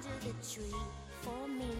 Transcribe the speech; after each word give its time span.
under 0.00 0.26
the 0.26 0.32
tree 0.46 0.80
for 1.20 1.48
me. 1.48 1.70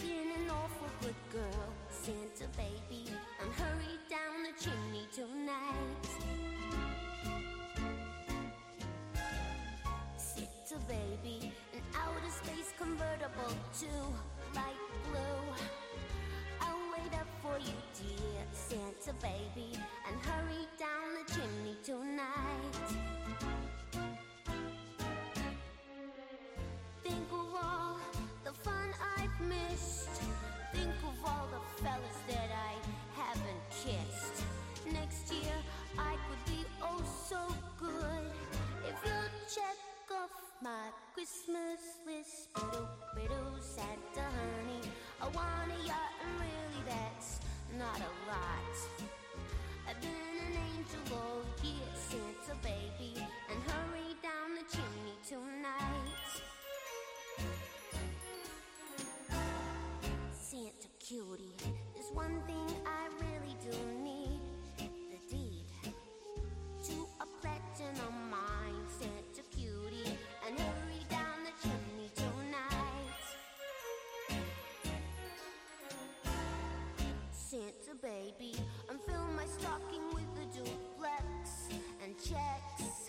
Been 0.00 0.30
an 0.42 0.50
awful 0.50 0.88
good 1.00 1.14
girl, 1.32 1.68
Santa 1.90 2.48
baby, 2.56 3.04
and 3.40 3.52
hurry 3.52 3.98
down 4.10 4.42
the 4.42 4.52
chimney 4.60 5.06
tonight. 5.12 6.06
Santa 10.16 10.84
baby, 10.88 11.52
an 11.74 11.82
outer 11.94 12.30
space 12.30 12.72
convertible 12.78 13.54
to 13.80 13.90
light 14.54 14.84
blue. 15.04 15.54
I'll 16.60 16.92
wait 16.92 17.14
up 17.14 17.28
for 17.42 17.58
you, 17.58 17.76
dear 17.94 18.42
Santa 18.52 19.14
baby, 19.20 19.78
and 20.08 20.20
hurry 20.26 20.66
down 20.78 21.14
the 21.14 21.32
chimney 21.32 21.76
tonight. 21.84 23.73
Santa 77.54 77.94
baby, 78.02 78.52
and 78.90 78.98
fill 79.06 79.28
my 79.36 79.46
stocking 79.46 80.02
with 80.12 80.26
a 80.42 80.46
duplex 80.56 81.68
and 82.02 82.16
checks. 82.18 83.08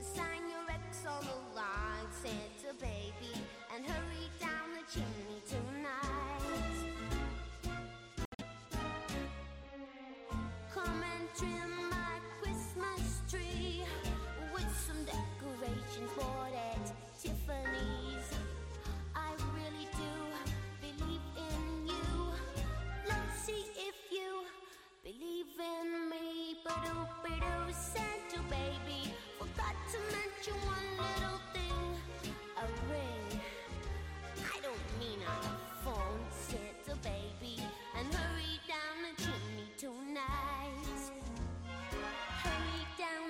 Sign 0.00 0.48
your 0.48 0.64
ex 0.70 1.04
on 1.06 1.22
the 1.26 1.54
line, 1.54 2.08
Santa 2.22 2.72
baby, 2.80 3.38
and 3.74 3.84
hurry 3.84 4.30
down 4.40 4.72
the 4.72 4.84
chimney 4.90 5.42
tonight. 5.46 6.80
Come 10.72 11.02
and 11.02 11.28
trim 11.36 11.63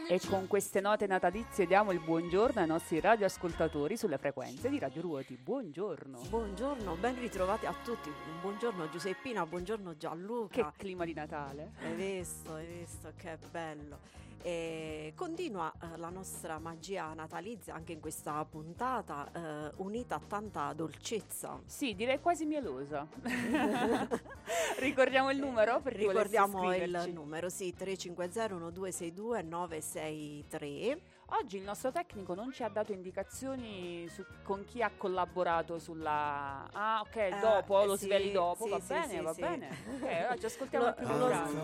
E 0.06 0.20
con 0.28 0.46
queste 0.46 0.80
note 0.80 1.06
natalizie 1.06 1.66
diamo 1.66 1.90
il 1.90 1.98
buongiorno 1.98 2.60
ai 2.60 2.66
nostri 2.66 3.00
radioascoltatori 3.00 3.96
sulle 3.96 4.18
frequenze 4.18 4.68
di 4.68 4.78
Radio 4.78 5.00
Ruoti. 5.00 5.34
Buongiorno. 5.36 6.20
Buongiorno, 6.28 6.94
ben 6.96 7.18
ritrovati 7.18 7.64
a 7.64 7.74
tutti. 7.82 8.10
Buongiorno 8.42 8.90
Giuseppina, 8.90 9.46
buongiorno 9.46 9.92
Che 9.92 9.96
Gianluca. 9.96 10.72
clima 10.76 11.04
di 11.06 11.14
Natale. 11.14 11.72
Hai 11.82 11.94
visto, 11.94 12.52
hai 12.54 12.66
visto 12.66 13.12
che 13.16 13.38
bello. 13.50 13.98
E 14.46 15.14
continua 15.16 15.72
eh, 15.80 15.96
la 15.96 16.10
nostra 16.10 16.58
magia 16.58 17.14
natalizia 17.14 17.72
anche 17.72 17.92
in 17.92 18.00
questa 18.00 18.44
puntata, 18.44 19.30
eh, 19.32 19.72
unita 19.76 20.16
a 20.16 20.20
tanta 20.20 20.70
dolcezza. 20.74 21.62
Sì, 21.64 21.94
direi 21.94 22.20
quasi 22.20 22.44
mielosa. 22.44 23.06
Ricordiamo 24.80 25.30
il 25.30 25.38
numero 25.38 25.80
per 25.80 25.94
Ricordiamo 25.94 26.74
il 26.74 27.10
numero, 27.10 27.48
sì, 27.48 27.72
350 27.72 28.54
1262 28.54 29.42
963. 29.44 31.00
Oggi 31.28 31.56
il 31.56 31.62
nostro 31.62 31.90
tecnico 31.90 32.34
non 32.34 32.52
ci 32.52 32.62
ha 32.62 32.68
dato 32.68 32.92
indicazioni 32.92 34.06
su 34.10 34.22
con 34.42 34.66
chi 34.66 34.82
ha 34.82 34.90
collaborato 34.94 35.78
sulla... 35.78 36.68
Ah, 36.70 37.00
ok, 37.00 37.40
dopo, 37.40 37.82
lo 37.82 37.96
sì, 37.96 38.04
sveli 38.04 38.30
dopo, 38.30 38.64
sì, 38.64 38.70
va 38.70 38.80
sì, 38.80 38.92
bene, 38.92 39.08
sì, 39.08 39.20
va 39.20 39.32
sì. 39.32 39.40
bene. 39.40 39.68
Ok, 39.94 40.26
oggi 40.32 40.44
ascoltiamo 40.44 40.84
Lo- 40.84 40.90
il 40.90 40.94
primo 40.96 41.26
brano. 41.28 41.62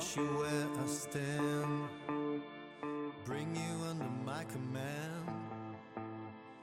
Bring 3.31 3.55
you 3.55 3.87
under 3.89 4.11
my 4.27 4.43
command. 4.43 5.25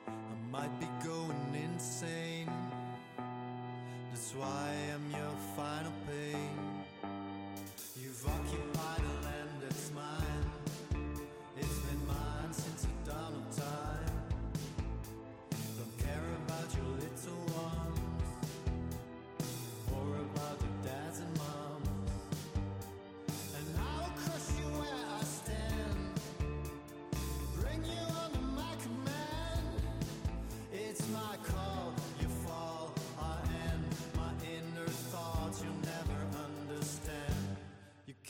I 0.06 0.52
might 0.52 0.80
be 0.82 0.88
going 1.02 1.56
insane. 1.56 2.52
That's 4.12 4.36
why 4.36 4.74
I'm 4.94 5.10
your 5.10 5.32
final 5.56 5.94
pain. 6.06 6.84
You've 7.96 8.28
occupied 8.28 8.77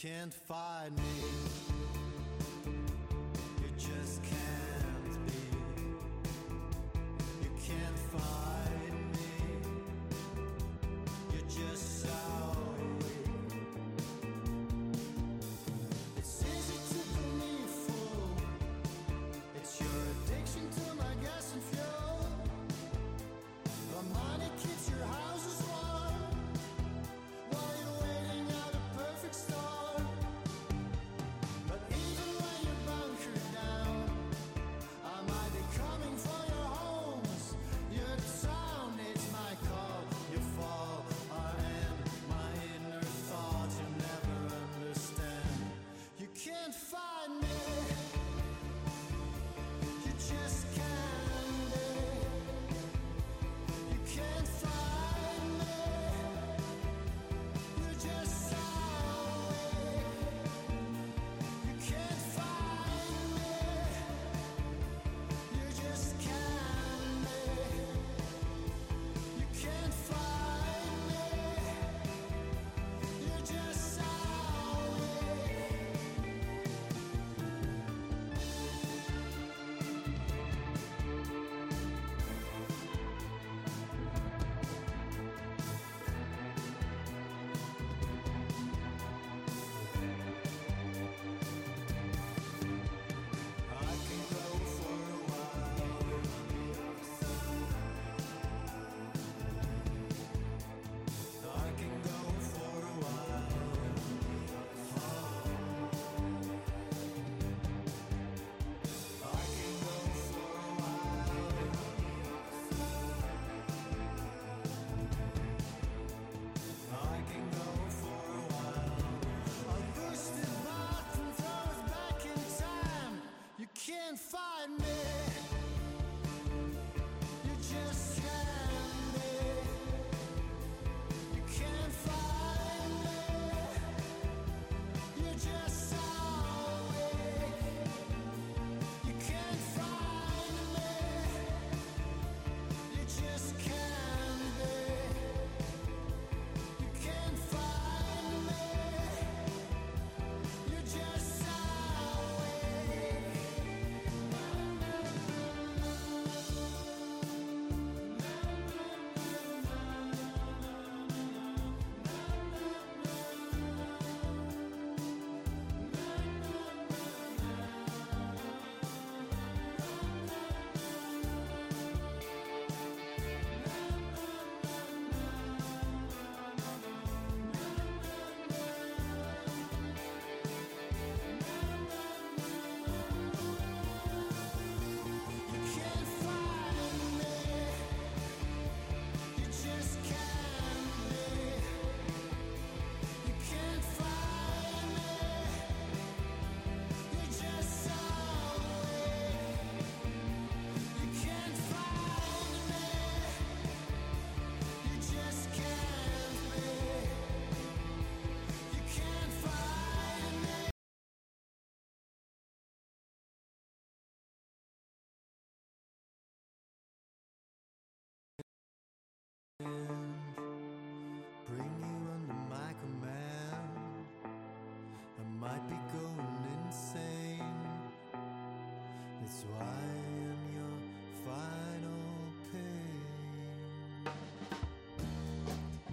can't 0.07 0.33
fight 0.33 0.91
me. 0.95 1.06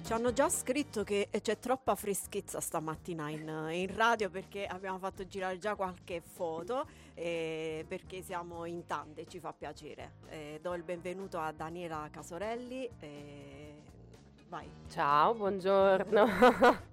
Ci 0.04 0.12
hanno 0.12 0.34
già 0.34 0.50
scritto 0.50 1.02
che 1.02 1.30
c'è 1.40 1.58
troppa 1.58 1.94
freschezza 1.94 2.60
stamattina 2.60 3.30
in, 3.30 3.48
in 3.70 3.96
radio 3.96 4.28
perché 4.28 4.66
abbiamo 4.66 4.98
fatto 4.98 5.26
girare 5.26 5.56
già 5.56 5.74
qualche 5.76 6.20
foto 6.20 6.86
eh, 7.14 7.86
perché 7.88 8.20
siamo 8.20 8.66
in 8.66 8.84
tante, 8.84 9.26
ci 9.26 9.40
fa 9.40 9.54
piacere. 9.54 10.16
Eh, 10.28 10.58
do 10.60 10.74
il 10.74 10.82
benvenuto 10.82 11.38
a 11.38 11.52
Daniela 11.52 12.06
Casorelli. 12.10 12.86
eh, 13.00 13.80
vai. 14.50 14.70
Ciao, 14.90 15.32
buongiorno. 15.32 16.92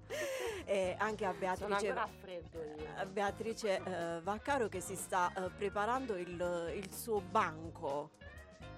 E 0.64 0.94
anche 0.96 1.24
a 1.26 1.32
Beatrice, 1.32 1.90
a 1.90 3.04
Beatrice 3.04 3.82
eh, 3.84 4.20
Vaccaro 4.22 4.68
che 4.68 4.80
si 4.80 4.94
sta 4.94 5.32
eh, 5.34 5.50
preparando 5.50 6.16
il, 6.16 6.72
il 6.76 6.94
suo 6.94 7.20
banco. 7.20 8.10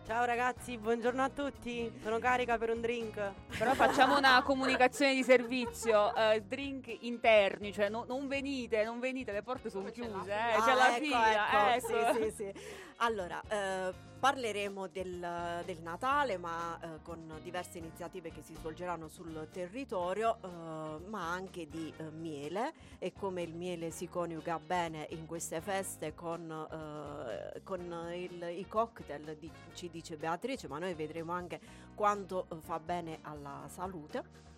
Ciao 0.06 0.24
ragazzi, 0.26 0.76
buongiorno 0.76 1.22
a 1.22 1.30
tutti. 1.30 1.90
Sono 2.02 2.18
carica 2.18 2.58
per 2.58 2.68
un 2.70 2.80
drink. 2.82 3.32
Però 3.56 3.72
facciamo 3.72 4.18
una 4.18 4.42
comunicazione 4.42 5.14
di 5.14 5.22
servizio, 5.22 6.14
eh, 6.14 6.42
drink 6.42 6.94
interni, 7.00 7.72
cioè 7.72 7.88
no- 7.88 8.04
non 8.06 8.28
venite, 8.28 8.84
non 8.84 9.00
venite, 9.00 9.32
le 9.32 9.42
porte 9.42 9.70
sono 9.70 9.86
c'è 9.86 9.92
chiuse, 9.92 10.10
fila? 10.24 10.54
eh, 10.56 10.60
c'è 10.60 10.70
Ah, 10.70 10.74
la 10.74 10.88
ecco, 10.96 11.04
fila, 11.04 11.74
ecco, 11.74 11.88
ecco. 11.88 12.12
Sì, 12.12 12.22
sì, 12.22 12.30
sì. 12.36 12.52
Allora, 12.96 13.40
eh, 13.48 13.92
parleremo 14.24 14.86
del, 14.86 15.62
del 15.66 15.82
Natale, 15.82 16.38
ma 16.38 16.80
eh, 16.80 17.02
con 17.02 17.30
diverse 17.42 17.76
iniziative 17.76 18.30
che 18.32 18.40
si 18.40 18.54
svolgeranno 18.54 19.06
sul 19.06 19.48
territorio, 19.52 20.38
eh, 20.42 21.08
ma 21.10 21.30
anche 21.30 21.68
di 21.68 21.92
eh, 21.94 22.04
miele 22.10 22.72
e 22.98 23.12
come 23.12 23.42
il 23.42 23.54
miele 23.54 23.90
si 23.90 24.08
coniuga 24.08 24.58
bene 24.58 25.06
in 25.10 25.26
queste 25.26 25.60
feste 25.60 26.14
con, 26.14 26.50
eh, 26.50 27.60
con 27.64 27.82
il- 28.14 28.48
i 28.56 28.66
cocktail, 28.66 29.36
di- 29.38 29.50
ci 29.74 29.90
dice 29.90 30.16
Beatrice, 30.16 30.68
ma 30.68 30.78
noi 30.78 30.94
vedremo 30.94 31.32
anche 31.32 31.60
quanto 31.94 32.46
eh, 32.50 32.56
fa 32.62 32.80
bene 32.80 33.18
alla 33.20 33.64
salute. 33.68 34.52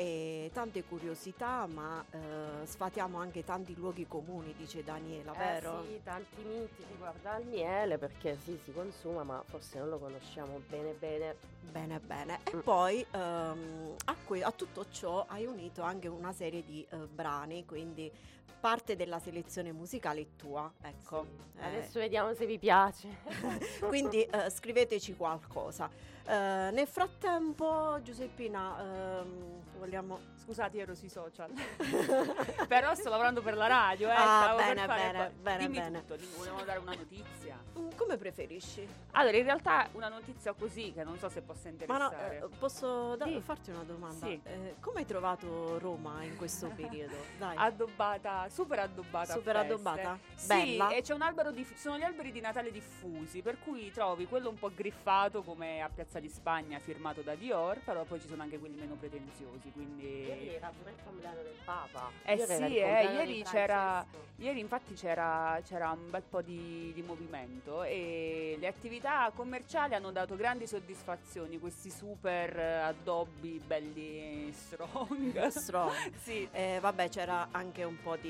E 0.00 0.50
tante 0.54 0.82
curiosità, 0.82 1.66
ma 1.66 2.02
eh, 2.10 2.64
sfatiamo 2.64 3.18
anche 3.18 3.44
tanti 3.44 3.74
luoghi 3.74 4.06
comuni, 4.06 4.54
dice 4.56 4.82
Daniela, 4.82 5.32
vero? 5.32 5.82
Eh 5.82 5.86
sì, 5.88 6.00
tanti 6.02 6.42
miti 6.42 6.82
riguardo 6.90 7.28
al 7.28 7.44
miele 7.44 7.98
perché 7.98 8.38
sì, 8.42 8.58
si 8.64 8.72
consuma, 8.72 9.24
ma 9.24 9.42
forse 9.44 9.78
non 9.78 9.90
lo 9.90 9.98
conosciamo 9.98 10.62
bene 10.70 10.94
bene. 10.94 11.36
Bene, 11.70 12.00
bene. 12.00 12.38
E 12.50 12.56
Mm. 12.56 12.60
poi 12.60 13.04
ehm, 13.10 13.94
a, 14.06 14.16
que- 14.24 14.42
a 14.42 14.50
tutto 14.52 14.86
ciò 14.90 15.26
hai 15.28 15.44
unito 15.44 15.82
anche 15.82 16.08
una 16.08 16.32
serie 16.32 16.64
di 16.64 16.82
eh, 16.88 16.96
brani, 16.96 17.66
quindi 17.66 18.10
parte 18.58 18.96
della 18.96 19.18
selezione 19.18 19.72
musicale 19.72 20.20
è 20.20 20.26
tua, 20.36 20.70
ecco. 20.82 21.26
Sì. 21.54 21.58
Eh, 21.60 21.64
Adesso 21.66 21.98
vediamo 21.98 22.32
se 22.34 22.46
vi 22.46 22.58
piace. 22.58 23.08
quindi 23.86 24.22
eh, 24.22 24.50
scriveteci 24.50 25.14
qualcosa. 25.16 25.88
Eh, 26.26 26.70
nel 26.72 26.86
frattempo, 26.86 27.98
Giuseppina, 28.02 29.20
ehm, 29.20 29.62
vogliamo... 29.78 30.28
Scusate, 30.40 30.78
ero 30.78 30.94
sui 30.94 31.08
social. 31.08 31.48
Però 32.66 32.94
sto 32.94 33.08
lavorando 33.08 33.40
per 33.40 33.56
la 33.56 33.66
radio, 33.68 34.08
eh. 34.08 34.12
Ah, 34.12 34.40
stavo 34.42 34.56
per 34.56 34.66
bene, 34.74 34.86
fare 34.86 35.00
bene, 35.00 35.18
poi- 35.26 35.42
bene, 35.42 35.58
Dimmi 35.58 35.78
bene. 35.78 36.00
tutto, 36.00 36.16
dimmi, 36.16 36.32
volevamo 36.36 36.64
dare 36.64 36.78
una 36.80 36.94
notizia. 36.94 37.56
Mm, 37.78 37.88
Come 37.96 38.16
preferisci? 38.16 38.86
Allora, 39.12 39.36
in 39.36 39.44
realtà 39.44 39.88
una 39.92 40.08
notizia 40.08 40.52
così, 40.54 40.92
che 40.92 41.04
non 41.04 41.18
so 41.18 41.28
se 41.28 41.42
possa 41.42 41.68
Ma 41.86 41.98
no, 41.98 42.04
interessare. 42.04 42.38
eh, 42.38 42.48
posso 42.58 43.14
da- 43.16 43.26
Sì. 43.26 43.40
farti 43.40 43.70
una 43.70 43.84
domanda? 43.84 44.26
Sì. 44.26 44.40
Eh, 44.42 44.74
come 44.80 45.00
hai 45.00 45.06
trovato 45.06 45.78
Roma 45.78 46.22
in 46.24 46.36
questo 46.36 46.66
periodo? 46.74 47.14
Dai. 47.38 47.54
Addobbata, 47.56 48.39
super 48.48 48.78
addobbata. 48.78 49.32
Super 49.34 49.56
addobbata? 49.56 50.18
Sì, 50.34 50.46
Bella? 50.46 50.88
e 50.90 51.02
c'è 51.02 51.14
un 51.14 51.22
albero 51.22 51.50
di 51.50 51.66
sono 51.74 51.98
gli 51.98 52.02
alberi 52.02 52.32
di 52.32 52.40
Natale 52.40 52.70
diffusi, 52.70 53.42
per 53.42 53.58
cui 53.58 53.90
trovi 53.92 54.26
quello 54.26 54.48
un 54.48 54.58
po' 54.58 54.70
griffato 54.74 55.42
come 55.42 55.82
a 55.82 55.88
Piazza 55.88 56.18
di 56.20 56.28
Spagna 56.28 56.78
firmato 56.78 57.20
da 57.20 57.34
Dior, 57.34 57.78
però 57.84 58.04
poi 58.04 58.20
ci 58.20 58.28
sono 58.28 58.42
anche 58.42 58.58
quelli 58.58 58.76
meno 58.76 58.94
pretenziosi, 58.94 59.58
Ieri 59.64 59.72
quindi 59.72 60.48
era 60.54 60.72
pure 60.76 60.90
il 60.90 60.96
compleanno 61.04 61.42
del 61.42 61.56
Papa. 61.64 62.10
Eh 62.24 62.34
Ieri 62.34 62.54
sì, 62.54 62.76
eh, 62.78 63.04
ieri 63.12 63.42
c'era-. 63.42 64.28
Ieri 64.36 64.60
infatti 64.60 64.94
c'era, 64.94 65.60
c'era 65.66 65.90
un 65.90 66.08
bel 66.08 66.22
po' 66.22 66.40
di, 66.40 66.92
di 66.94 67.02
movimento 67.02 67.82
e 67.82 68.56
le 68.58 68.66
attività 68.66 69.30
commerciali 69.34 69.94
hanno 69.94 70.12
dato 70.12 70.34
grandi 70.34 70.66
soddisfazioni, 70.66 71.58
questi 71.58 71.90
super 71.90 72.58
addobbi 72.58 73.60
belli 73.64 74.50
strong. 74.52 75.46
Strong. 75.48 76.12
sì. 76.22 76.48
Eh, 76.52 76.78
vabbè, 76.80 77.08
c'era 77.10 77.48
anche 77.50 77.84
un 77.84 77.96
po' 78.02 78.16
di, 78.16 78.29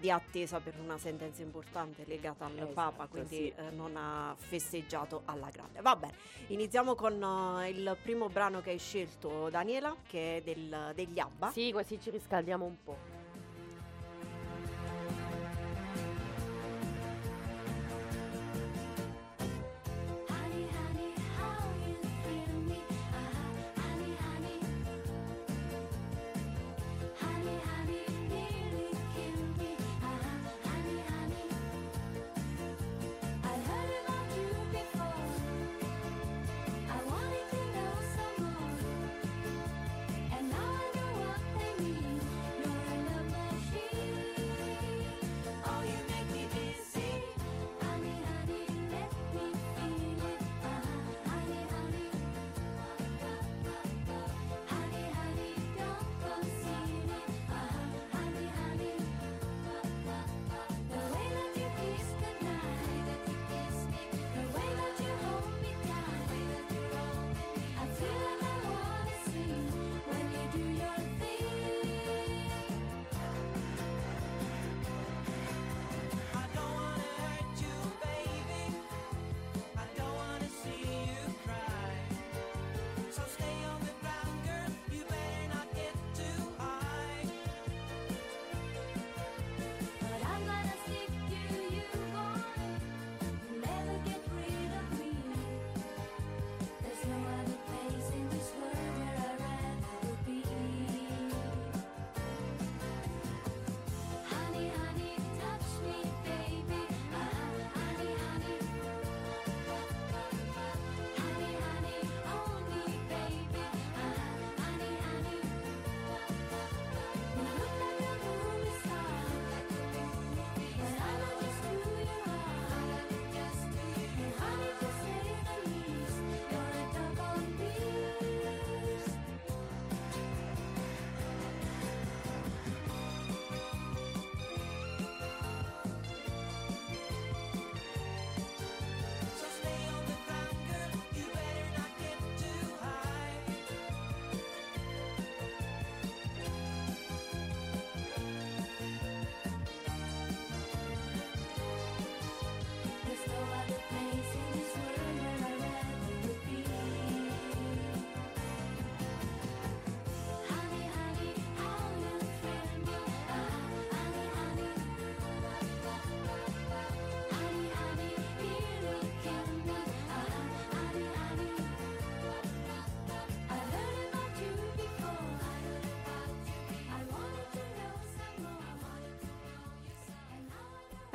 di 0.00 0.10
attesa 0.10 0.60
per 0.60 0.74
una 0.78 0.98
sentenza 0.98 1.42
importante 1.42 2.04
legata 2.06 2.44
al 2.46 2.56
Esatto, 2.56 2.72
Papa, 2.72 3.06
quindi 3.06 3.36
sì. 3.36 3.52
eh, 3.56 3.70
non 3.70 3.96
ha 3.96 4.34
festeggiato 4.36 5.22
alla 5.26 5.48
grande. 5.50 5.80
Va 5.80 5.96
bene, 5.96 6.14
iniziamo 6.48 6.94
con 6.94 7.58
eh, 7.62 7.68
il 7.70 7.96
primo 8.02 8.28
brano 8.28 8.60
che 8.60 8.70
hai 8.70 8.78
scelto, 8.78 9.48
Daniela, 9.50 9.94
che 10.06 10.38
è 10.38 10.42
del- 10.42 10.92
degli 10.94 11.18
ABBA. 11.18 11.50
Sì, 11.50 11.70
così 11.72 12.00
ci 12.00 12.10
riscaldiamo 12.10 12.64
un 12.64 12.76
po'. 12.82 13.17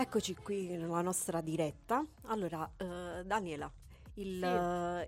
Eccoci 0.04 0.36
qui 0.36 0.68
nella 0.68 1.00
nostra 1.00 1.40
diretta. 1.40 2.06
Allora, 2.24 2.70
eh, 2.76 3.24
Daniela, 3.24 3.72
il, 4.16 4.38
Sì. 4.38 4.44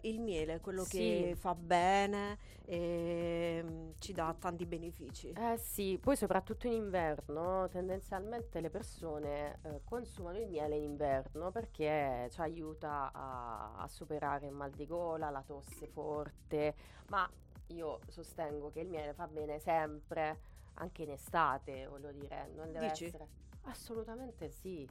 eh, 0.08 0.10
il 0.10 0.22
miele, 0.22 0.62
quello 0.62 0.84
che 0.84 1.32
Sì. 1.34 1.36
fa 1.36 1.54
bene, 1.54 2.38
e, 2.64 3.94
ci 4.00 4.14
dà 4.14 4.34
tanti 4.40 4.66
benefici. 4.66 5.34
Eh 5.34 5.58
sì, 5.58 6.00
poi 6.02 6.16
soprattutto 6.16 6.68
in 6.68 6.74
inverno 6.74 7.68
tendenzialmente 7.68 8.62
le 8.62 8.70
persone 8.70 9.60
eh, 9.64 9.82
consumano 9.84 10.40
il 10.40 10.48
miele 10.48 10.78
in 10.78 10.84
inverno 10.84 11.52
perché 11.52 12.30
ci 12.32 12.40
aiuta 12.40 13.12
a, 13.14 13.74
a 13.76 13.88
superare 13.90 14.48
il 14.48 14.54
mal 14.54 14.72
di 14.72 14.88
gola, 14.88 15.30
la 15.30 15.44
tosse 15.46 15.88
forte, 15.88 16.74
ma 17.10 17.30
io 17.68 18.00
sostengo 18.08 18.72
che 18.72 18.80
il 18.80 18.88
miele 18.88 19.14
fa 19.14 19.28
bene 19.28 19.60
sempre, 19.60 20.40
anche 20.76 21.04
in 21.04 21.10
estate, 21.12 21.86
voglio 21.86 22.14
dire, 22.14 22.50
non 22.56 22.72
deve 22.72 22.88
Dici? 22.88 23.04
essere... 23.08 23.28
Assolutamente 23.66 24.50
sì. 24.50 24.88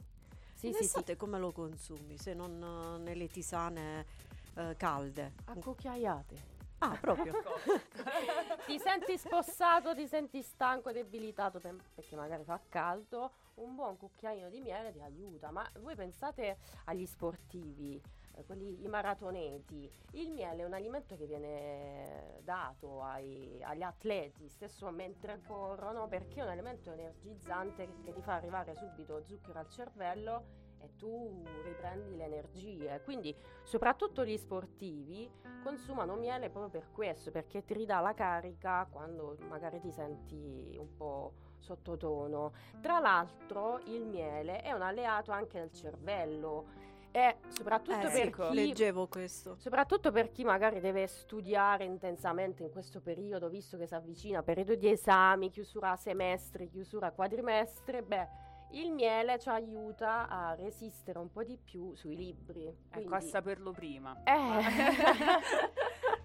Sì, 0.53 0.71
sì, 0.73 0.87
sì. 0.87 1.15
come 1.17 1.37
lo 1.37 1.51
consumi 1.51 2.17
se 2.17 2.33
non 2.33 2.61
eh, 2.63 3.03
nelle 3.03 3.27
tisane 3.27 4.05
eh, 4.55 4.75
calde? 4.77 5.33
A 5.45 5.55
cucchiaiate. 5.55 6.53
Ah, 6.79 6.97
proprio. 6.99 7.33
ti 8.65 8.77
senti 8.79 9.17
spossato, 9.17 9.95
ti 9.95 10.07
senti 10.07 10.41
stanco, 10.41 10.91
debilitato 10.91 11.59
tem- 11.59 11.81
perché 11.93 12.15
magari 12.15 12.43
fa 12.43 12.59
caldo, 12.67 13.31
un 13.55 13.75
buon 13.75 13.97
cucchiaino 13.97 14.49
di 14.49 14.59
miele 14.59 14.91
ti 14.91 15.01
aiuta. 15.01 15.51
Ma 15.51 15.67
voi 15.79 15.95
pensate 15.95 16.57
agli 16.85 17.05
sportivi, 17.05 18.01
quelli, 18.43 18.83
i 18.83 18.87
maratoneti, 18.87 19.89
il 20.11 20.31
miele 20.31 20.63
è 20.63 20.65
un 20.65 20.73
alimento 20.73 21.15
che 21.15 21.25
viene 21.25 22.39
dato 22.43 23.01
ai- 23.01 23.61
agli 23.63 23.83
atleti 23.83 24.49
stesso 24.49 24.89
mentre 24.91 25.41
corrono 25.45 26.07
perché 26.07 26.41
è 26.41 26.43
un 26.43 26.49
alimento 26.49 26.91
energizzante 26.91 27.85
che, 27.85 28.01
che 28.03 28.13
ti 28.13 28.21
fa 28.21 28.35
arrivare 28.35 28.75
subito 28.75 29.23
zucchero 29.23 29.59
al 29.59 29.69
cervello 29.69 30.63
e 30.79 30.95
tu 30.97 31.43
riprendi 31.63 32.15
le 32.15 32.25
energie. 32.25 33.01
Quindi 33.03 33.35
soprattutto 33.63 34.23
gli 34.25 34.37
sportivi 34.37 35.29
consumano 35.63 36.15
miele 36.15 36.49
proprio 36.49 36.69
per 36.81 36.91
questo, 36.91 37.31
perché 37.31 37.63
ti 37.63 37.73
ridà 37.73 37.99
la 37.99 38.13
carica 38.13 38.87
quando 38.89 39.37
magari 39.47 39.79
ti 39.79 39.91
senti 39.91 40.75
un 40.79 40.95
po' 40.95 41.33
sottotono. 41.57 42.53
Tra 42.81 42.99
l'altro 42.99 43.79
il 43.85 44.05
miele 44.05 44.61
è 44.61 44.71
un 44.71 44.83
alleato 44.83 45.31
anche 45.31 45.59
del 45.59 45.71
cervello 45.71 46.83
e 47.15 47.37
soprattutto 47.47 47.97
Eh, 47.97 48.01
per 48.01 48.11
sì, 48.11 48.31
chi 48.49 48.53
leggevo 48.55 49.07
questo. 49.07 49.55
Soprattutto 49.57 50.11
per 50.11 50.31
chi 50.33 50.43
magari 50.43 50.81
deve 50.81 51.07
studiare 51.07 51.85
intensamente 51.85 52.63
in 52.63 52.69
questo 52.71 52.99
periodo, 52.99 53.47
visto 53.47 53.77
che 53.77 53.87
si 53.87 53.95
avvicina 53.95 54.43
periodo 54.43 54.75
di 54.75 54.89
esami, 54.89 55.49
chiusura 55.49 55.95
semestre, 55.95 56.67
chiusura 56.67 57.11
quadrimestre, 57.11 58.01
beh, 58.03 58.27
il 58.71 58.91
miele 58.91 59.39
ci 59.39 59.47
aiuta 59.47 60.27
a 60.27 60.55
resistere 60.55 61.17
un 61.19 61.31
po' 61.31 61.45
di 61.45 61.57
più 61.57 61.95
sui 61.95 62.17
libri. 62.17 62.65
Ecco, 62.65 62.99
a 63.13 63.17
Quindi- 63.17 63.25
saperlo 63.27 63.71
prima. 63.71 64.21
Eh. 64.25 64.33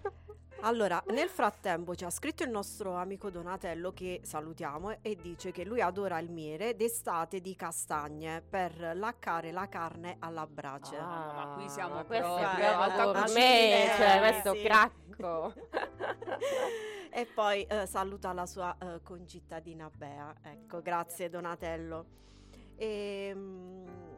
Allora, 0.63 1.01
nel 1.07 1.27
frattempo 1.27 1.95
ci 1.95 2.05
ha 2.05 2.09
scritto 2.11 2.43
il 2.43 2.51
nostro 2.51 2.93
amico 2.95 3.31
Donatello 3.31 3.91
che 3.93 4.21
salutiamo 4.23 5.01
e 5.01 5.17
dice 5.19 5.51
che 5.51 5.65
lui 5.65 5.81
adora 5.81 6.19
il 6.19 6.29
miele 6.29 6.75
d'estate 6.75 7.41
di 7.41 7.55
castagne 7.55 8.43
per 8.47 8.91
laccare 8.93 9.51
la 9.51 9.67
carne 9.67 10.17
alla 10.19 10.45
brace. 10.45 10.97
Ah, 10.97 11.33
ma 11.33 11.53
qui 11.55 11.67
siamo 11.67 11.95
ma 11.95 12.03
questo 12.03 12.27
proprio 12.27 12.47
è 12.47 12.55
proprio 12.55 12.79
alta 12.79 13.21
cucina, 13.21 13.95
cioè 13.95 14.15
eh, 14.15 14.19
questo 14.19 14.53
sì. 14.53 14.61
cracco. 14.61 15.53
e 17.09 17.25
poi 17.25 17.63
eh, 17.63 17.85
saluta 17.87 18.31
la 18.31 18.45
sua 18.45 18.77
eh, 18.79 19.01
concittadina 19.01 19.89
Bea. 19.89 20.33
Ecco, 20.43 20.81
grazie 20.81 21.29
Donatello. 21.29 22.05
Ehm, 22.75 24.10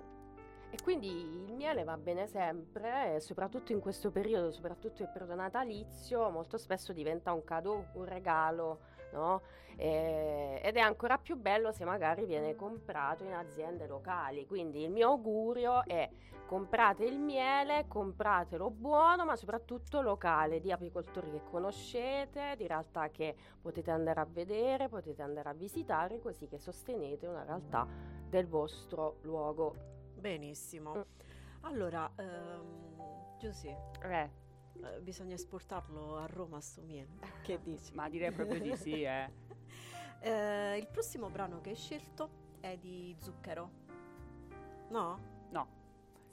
E 0.74 0.82
quindi 0.82 1.08
il 1.08 1.54
miele 1.54 1.84
va 1.84 1.98
bene 1.98 2.26
sempre, 2.26 3.20
soprattutto 3.20 3.72
in 3.72 3.80
questo 3.80 4.10
periodo, 4.10 4.50
soprattutto 4.50 5.04
il 5.04 5.10
periodo 5.10 5.36
natalizio, 5.36 6.32
molto 6.32 6.58
spesso 6.58 6.94
diventa 6.94 7.32
un 7.32 7.44
cadeau, 7.44 7.86
un 7.94 8.06
regalo, 8.06 8.80
no? 9.12 9.44
E- 9.76 10.60
ed 10.64 10.76
è 10.76 10.80
ancora 10.80 11.20
più 11.20 11.38
bello 11.38 11.72
se 11.72 11.86
magari 11.86 12.26
viene 12.26 12.56
comprato 12.56 13.24
in 13.24 13.34
aziende 13.34 13.86
locali. 13.86 14.48
Quindi 14.48 14.82
il 14.82 14.90
mio 14.90 15.10
augurio 15.10 15.86
è 15.86 16.10
comprate 16.48 17.06
il 17.06 17.20
miele, 17.20 17.86
compratelo 17.88 18.72
buono, 18.72 19.26
ma 19.26 19.36
soprattutto 19.36 20.02
locale, 20.02 20.60
di 20.60 20.72
apicoltori 20.72 21.30
che 21.30 21.44
conoscete, 21.52 22.56
di 22.58 22.66
realtà 22.66 23.10
che 23.10 23.36
potete 23.62 23.92
andare 23.92 24.22
a 24.22 24.28
vedere, 24.28 24.90
potete 24.90 25.22
andare 25.22 25.50
a 25.50 25.54
visitare, 25.54 26.20
così 26.20 26.48
che 26.48 26.58
sostenete 26.58 27.28
una 27.28 27.44
realtà 27.44 27.88
del 28.28 28.48
vostro 28.48 29.18
luogo. 29.22 29.93
Benissimo. 30.28 30.96
Mm. 30.96 31.02
Allora, 31.62 32.10
ehm, 32.16 33.38
Giusy, 33.38 33.76
Eh. 34.04 34.30
eh, 34.82 35.02
bisogna 35.02 35.36
esportarlo 35.36 36.16
a 36.18 36.26
Roma 36.28 36.62
sto 36.62 36.82
miele. 36.82 37.20
Che 37.42 37.60
dici? 37.62 37.94
Ma 37.94 38.08
direi 38.10 38.32
proprio 38.32 38.60
di 38.60 38.76
sì, 38.78 39.04
eh. 39.04 39.30
Eh, 40.26 40.78
il 40.78 40.88
prossimo 40.88 41.30
brano 41.30 41.60
che 41.60 41.72
hai 41.72 41.76
scelto 41.76 42.30
è 42.62 42.78
di 42.78 43.14
Zucchero. 43.20 43.70
No? 44.88 45.20
No, 45.50 45.68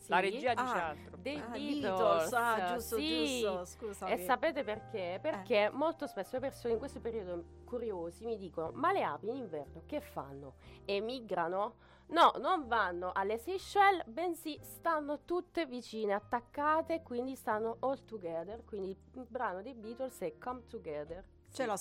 la 0.07 0.21
regia 0.21 0.55
dice 0.55 0.77
Ah, 0.77 0.89
altro. 0.91 1.17
dei 1.17 1.39
Ah, 1.39 1.49
Beatles, 1.49 2.33
ah, 2.33 2.75
giusto, 2.75 2.97
sì. 2.99 3.41
giusto, 3.41 3.65
scusami. 3.65 4.13
E 4.13 4.19
sapete 4.19 4.63
perché? 4.63 5.19
Perché 5.21 5.71
molto 5.73 6.07
spesso 6.07 6.37
le 6.37 6.41
persone 6.43 6.75
in 6.75 6.79
questo 6.79 7.01
periodo 7.01 7.43
curiosi 7.65 8.25
mi 8.25 8.37
dicono: 8.37 8.71
Ma 8.75 8.93
le 8.93 9.03
api 9.03 9.29
in 9.29 9.35
inverno 9.35 9.83
che 9.87 10.01
fanno? 10.01 10.55
Emigrano? 10.85 11.75
No, 12.11 12.33
non 12.39 12.67
vanno 12.67 13.13
alle 13.13 13.39
Seychelles, 13.39 14.05
bensì 14.07 14.59
stanno 14.63 15.21
tutte 15.25 15.67
vicine, 15.67 16.13
attaccate, 16.13 17.03
quindi 17.03 17.37
stanno 17.37 17.77
all 17.81 18.05
together. 18.05 18.65
Quindi 18.65 18.97
il 19.15 19.27
brano 19.29 19.63
dei 19.63 19.75
Beatles 19.75 20.19
è 20.19 20.37
Come 20.39 20.67
Together. 20.67 21.25
Ce 21.53 21.63
Sì, 21.63 21.65
lo 21.65 21.77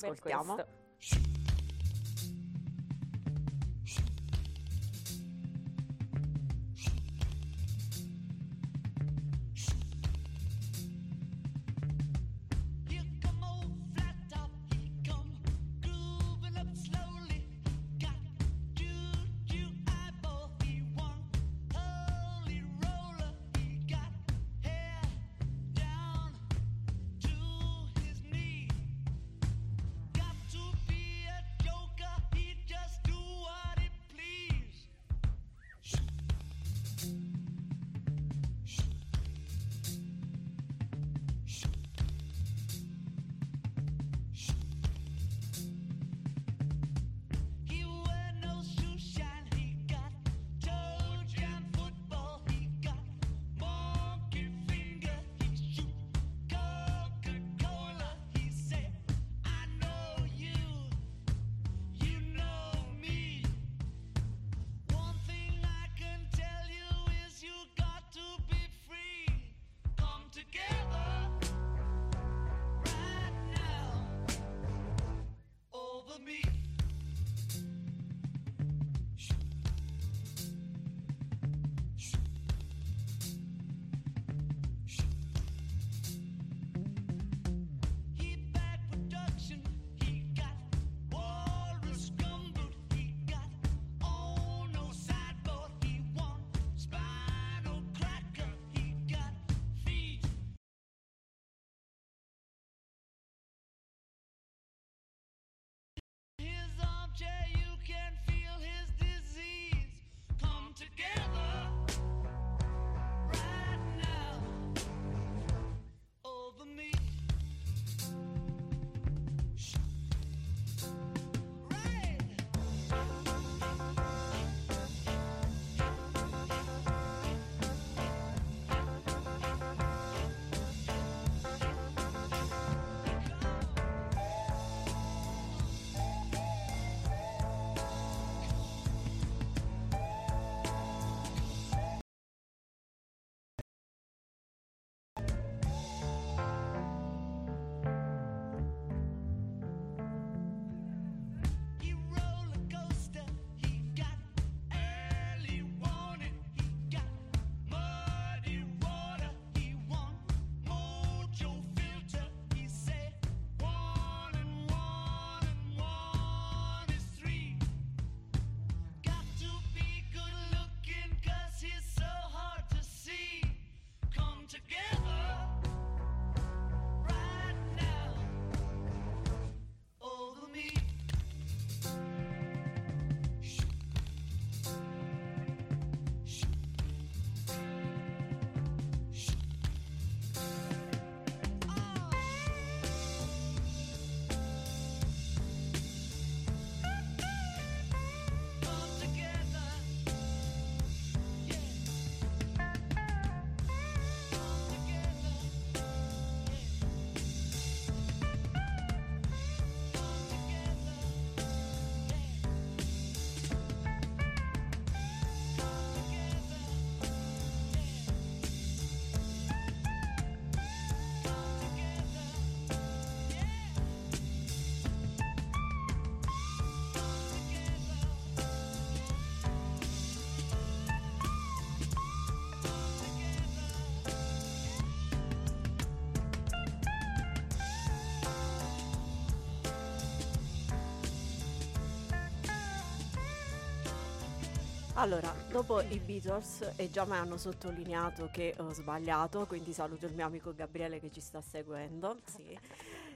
Allora, 245.00 245.34
dopo 245.50 245.80
i 245.80 245.98
Beatles 245.98 246.74
e 246.76 246.90
già 246.90 247.06
mi 247.06 247.14
hanno 247.16 247.38
sottolineato 247.38 248.28
che 248.34 248.54
ho 248.58 248.74
sbagliato, 248.74 249.46
quindi 249.46 249.72
saluto 249.72 250.06
il 250.06 250.14
mio 250.14 250.26
amico 250.26 250.54
Gabriele 250.54 251.00
che 251.00 251.10
ci 251.10 251.22
sta 251.22 251.40
seguendo. 251.40 252.18
Sì. 252.26 252.60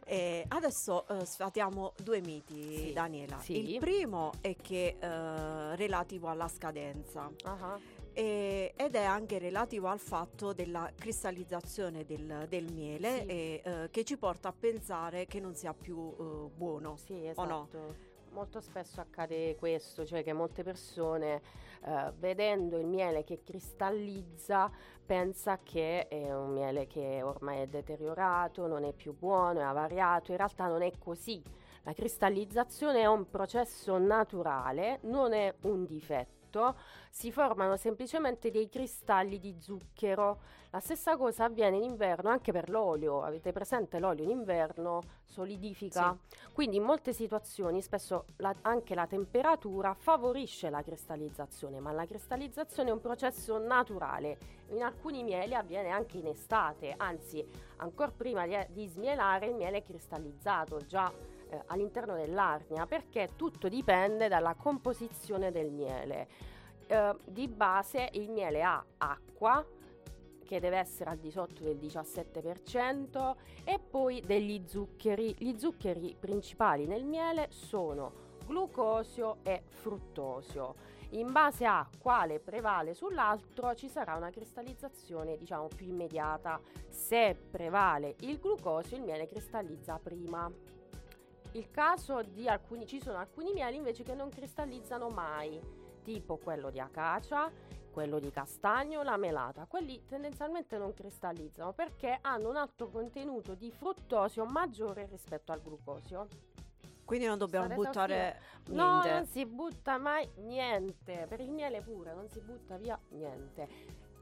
E 0.06 0.46
adesso 0.48 1.06
eh, 1.10 1.26
sfatiamo 1.26 1.91
due 2.02 2.22
miti, 2.22 2.78
Sì. 2.78 2.93
Daniela. 2.93 3.38
Sì. 3.39 3.74
Il 3.74 3.80
primo 3.80 4.32
è 4.39 4.56
che 4.56 4.96
eh, 4.98 5.76
relativo 5.76 6.30
alla 6.30 6.48
scadenza 6.48 7.30
e- 8.13 8.74
ed 8.78 8.96
è 8.96 9.04
anche 9.04 9.38
relativo 9.38 9.88
al 9.88 10.00
fatto 10.00 10.54
della 10.54 10.89
cristallizzazione 10.98 12.06
del, 12.06 12.46
del 12.48 12.72
miele 12.72 13.26
e, 13.26 13.62
eh, 13.62 13.89
che 13.91 14.06
ci 14.06 14.15
porta 14.15 14.48
a 14.48 14.54
pensare 14.58 15.26
che 15.26 15.41
non 15.41 15.54
sia 15.54 15.74
più 15.74 16.15
eh, 16.17 16.50
buono. 16.56 16.96
Sì, 16.96 17.30
O 17.36 17.43
no? 17.46 17.67
Molto 18.34 18.62
spesso 18.62 19.00
accade 19.00 19.56
questo, 19.56 20.08
cioè 20.08 20.24
che 20.24 20.34
molte 20.34 20.63
persone 20.63 21.41
eh, 21.86 22.12
vedendo 22.17 22.80
il 22.80 22.88
miele 22.88 23.24
che 23.24 23.43
cristallizza 23.43 24.72
pensa 25.06 25.60
che 25.62 26.08
è 26.08 26.34
un 26.34 26.52
miele 26.52 26.88
che 26.88 27.22
ormai 27.22 27.60
è 27.60 27.67
deteriorato, 27.67 28.65
non 28.65 28.86
è 28.86 28.91
più 28.91 29.15
buono, 29.15 29.60
è 29.60 29.63
avariato, 29.63 30.32
in 30.32 30.38
realtà 30.38 30.65
non 30.65 30.82
è 30.82 30.91
così. 30.98 31.43
La 31.84 31.93
cristallizzazione 31.93 33.02
è 33.02 33.06
un 33.06 33.30
processo 33.30 34.00
naturale, 34.00 34.98
non 35.04 35.34
è 35.34 35.54
un 35.62 35.86
difetto, 35.86 36.43
si 37.10 37.32
formano 37.32 37.78
semplicemente 37.78 38.52
dei 38.52 38.70
cristalli 38.70 39.39
di 39.39 39.56
zucchero. 39.60 40.39
La 40.72 40.80
stessa 40.80 41.18
cosa 41.18 41.46
avviene 41.46 41.78
in 41.78 41.84
inverno 41.84 42.30
anche 42.30 42.52
per 42.52 42.70
l'olio. 42.70 43.22
Avete 43.22 43.52
presente 43.52 44.00
l'olio 44.00 44.24
in 44.24 44.32
inverno 44.32 45.02
solidifica? 45.26 46.18
Quindi 46.52 46.78
in 46.78 46.84
molte 46.84 47.13
situazioni 47.13 47.82
spesso 47.82 48.26
la- 48.38 48.56
anche 48.62 48.96
la 48.96 49.06
temperatura 49.06 49.94
favorisce 49.94 50.70
la 50.70 50.82
cristallizzazione, 50.82 51.80
ma 51.80 51.92
la 51.92 52.06
cristallizzazione 52.06 52.89
è 52.89 52.94
un 52.94 53.02
processo 53.02 53.58
naturale. 53.60 54.38
In 54.70 54.82
alcuni 54.82 55.24
mieli 55.24 55.54
avviene 55.54 55.89
anche 55.89 56.18
in 56.18 56.28
estate, 56.28 56.94
anzi 56.98 57.46
ancora 57.78 58.12
prima 58.12 58.48
di, 58.48 58.58
di 58.70 58.88
smielare 58.88 59.48
il 59.48 59.56
miele 59.56 59.78
è 59.78 59.84
cristallizzato 59.84 60.86
già 60.86 61.12
eh, 61.54 61.63
all'interno 61.68 62.16
dell'arnia 62.16 62.86
perché 62.88 63.30
tutto 63.36 63.68
dipende 63.68 64.28
dalla 64.28 64.56
composizione 64.56 65.52
del 65.52 65.72
miele. 65.72 66.28
Eh, 66.88 67.16
di 67.26 67.48
base 67.48 68.10
il 68.13 68.30
miele 68.30 68.63
ha 68.63 68.84
acqua 68.98 69.66
che 70.44 70.60
deve 70.60 70.78
essere 70.78 71.10
al 71.10 71.18
di 71.18 71.32
sotto 71.32 71.63
del 71.63 71.78
17% 71.78 73.36
e 73.63 73.80
poi 73.80 74.22
degli 74.22 74.63
zuccheri. 74.68 75.36
Gli 75.38 75.58
zuccheri 75.58 76.16
principali 76.20 76.86
nel 76.86 77.06
miele 77.06 77.48
sono 77.50 78.32
glucosio 78.46 79.38
e 79.44 79.63
fruttosio. 79.68 80.92
In 81.12 81.32
base 81.32 81.66
a 81.66 81.88
quale 82.00 82.39
prevale 82.39 82.96
sull'altro 82.96 83.76
ci 83.76 83.88
sarà 83.88 84.16
una 84.16 84.32
cristallizzazione 84.32 85.38
diciamo 85.38 85.68
più 85.68 85.88
immediata. 85.88 86.60
Se 86.88 87.38
prevale 87.52 88.16
il 88.22 88.39
glucosio 88.39 88.98
il 88.98 89.04
miele 89.04 89.28
cristallizza 89.28 90.00
prima. 90.02 90.52
Il 91.54 91.70
caso 91.70 92.22
di 92.24 92.48
alcuni, 92.48 92.88
ci 92.88 93.00
sono 93.00 93.18
alcuni 93.20 93.54
mieli 93.54 93.78
invece 93.78 94.04
che 94.04 94.16
non 94.16 94.30
cristallizzano 94.30 95.10
mai, 95.10 95.60
tipo 96.02 96.38
quello 96.38 96.72
di 96.72 96.80
acacia, 96.80 97.52
quello 97.92 98.18
di 98.18 98.32
castagno, 98.32 99.04
la 99.04 99.18
melata. 99.18 99.66
Quelli 99.68 100.04
tendenzialmente 100.06 100.78
non 100.80 100.94
cristallizzano 100.94 101.74
perché 101.74 102.18
hanno 102.22 102.50
un 102.50 102.56
alto 102.56 102.89
contenuto 102.89 103.54
di 103.54 103.72
fruttosio 103.72 104.46
maggiore 104.46 105.08
rispetto 105.10 105.52
al 105.52 105.62
glucosio. 105.62 106.28
Quindi 107.06 107.28
non 107.28 107.38
dobbiamo 107.38 107.68
Sarete 107.68 107.84
buttare 107.86 108.42
No, 108.70 108.92
niente. 108.94 109.12
non 109.12 109.26
si 109.28 109.46
butta 109.46 109.98
mai 109.98 110.28
niente. 110.38 111.26
Per 111.28 111.39
il 111.39 111.52
miele 111.52 111.82
pure 111.82 112.13
non 112.13 112.28
si 112.30 112.39
butta 112.39 112.78
via 112.78 113.00
niente. 113.10 113.68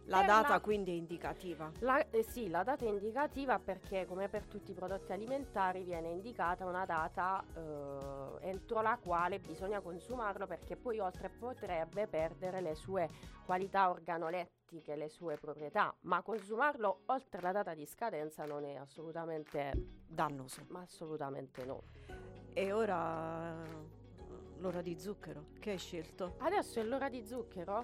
La 0.05 0.17
Per 0.19 0.25
data 0.27 0.49
la- 0.49 0.59
quindi 0.59 0.91
è 0.91 0.95
indicativa. 0.95 1.71
La, 1.79 2.09
eh 2.09 2.23
sì, 2.23 2.49
la 2.49 2.63
data 2.63 2.83
è 2.85 2.89
indicativa 2.89 3.59
perché 3.59 4.05
come 4.05 4.27
per 4.29 4.45
tutti 4.45 4.71
i 4.71 4.73
prodotti 4.73 5.11
alimentari 5.13 5.83
viene 5.83 6.09
indicata 6.09 6.65
una 6.65 6.85
data 6.85 7.43
eh, 7.55 8.47
entro 8.49 8.81
la 8.81 8.97
quale 9.01 9.39
bisogna 9.39 9.79
consumarlo 9.79 10.47
perché 10.47 10.75
poi 10.75 10.99
oltre 10.99 11.29
potrebbe 11.29 12.07
perdere 12.07 12.61
le 12.61 12.75
sue 12.75 13.09
qualità 13.45 13.89
organolettiche, 13.89 14.95
le 14.95 15.07
sue 15.07 15.37
proprietà, 15.37 15.95
ma 16.01 16.21
consumarlo 16.23 17.01
oltre 17.05 17.39
la 17.41 17.51
data 17.51 17.73
di 17.73 17.85
scadenza 17.85 18.43
non 18.45 18.65
è 18.65 18.75
assolutamente, 18.75 19.71
Dannoso. 20.07 20.65
ma 20.69 20.81
assolutamente 20.81 21.63
no. 21.63 21.83
E 22.53 22.71
ora 22.73 23.55
l'ora 24.57 24.81
di 24.81 24.99
zucchero. 24.99 25.45
Che 25.59 25.71
hai 25.71 25.77
scelto? 25.77 26.35
Adesso 26.39 26.79
è 26.79 26.83
l'ora 26.83 27.07
di 27.07 27.25
zucchero? 27.25 27.83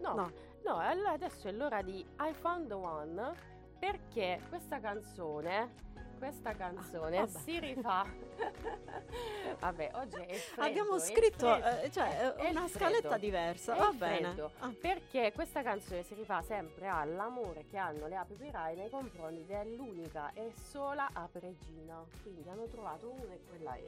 No, 0.00 0.14
No. 0.14 0.45
No, 0.66 0.78
allora 0.78 1.12
adesso 1.12 1.48
è 1.48 1.52
l'ora 1.52 1.82
di 1.82 2.04
I 2.20 2.32
Found 2.34 2.68
the 2.68 2.74
One 2.74 3.34
perché 3.78 4.40
questa 4.48 4.80
canzone, 4.80 5.84
questa 6.18 6.54
canzone 6.54 7.18
Ah, 7.18 7.26
si 7.26 7.58
rifà. 7.60 8.04
vabbè, 9.60 9.90
oggi 9.94 10.16
è 10.22 10.34
freddo. 10.34 10.62
Abbiamo 10.68 10.96
è 10.96 11.00
scritto 11.00 11.46
freddo, 11.54 11.80
eh, 11.82 11.90
cioè, 11.90 12.18
è- 12.18 12.32
è 12.32 12.50
una 12.50 12.64
il 12.64 12.70
scaletta 12.70 13.00
freddo, 13.08 13.18
diversa. 13.18 13.74
è 13.74 13.78
Va 13.78 13.92
bene. 13.92 14.16
freddo. 14.32 14.50
Ah, 14.60 14.72
Perché 14.80 15.32
questa 15.34 15.62
canzone 15.62 16.02
si 16.02 16.14
rifà 16.14 16.40
sempre 16.42 16.88
all'amore 16.88 17.66
che 17.66 17.76
hanno 17.76 18.06
le 18.06 18.16
api 18.16 18.34
pirai 18.34 18.76
nei 18.76 18.88
confronti 18.90 19.44
dell'unica 19.46 20.30
e 20.32 20.52
sola 20.54 21.08
ape 21.12 21.38
regina. 21.40 22.02
Quindi 22.22 22.48
hanno 22.48 22.64
trovato 22.66 23.10
una 23.10 23.32
e 23.34 23.40
quella 23.48 23.74
è. 23.74 23.84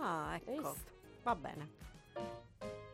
ah, 0.00 0.40
ecco. 0.44 0.74
Va 1.24 1.34
bene. 1.34 2.84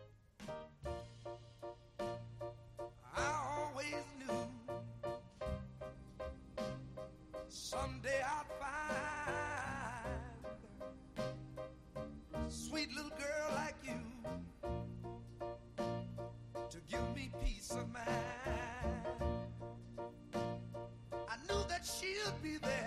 Little 12.94 13.10
girl 13.10 13.48
like 13.54 13.76
you 13.82 14.00
to 16.70 16.78
give 16.90 17.14
me 17.14 17.30
peace 17.44 17.70
of 17.72 17.90
mind. 17.92 18.04
I 21.28 21.36
knew 21.48 21.62
that 21.68 21.84
she'd 21.84 22.42
be 22.42 22.58
there 22.58 22.81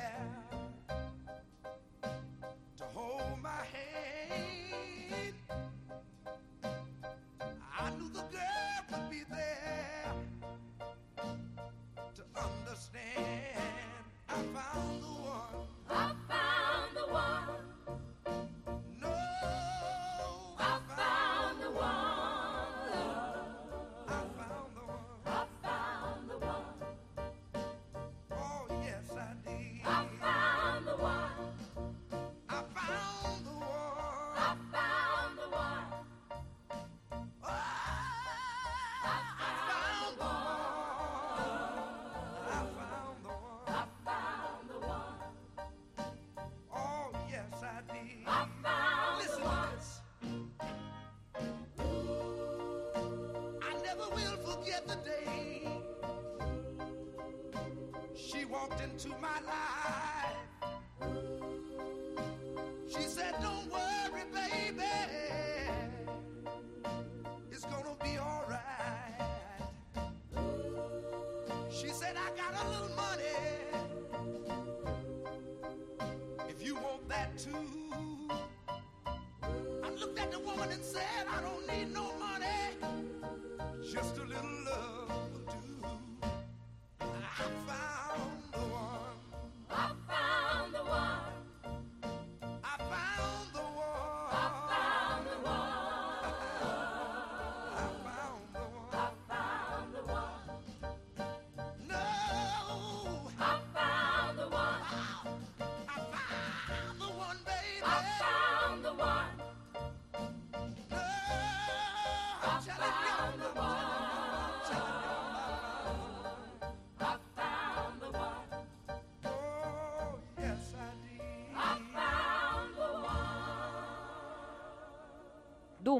walked 58.69 58.81
into 58.81 59.09
my 59.21 59.39
life. 59.45 59.64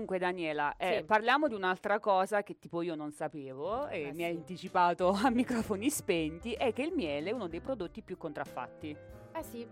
Dunque, 0.05 0.19
Daniela, 0.19 0.75
eh, 0.77 0.97
Sì. 0.99 1.03
parliamo 1.03 1.47
di 1.47 1.55
un'altra 1.55 1.99
cosa 1.99 2.43
che 2.43 2.59
tipo 2.59 2.83
io 2.83 2.93
non 2.93 3.11
sapevo 3.11 3.87
e 3.87 4.09
Eh, 4.09 4.13
mi 4.13 4.23
hai 4.23 4.33
sì. 4.33 4.37
anticipato 4.37 5.09
a 5.09 5.31
microfoni 5.31 5.89
spenti, 5.89 6.53
è 6.53 6.71
che 6.73 6.83
il 6.83 6.93
miele 6.93 7.31
è 7.31 7.33
uno 7.33 7.47
dei 7.47 7.59
prodotti 7.59 8.03
più 8.03 8.15
contraffatti. 8.15 8.95
Eh 9.33 9.41
sì, 9.43 9.67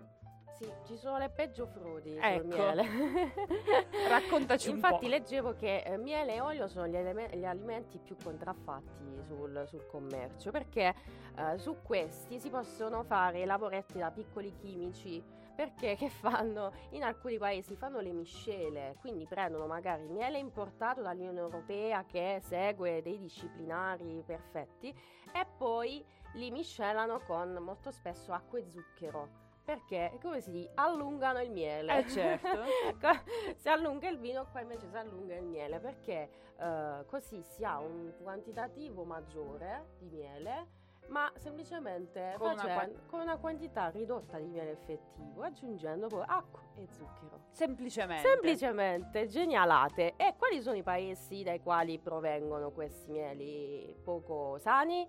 sì, 0.57 0.67
ci 0.87 0.97
sono 0.97 1.19
le 1.19 1.29
peggio 1.29 1.67
frodi 1.67 2.17
Ecco. 2.19 2.39
sul 2.41 2.47
miele. 2.47 2.83
Raccontaci 4.09 4.69
un 4.69 4.75
Infatti 4.77 5.07
leggevo 5.07 5.55
che 5.55 5.83
eh, 5.85 5.97
miele 5.97 6.33
e 6.33 6.41
olio 6.41 6.67
sono 6.67 6.87
gli, 6.87 6.95
eleme- 6.95 7.29
gli 7.31 7.45
alimenti 7.45 7.99
più 7.99 8.15
contraffatti 8.23 9.21
sul, 9.27 9.65
sul 9.67 9.85
commercio 9.85 10.49
perché 10.49 10.95
eh, 11.37 11.59
su 11.59 11.77
questi 11.83 12.39
si 12.39 12.49
possono 12.49 13.03
fare 13.03 13.45
lavoretti 13.45 13.99
da 13.99 14.09
piccoli 14.09 14.51
chimici 14.59 15.23
perché 15.55 15.95
che 15.95 16.09
fanno? 16.09 16.71
In 16.91 17.03
alcuni 17.03 17.37
paesi 17.37 17.75
fanno 17.75 17.99
le 17.99 18.11
miscele 18.11 18.95
quindi 18.99 19.25
prendono 19.25 19.67
magari 19.67 20.07
miele 20.07 20.37
importato 20.37 21.01
dall'Unione 21.01 21.39
Europea 21.39 22.05
che 22.05 22.39
segue 22.43 23.01
dei 23.01 23.19
disciplinari 23.19 24.23
perfetti 24.25 24.89
e 24.89 25.45
poi 25.57 26.03
li 26.33 26.51
miscelano 26.51 27.19
con 27.19 27.53
molto 27.61 27.91
spesso 27.91 28.33
acqua 28.33 28.59
e 28.59 28.69
zucchero. 28.69 29.41
Perché? 29.63 30.17
Come 30.21 30.41
si 30.41 30.51
dice 30.51 30.71
allungano 30.75 31.39
il 31.39 31.51
miele. 31.51 31.99
Eh, 31.99 32.07
certo. 32.09 32.47
Si 33.55 33.69
allunga 33.69 34.09
il 34.09 34.17
vino, 34.17 34.45
qua 34.51 34.61
invece 34.61 34.89
si 34.89 34.97
allunga 34.97 35.35
il 35.35 35.45
miele 35.45 35.79
perché 35.79 36.29
eh, 36.57 37.03
così 37.05 37.41
si 37.43 37.63
ha 37.63 37.79
un 37.79 38.13
quantitativo 38.21 39.03
maggiore 39.05 39.95
di 39.99 40.09
miele, 40.09 40.67
ma 41.09 41.31
semplicemente 41.35 42.35
Con 42.37 42.51
una 42.53 42.61
face- 42.61 42.91
qua- 42.91 43.01
con 43.07 43.19
una 43.21 43.37
quantità 43.37 43.89
ridotta 43.89 44.37
di 44.39 44.47
miele 44.47 44.71
effettivo, 44.71 45.41
aggiungendo 45.43 46.07
poi 46.07 46.23
acqua 46.25 46.61
e 46.75 46.87
zucchero. 46.91 47.45
Semplicemente. 47.51 48.27
Semplicemente 48.27 49.27
genialate. 49.27 50.15
E 50.15 50.35
quali 50.37 50.61
sono 50.61 50.77
i 50.77 50.83
paesi 50.83 51.43
dai 51.43 51.61
quali 51.61 51.99
provengono 51.99 52.71
questi 52.71 53.11
mieli 53.11 53.95
poco 54.03 54.57
sani? 54.59 55.07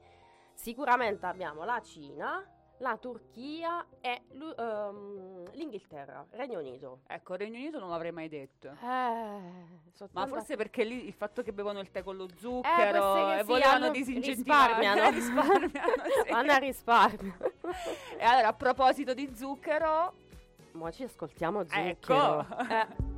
Sicuramente 0.53 1.27
abbiamo 1.27 1.65
la 1.65 1.81
Cina, 1.81 2.45
la 2.79 2.97
Turchia 2.99 3.85
e 4.01 4.23
ehm, 4.31 5.51
l'Inghilterra, 5.53 6.27
Regno 6.31 6.59
Unito. 6.59 7.01
Ecco, 7.07 7.35
Regno 7.35 7.57
Unito 7.59 7.79
non 7.79 7.89
l'avrei 7.91 8.13
mai 8.13 8.29
detto. 8.29 8.69
Eh, 8.83 10.07
Ma 10.13 10.27
forse 10.27 10.57
perché 10.57 10.85
lì 10.85 11.07
il 11.07 11.13
fatto 11.15 11.43
che 11.43 11.53
bevono 11.53 11.79
il 11.81 11.91
tè 11.91 12.03
con 12.03 12.17
lo 12.17 12.25
Eh, 12.27 12.37
zucchero 12.37 13.15
che 13.15 13.35
e 13.35 13.39
sì, 13.41 13.45
volevano 13.47 13.85
hanno- 13.85 13.91
disincentivare 13.91 14.75
risparmiano. 14.81 15.11
risparmiano, 15.11 16.03
sì. 16.25 16.31
Vanno 16.31 16.53
a 16.53 16.57
risparmio. 16.57 17.37
E 18.19 18.25
allora, 18.25 18.49
a 18.49 18.53
proposito 18.55 19.15
di 19.15 19.31
zucchero, 19.35 20.15
Ma 20.73 20.91
ci 20.91 21.05
ascoltiamo 21.05 21.65
zucchero. 21.65 21.89
ecco. 21.89 22.47
Eh. 22.75 23.13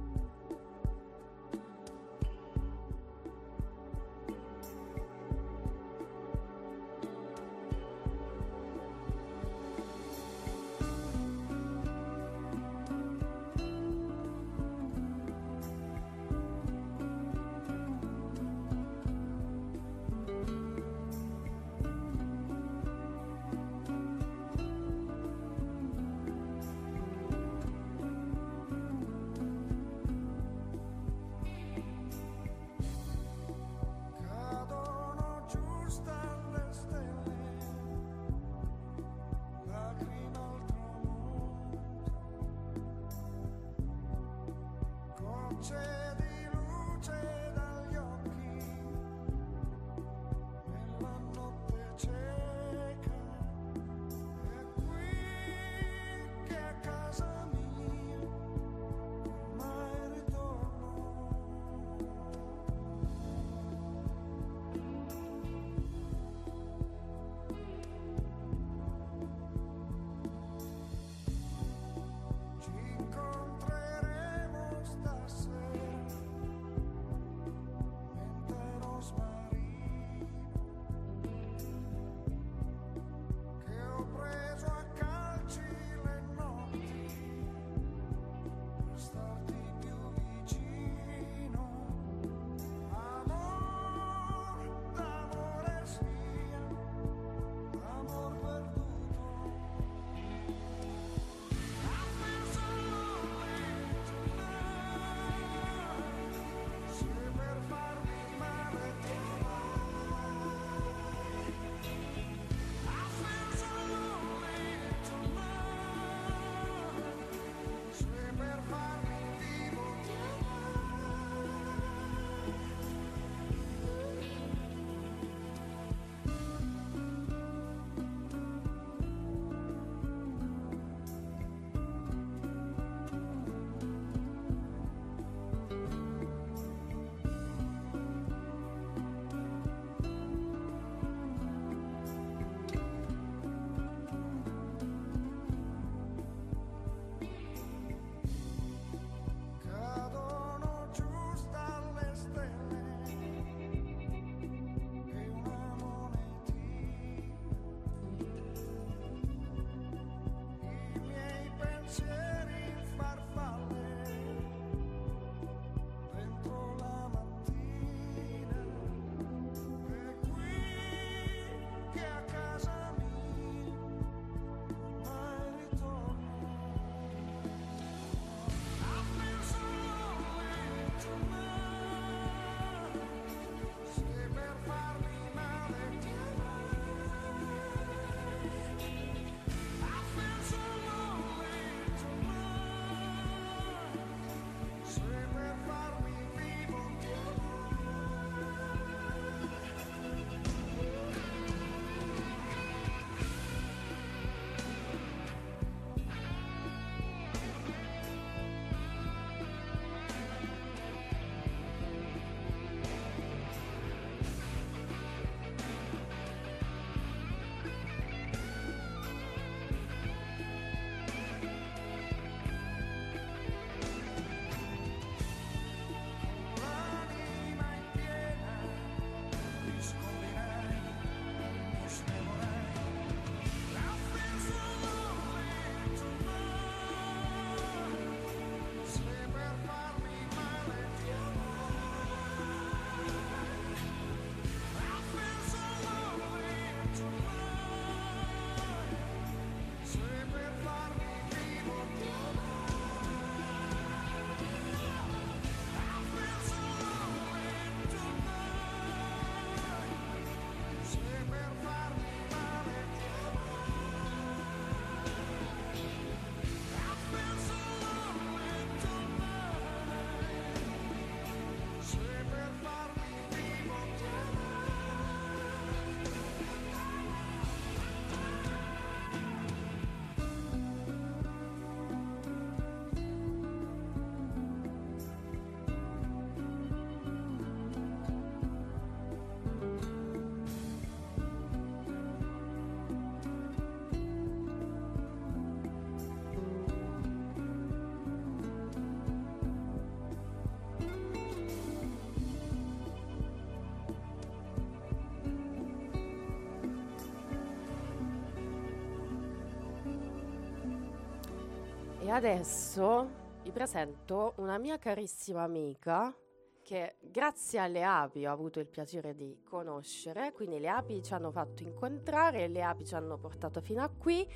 Adesso 312.17 313.11
vi 313.43 313.51
presento 313.51 314.33
una 314.39 314.57
mia 314.57 314.79
carissima 314.79 315.43
amica 315.43 316.17
che 316.63 316.97
grazie 316.99 317.59
alle 317.59 317.85
api 317.85 318.25
ho 318.25 318.33
avuto 318.33 318.59
il 318.59 318.67
piacere 318.69 319.15
di 319.15 319.43
conoscere, 319.45 320.33
quindi 320.33 320.59
le 320.59 320.71
api 320.71 321.03
ci 321.03 321.13
hanno 321.13 321.31
fatto 321.31 321.63
incontrare, 321.63 322.49
le 322.49 322.63
api 322.63 322.87
ci 322.87 322.95
hanno 322.95 323.19
portato 323.19 323.61
fino 323.61 323.83
a 323.83 323.91
qui 323.91 324.27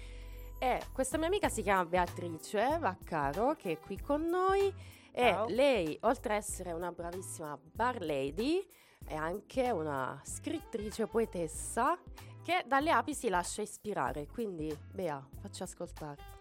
e 0.59 0.81
questa 0.93 1.17
mia 1.17 1.29
amica 1.29 1.49
si 1.49 1.63
chiama 1.63 1.87
Beatrice 1.87 2.77
Vaccaro 2.79 3.55
che 3.57 3.73
è 3.73 3.79
qui 3.79 3.99
con 3.99 4.27
noi 4.27 4.71
Ciao. 5.15 5.49
e 5.49 5.53
lei 5.55 5.99
oltre 6.03 6.35
ad 6.35 6.41
essere 6.41 6.73
una 6.73 6.93
bravissima 6.93 7.59
bar 7.63 8.03
lady 8.03 8.63
è 9.07 9.15
anche 9.15 9.71
una 9.71 10.21
scrittrice 10.23 11.07
poetessa 11.07 11.99
che 12.43 12.63
dalle 12.67 12.91
api 12.91 13.15
si 13.15 13.31
lascia 13.31 13.63
ispirare, 13.63 14.27
quindi 14.27 14.71
Bea, 14.93 15.27
facci 15.41 15.63
ascoltare. 15.63 16.40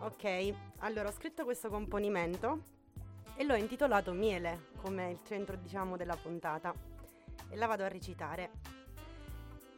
Ok, 0.00 0.54
allora 0.78 1.08
ho 1.08 1.12
scritto 1.12 1.42
questo 1.42 1.68
componimento 1.68 2.62
e 3.34 3.42
l'ho 3.42 3.56
intitolato 3.56 4.12
Miele, 4.12 4.68
come 4.80 5.10
il 5.10 5.20
centro 5.24 5.56
diciamo 5.56 5.96
della 5.96 6.14
puntata, 6.14 6.72
e 7.48 7.56
la 7.56 7.66
vado 7.66 7.82
a 7.82 7.88
recitare. 7.88 8.50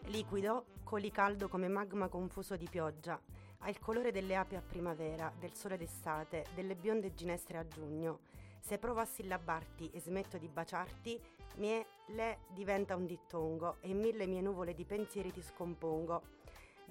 Liquido, 0.05 0.67
coli 0.85 1.11
caldo 1.11 1.49
come 1.49 1.69
magma 1.69 2.09
confuso 2.09 2.57
di 2.57 2.69
pioggia, 2.69 3.19
ha 3.61 3.69
il 3.71 3.79
colore 3.79 4.13
delle 4.13 4.37
api 4.37 4.57
a 4.57 4.61
primavera, 4.61 5.33
del 5.39 5.55
sole 5.55 5.79
d'estate, 5.79 6.45
delle 6.55 6.77
bionde 6.77 7.15
ginestre 7.15 7.57
a 7.57 7.67
giugno. 7.67 8.21
Se 8.61 8.77
provo 8.77 9.01
a 9.01 9.07
sillabarti 9.07 9.89
e 9.91 10.01
smetto 10.01 10.37
di 10.37 10.49
baciarti, 10.49 11.19
miele 11.57 12.41
diventa 12.49 12.95
un 12.95 13.07
dittongo 13.07 13.77
e 13.81 13.95
mille 13.95 14.27
mie 14.27 14.43
nuvole 14.43 14.75
di 14.75 14.85
pensieri 14.85 15.33
ti 15.33 15.41
scompongo. 15.41 16.39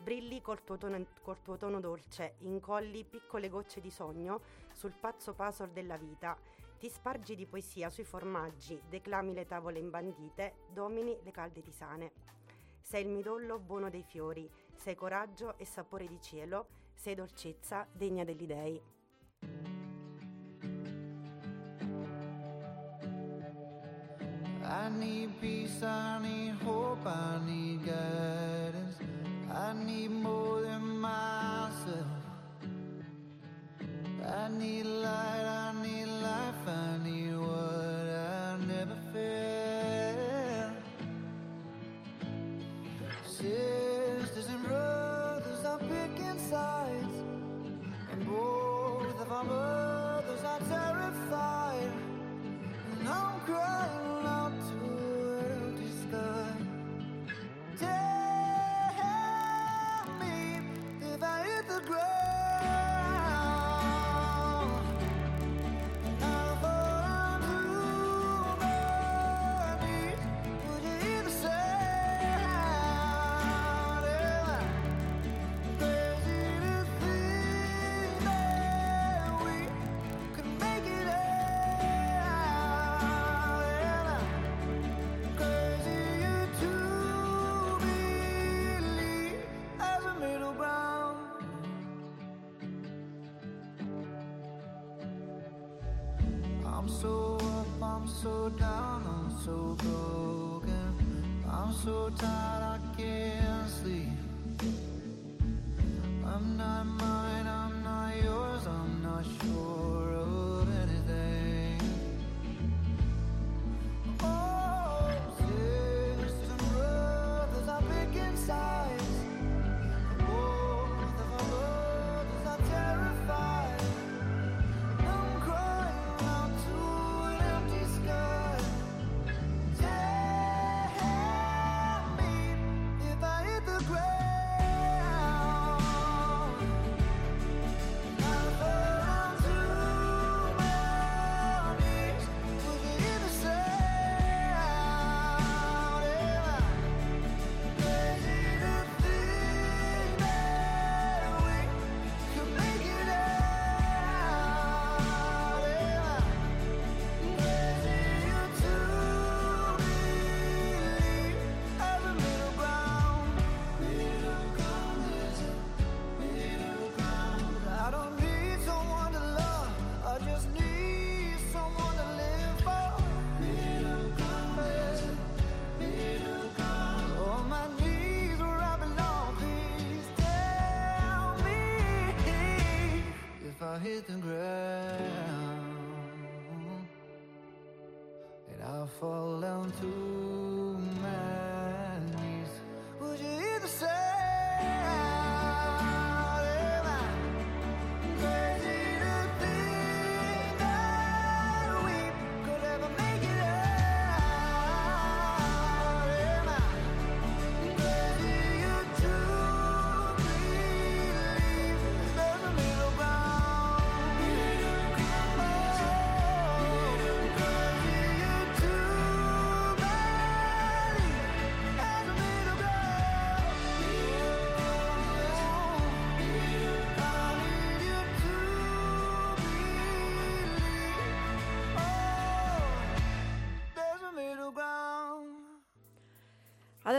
Brilli 0.02 0.42
col 0.42 0.64
tuo, 0.64 0.78
tono, 0.78 1.06
col 1.22 1.42
tuo 1.42 1.58
tono 1.58 1.80
dolce, 1.80 2.36
incolli 2.40 3.04
piccole 3.04 3.50
gocce 3.50 3.80
di 3.80 3.92
sogno 3.92 4.42
sul 4.74 4.94
pazzo 5.00 5.34
puzzle 5.34 5.72
della 5.72 5.98
vita. 5.98 6.38
Ti 6.80 6.90
spargi 6.90 7.36
di 7.36 7.46
poesia 7.46 7.90
sui 7.90 8.06
formaggi, 8.06 8.82
declami 8.88 9.34
le 9.34 9.46
tavole 9.46 9.80
imbandite, 9.80 10.66
domini 10.72 11.18
le 11.22 11.32
calde 11.32 11.62
tisane. 11.62 12.12
Sei 12.82 13.04
il 13.04 13.10
midollo 13.10 13.60
buono 13.60 13.90
dei 13.90 14.04
fiori, 14.04 14.50
sei 14.74 14.96
coraggio 14.96 15.58
e 15.58 15.66
sapore 15.66 16.08
di 16.08 16.20
cielo, 16.22 16.68
sei 16.94 17.16
dolcezza 17.16 17.86
degna 17.92 18.24
degli 18.24 18.48
dei. 18.48 18.82
I 24.62 24.90
need 24.90 25.32
peace, 25.40 25.84
I 25.84 26.20
need 26.20 26.62
hope, 26.64 27.06
I 27.06 27.40
need 27.44 27.84
guidance. 27.84 29.19
I 29.52 29.74
need 29.74 30.12
more 30.12 30.62
than 30.62 31.00
myself. 31.00 32.06
I 34.24 34.48
need 34.50 34.84
light, 34.86 35.46
I 35.46 35.74
need 35.82 36.06
life, 36.06 36.68
I 36.68 36.98
need 37.04 37.39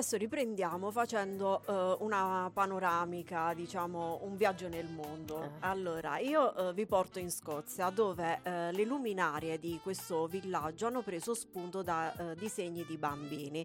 adesso 0.01 0.16
riprendiamo 0.16 0.90
facendo 0.90 1.62
eh, 1.66 1.96
una 2.03 2.51
panoramica, 2.53 3.53
diciamo 3.53 4.20
un 4.22 4.34
viaggio 4.34 4.66
nel 4.66 4.86
mondo. 4.86 5.42
Eh. 5.42 5.48
Allora, 5.61 6.18
io 6.18 6.70
eh, 6.70 6.72
vi 6.72 6.86
porto 6.86 7.18
in 7.18 7.30
Scozia 7.30 7.90
dove 7.90 8.40
eh, 8.42 8.72
le 8.72 8.84
luminarie 8.84 9.59
di 9.59 9.78
questo 9.82 10.26
villaggio 10.26 10.86
hanno 10.86 11.03
preso 11.03 11.34
spunto 11.34 11.82
da 11.82 12.14
eh, 12.16 12.34
disegni 12.34 12.86
di 12.86 12.96
bambini 12.96 13.64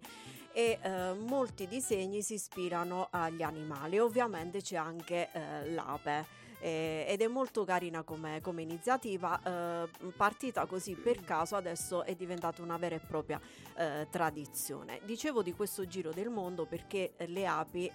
e 0.51 0.77
eh, 0.81 1.13
molti 1.13 1.67
disegni 1.67 2.21
si 2.21 2.33
ispirano 2.33 3.07
agli 3.11 3.41
animali. 3.41 3.97
Ovviamente 3.97 4.61
c'è 4.61 4.75
anche 4.75 5.29
l'ape. 5.69 6.43
Eh, 6.66 7.05
ed 7.07 7.22
è 7.22 7.28
molto 7.28 7.63
carina 7.63 8.01
come, 8.01 8.41
come 8.41 8.63
iniziativa, 8.63 9.39
eh, 9.84 10.11
partita 10.18 10.66
così 10.66 10.95
per 10.95 11.24
caso 11.24 11.55
adesso 11.55 12.03
è 12.03 12.16
diventata 12.16 12.63
una 12.63 12.78
vera 12.78 12.95
e 12.95 12.99
propria 12.99 13.39
eh, 13.76 14.07
tradizione. 14.09 14.99
Dicevo 15.03 15.43
di 15.43 15.53
questo 15.53 15.86
giro 15.86 16.11
del 16.11 16.30
mondo 16.30 16.66
perché 16.66 17.13
le 17.28 17.45
api 17.45 17.86
eh, 17.86 17.93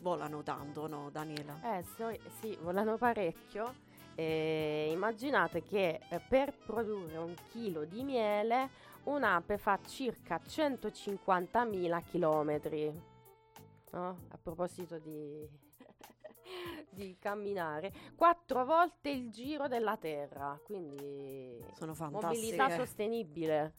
volano 0.00 0.42
tanto, 0.42 0.86
no 0.86 1.10
Daniela? 1.10 1.60
Eh 1.78 1.84
so- 1.94 2.16
sì, 2.40 2.56
volano 2.62 2.96
parecchio. 2.96 3.88
E 4.14 4.88
immaginate 4.90 5.62
che 5.62 6.00
eh, 6.08 6.20
per 6.26 6.54
produrre 6.56 7.18
un 7.18 7.34
chilo 7.50 7.84
di 7.84 8.02
miele 8.02 8.70
un'ape 9.04 9.58
fa 9.58 9.78
circa 9.86 10.40
150.000 10.42 12.02
chilometri. 12.04 13.02
No? 13.92 14.18
A 14.28 14.38
proposito 14.38 14.98
di, 14.98 15.46
di 16.90 17.16
camminare, 17.18 17.92
quattro 18.16 18.64
volte 18.64 19.10
il 19.10 19.30
giro 19.30 19.68
della 19.68 19.96
Terra, 19.96 20.58
quindi 20.64 21.64
Sono 21.74 21.94
mobilità 22.10 22.68
fantastiche. 22.68 22.76
sostenibile. 22.76 23.74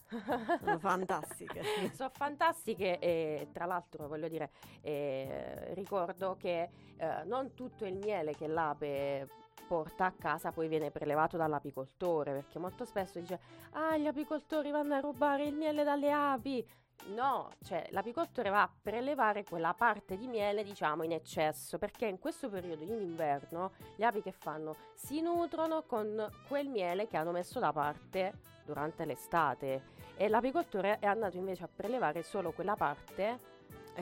Sono 0.60 0.78
fantastiche. 0.80 1.62
Sono 1.92 2.10
fantastiche 2.12 2.98
e 2.98 3.48
tra 3.52 3.66
l'altro 3.66 4.08
voglio 4.08 4.28
dire, 4.28 4.50
eh, 4.80 5.74
ricordo 5.74 6.36
che 6.38 6.70
eh, 6.96 7.24
non 7.24 7.54
tutto 7.54 7.84
il 7.84 7.96
miele 7.96 8.34
che 8.34 8.46
l'ape 8.46 9.28
porta 9.66 10.06
a 10.06 10.12
casa 10.12 10.52
poi 10.52 10.68
viene 10.68 10.90
prelevato 10.90 11.36
dall'apicoltore, 11.36 12.32
perché 12.32 12.58
molto 12.58 12.84
spesso 12.84 13.18
dice 13.18 13.40
ah 13.70 13.96
gli 13.96 14.06
apicoltori 14.06 14.70
vanno 14.70 14.94
a 14.94 15.00
rubare 15.00 15.44
il 15.44 15.54
miele 15.54 15.84
dalle 15.84 16.12
api. 16.12 16.66
No, 17.08 17.50
cioè 17.64 17.86
l'apicoltore 17.90 18.48
va 18.48 18.62
a 18.62 18.70
prelevare 18.80 19.44
quella 19.44 19.74
parte 19.74 20.16
di 20.16 20.26
miele, 20.26 20.62
diciamo, 20.62 21.02
in 21.02 21.12
eccesso, 21.12 21.76
perché 21.76 22.06
in 22.06 22.18
questo 22.18 22.48
periodo 22.48 22.84
in 22.84 22.92
inverno 22.92 23.72
le 23.96 24.04
api 24.06 24.22
che 24.22 24.32
fanno? 24.32 24.76
Si 24.94 25.20
nutrono 25.20 25.82
con 25.82 26.30
quel 26.46 26.68
miele 26.68 27.08
che 27.08 27.16
hanno 27.16 27.32
messo 27.32 27.58
da 27.58 27.72
parte 27.72 28.32
durante 28.64 29.04
l'estate. 29.04 30.00
E 30.16 30.28
l'apicoltore 30.28 30.98
è 31.00 31.06
andato 31.06 31.36
invece 31.36 31.64
a 31.64 31.68
prelevare 31.74 32.22
solo 32.22 32.52
quella 32.52 32.76
parte 32.76 33.50
è 33.94 34.00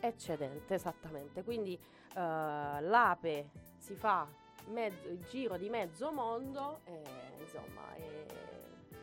eccedente, 0.00 0.74
esattamente. 0.74 1.44
Quindi 1.44 1.74
eh, 1.74 1.80
l'ape 2.14 3.50
si 3.78 3.94
fa 3.94 4.26
mezzo- 4.66 5.08
il 5.08 5.24
giro 5.28 5.56
di 5.56 5.68
mezzo 5.68 6.10
mondo, 6.10 6.80
e, 6.84 7.02
insomma, 7.38 7.94
è 7.94 8.26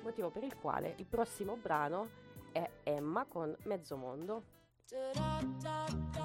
motivo 0.01 0.29
per 0.29 0.43
il 0.43 0.57
quale 0.59 0.95
il 0.97 1.05
prossimo 1.05 1.55
brano 1.55 2.20
è 2.51 2.69
Emma 2.83 3.25
con 3.25 3.55
Mezzo 3.63 3.95
Mondo. 3.97 4.43
Scappa 4.85 6.21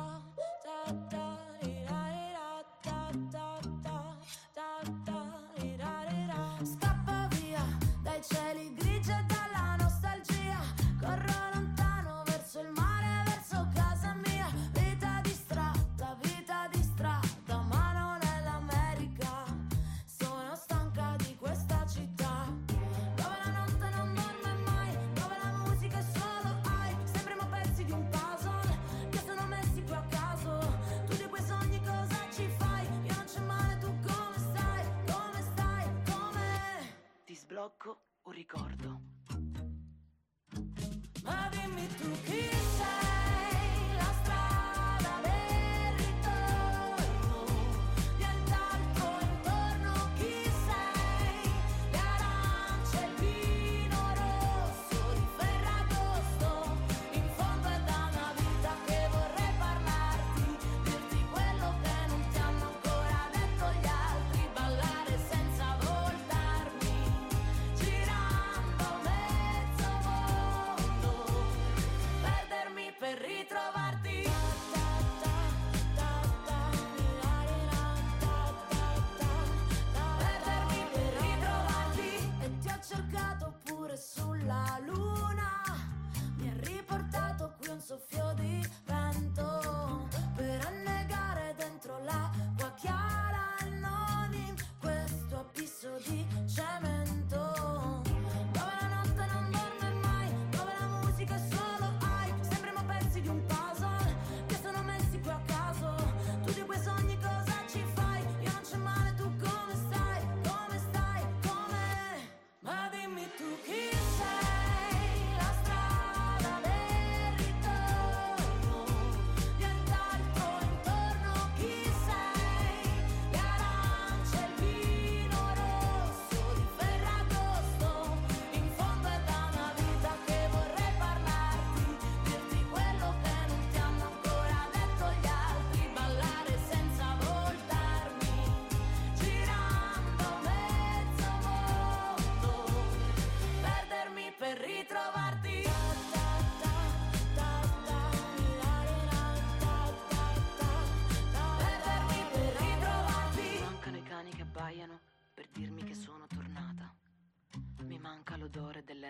Ti 37.66 37.72
sblocco 37.72 37.98
un 38.22 38.32
ricordo. 38.32 39.25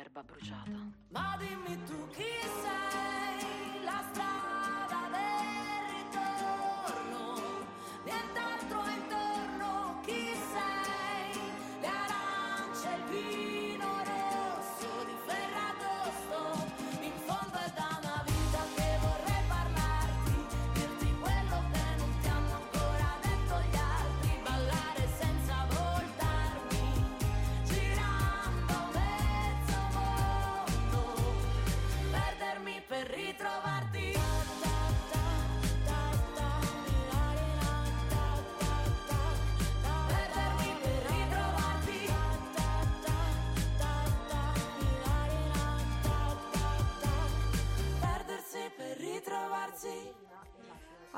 Dell'erba 0.06 0.22
bruciata. 0.22 0.70
Ma 1.08 1.36
dimmi 1.38 1.82
tu 1.84 2.05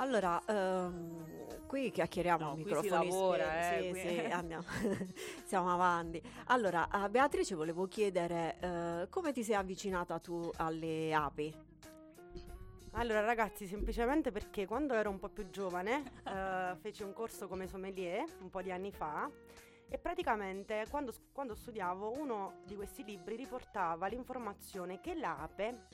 Allora, 0.09 0.42
ehm, 0.46 1.66
qui 1.66 1.90
chiacchieriamo 1.90 2.42
No, 2.42 2.50
a 2.52 2.54
si 2.54 2.62
microfoni 2.62 2.88
lavora, 3.11 3.44
spenti, 3.44 3.88
eh, 3.88 3.94
sì, 3.94 4.06
qui- 4.06 4.24
sì, 4.24 4.32
andiamo, 4.32 4.64
siamo 5.44 5.70
avanti. 5.70 6.22
Allora, 6.46 6.88
a 6.88 7.11
Beatrice 7.11 7.54
volevo 7.54 7.86
chiedere 7.88 8.56
eh, 8.59 9.06
come 9.11 9.32
ti 9.32 9.44
sei 9.44 9.56
avvicinata 9.56 10.18
tu 10.18 10.50
alle 10.56 11.12
api? 11.12 11.54
Allora 12.92 13.20
ragazzi, 13.20 13.66
semplicemente 13.66 14.32
perché 14.32 14.64
quando 14.66 14.94
ero 14.94 15.11
un 15.11 15.18
po' 15.18 15.28
più 15.28 15.50
giovane 15.50 16.02
eh, 16.24 16.74
feci 16.80 17.02
un 17.02 17.12
corso 17.12 17.46
come 17.46 17.66
sommelier 17.66 18.24
un 18.40 18.48
po' 18.48 18.62
di 18.62 18.72
anni 18.72 18.90
fa 18.90 19.30
e 19.90 19.98
praticamente 19.98 20.86
quando, 20.88 21.12
quando 21.32 21.54
studiavo 21.54 22.18
uno 22.18 22.61
di 22.64 22.74
questi 22.76 23.04
libri 23.04 23.36
riportava 23.36 24.06
l'informazione 24.06 25.00
che 25.00 25.14
l'ape 25.14 25.84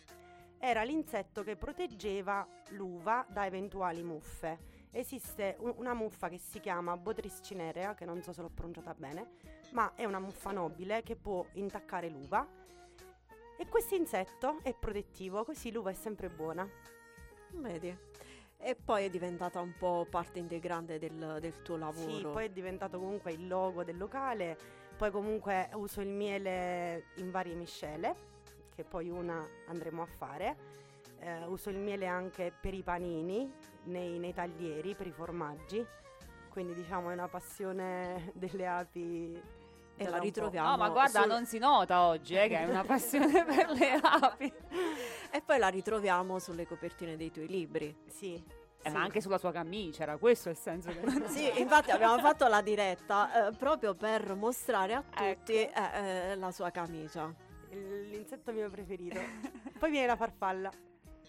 era 0.65 0.83
l'insetto 0.83 1.43
che 1.43 1.57
proteggeva 1.57 2.49
l'uva 2.71 3.27
da 3.29 3.45
eventuali 3.45 4.03
muffe. 4.03 4.73
Esiste 4.93 5.57
una 5.59 5.93
muffa 5.93 6.31
che 6.31 6.39
si 6.39 6.59
chiama 6.59 6.97
Botrytis 6.97 7.41
cinerea, 7.43 7.95
che 7.95 8.07
non 8.07 8.23
so 8.23 8.33
se 8.33 8.41
l'ho 8.41 8.49
pronunciata 8.49 8.95
bene, 8.95 9.33
ma 9.73 9.93
è 9.95 10.07
una 10.07 10.21
muffa 10.21 10.53
nobile 10.53 11.03
che 11.03 11.17
può 11.17 11.45
intaccare 11.53 12.09
l'uva 12.09 12.49
e 13.59 13.69
questo 13.69 13.95
insetto 13.95 14.61
è 14.63 14.73
protettivo, 14.73 15.45
così 15.45 15.71
l'uva 15.71 15.91
è 15.91 15.95
sempre 15.95 16.31
buona. 16.31 16.67
Vedi? 17.51 17.95
E 18.57 18.75
poi 18.75 19.05
è 19.05 19.11
diventata 19.11 19.61
un 19.61 19.75
po' 19.77 20.07
parte 20.09 20.39
integrante 20.39 20.99
del, 20.99 21.37
del 21.41 21.61
tuo 21.61 21.77
lavoro. 21.77 22.11
Sì, 22.11 22.23
poi 22.23 22.47
è 22.47 22.51
diventato 22.51 22.99
comunque 22.99 23.33
il 23.33 23.47
logo 23.47 23.85
del 23.85 23.99
locale, 23.99 24.57
poi 24.97 25.11
comunque 25.11 25.69
uso 25.75 26.01
il 26.01 26.09
miele 26.09 27.09
in 27.17 27.31
varie 27.31 27.55
miscele, 27.55 28.33
che 28.75 28.85
poi 28.85 29.09
una 29.09 29.47
andremo 29.69 30.03
a 30.03 30.07
fare. 30.07 30.57
Eh, 31.21 31.45
uso 31.47 31.71
il 31.71 31.79
miele 31.79 32.07
anche 32.07 32.53
per 32.59 32.75
i 32.75 32.83
panini, 32.83 33.51
nei, 33.85 34.19
nei 34.19 34.35
taglieri, 34.35 34.95
per 34.95 35.07
i 35.07 35.13
formaggi. 35.13 35.85
Quindi 36.51 36.75
diciamo 36.75 37.11
è 37.11 37.13
una 37.15 37.29
passione 37.29 38.31
delle 38.35 38.67
api. 38.67 39.43
E 39.97 40.09
la 40.09 40.19
ritroviamo. 40.19 40.71
No, 40.71 40.77
ma 40.77 40.89
guarda, 40.89 41.21
sul- 41.21 41.29
non 41.29 41.47
si 41.47 41.59
nota 41.59 42.03
oggi 42.07 42.35
eh, 42.35 42.49
che 42.49 42.57
hai 42.57 42.69
una 42.69 42.83
passione 42.85 43.45
per 43.47 43.71
le 43.71 43.93
api. 44.03 44.53
E 45.31 45.41
poi 45.41 45.59
la 45.59 45.69
ritroviamo 45.69 46.39
sulle 46.41 46.67
copertine 46.67 47.17
dei 47.17 47.31
tuoi 47.31 47.47
libri. 47.47 47.97
Sì. 48.09 48.35
Eh, 48.35 48.91
sì. 48.91 48.97
Ma 48.97 49.03
anche 49.03 49.21
sulla 49.23 49.39
sua 49.39 49.51
camicia, 49.51 50.03
era 50.03 50.17
questo 50.19 50.51
il 50.51 50.57
senso 50.57 50.91
che 50.93 51.29
Sì, 51.29 51.61
infatti 51.61 51.91
abbiamo 51.91 52.19
fatto 52.19 52.47
la 52.49 52.61
diretta 52.61 53.47
eh, 53.49 53.57
proprio 53.57 53.95
per 53.95 54.35
mostrare 54.35 54.95
a 54.95 55.03
tutti 55.03 55.55
Ecco. 55.57 55.81
eh, 55.81 56.31
eh, 56.33 56.35
la 56.37 56.51
sua 56.51 56.71
camicia. 56.71 57.33
L'insetto 57.75 58.53
mio 58.53 58.71
preferito. 58.71 59.19
poi 59.79 59.91
viene 59.91 60.07
la 60.07 60.17
farfalla. 60.17 60.71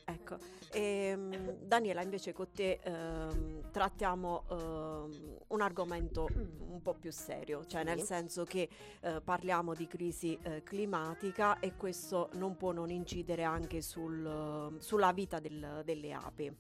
Ecco, 0.07 0.37
Ehm, 0.71 1.51
Daniela 1.63 2.01
invece 2.03 2.33
con 2.33 2.51
te 2.51 2.79
ehm, 2.83 3.71
trattiamo 3.71 4.43
ehm, 4.49 5.37
un 5.47 5.61
argomento 5.61 6.27
un 6.67 6.81
po' 6.81 6.93
più 6.93 7.11
serio, 7.11 7.65
cioè 7.65 7.79
Sì. 7.81 7.87
nel 7.87 8.01
senso 8.01 8.43
che 8.43 8.67
eh, 9.01 9.21
parliamo 9.23 9.73
di 9.73 9.87
crisi 9.87 10.37
eh, 10.43 10.61
climatica 10.63 11.59
e 11.59 11.75
questo 11.77 12.29
non 12.33 12.57
può 12.57 12.71
non 12.73 12.89
incidere 12.91 13.43
anche 13.43 13.81
sul, 13.81 14.75
sulla 14.79 15.11
vita 15.13 15.39
del- 15.39 15.81
delle 15.85 16.11
api. 16.13 16.53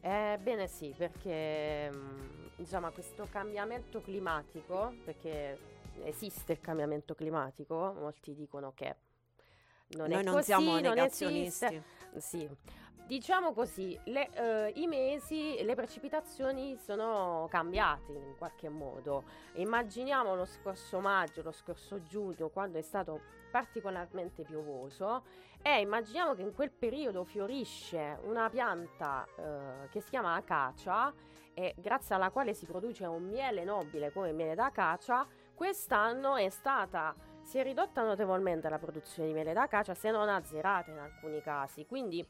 Ebbene 0.00 0.66
sì, 0.68 0.92
perché 0.96 1.90
insomma 2.56 2.90
questo 2.90 3.26
cambiamento 3.30 4.02
climatico, 4.02 4.94
perché 5.04 5.58
esiste 6.04 6.52
il 6.52 6.60
cambiamento 6.60 7.14
climatico, 7.14 7.94
molti 7.98 8.34
dicono 8.34 8.72
che 8.74 8.94
non 9.96 10.08
Noi 10.08 10.20
è 10.20 10.22
non 10.22 10.34
così, 10.34 10.44
siamo 10.46 10.72
non 10.72 10.80
negazionisti. 10.80 11.64
esiste. 11.64 11.82
Sì. 12.16 12.48
Diciamo 13.06 13.52
così, 13.52 13.98
le, 14.04 14.30
eh, 14.32 14.72
i 14.76 14.86
mesi, 14.86 15.62
le 15.62 15.74
precipitazioni 15.74 16.78
sono 16.78 17.46
cambiate 17.50 18.12
in 18.12 18.34
qualche 18.38 18.70
modo. 18.70 19.24
Immaginiamo 19.56 20.34
lo 20.34 20.46
scorso 20.46 21.00
maggio, 21.00 21.42
lo 21.42 21.52
scorso 21.52 22.02
giugno, 22.02 22.48
quando 22.48 22.78
è 22.78 22.82
stato 22.82 23.20
particolarmente 23.50 24.42
piovoso 24.42 25.22
e 25.60 25.80
immaginiamo 25.80 26.34
che 26.34 26.42
in 26.42 26.54
quel 26.54 26.70
periodo 26.70 27.24
fiorisce 27.24 28.18
una 28.24 28.48
pianta 28.48 29.26
eh, 29.36 29.88
che 29.90 30.00
si 30.00 30.08
chiama 30.08 30.34
acacia 30.34 31.12
e 31.52 31.74
grazie 31.76 32.14
alla 32.14 32.30
quale 32.30 32.54
si 32.54 32.64
produce 32.64 33.04
un 33.04 33.22
miele 33.22 33.64
nobile 33.64 34.12
come 34.12 34.30
il 34.30 34.34
miele 34.34 34.54
d'acacia. 34.54 35.26
Quest'anno 35.54 36.36
è 36.36 36.48
stata 36.48 37.14
si 37.44 37.58
è 37.58 37.62
ridotta 37.62 38.02
notevolmente 38.02 38.68
la 38.68 38.78
produzione 38.78 39.28
di 39.28 39.34
miele 39.34 39.52
d'acacia, 39.52 39.94
se 39.94 40.10
non 40.10 40.28
azzerata 40.28 40.90
in 40.90 40.98
alcuni 40.98 41.40
casi. 41.42 41.86
Quindi 41.86 42.26